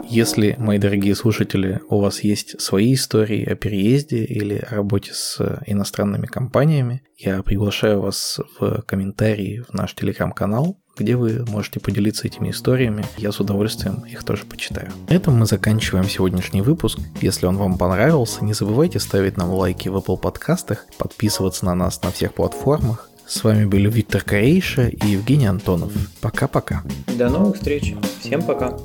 Если, 0.07 0.56
мои 0.60 0.78
дорогие 0.78 1.16
слушатели, 1.16 1.82
у 1.90 1.99
вас 1.99 2.24
есть 2.24 2.62
свои 2.62 2.94
истории 2.94 3.44
о 3.44 3.56
переезде 3.56 4.24
или 4.24 4.57
о 4.57 4.76
работе 4.76 5.14
с 5.16 5.64
иностранными 5.66 6.28
компаниями, 6.28 7.02
я 7.18 7.41
приглашаю 7.41 8.02
вас 8.02 8.40
в 8.60 8.84
комментарии 8.84 9.64
в 9.68 9.74
наш 9.74 9.95
телеграм-канал, 9.95 10.78
где 10.97 11.15
вы 11.15 11.45
можете 11.47 11.80
поделиться 11.80 12.27
этими 12.27 12.51
историями. 12.51 13.05
Я 13.17 13.31
с 13.31 13.39
удовольствием 13.39 14.03
их 14.05 14.23
тоже 14.23 14.45
почитаю. 14.45 14.91
На 15.09 15.13
этом 15.13 15.38
мы 15.38 15.45
заканчиваем 15.45 16.09
сегодняшний 16.09 16.61
выпуск. 16.61 16.99
Если 17.22 17.45
он 17.45 17.57
вам 17.57 17.77
понравился, 17.77 18.43
не 18.43 18.53
забывайте 18.53 18.99
ставить 18.99 19.38
нам 19.38 19.49
лайки 19.51 19.89
в 19.89 19.97
Apple 19.97 20.17
подкастах, 20.17 20.85
подписываться 20.97 21.65
на 21.65 21.76
нас 21.76 22.01
на 22.01 22.11
всех 22.11 22.34
платформах. 22.34 23.09
С 23.27 23.43
вами 23.43 23.65
были 23.65 23.89
Виктор 23.89 24.22
Корейша 24.22 24.88
и 24.88 25.07
Евгений 25.07 25.47
Антонов. 25.47 25.91
Пока-пока. 26.22 26.84
До 27.17 27.30
новых 27.30 27.55
встреч. 27.55 27.95
Всем 28.22 28.43
пока. 28.43 28.77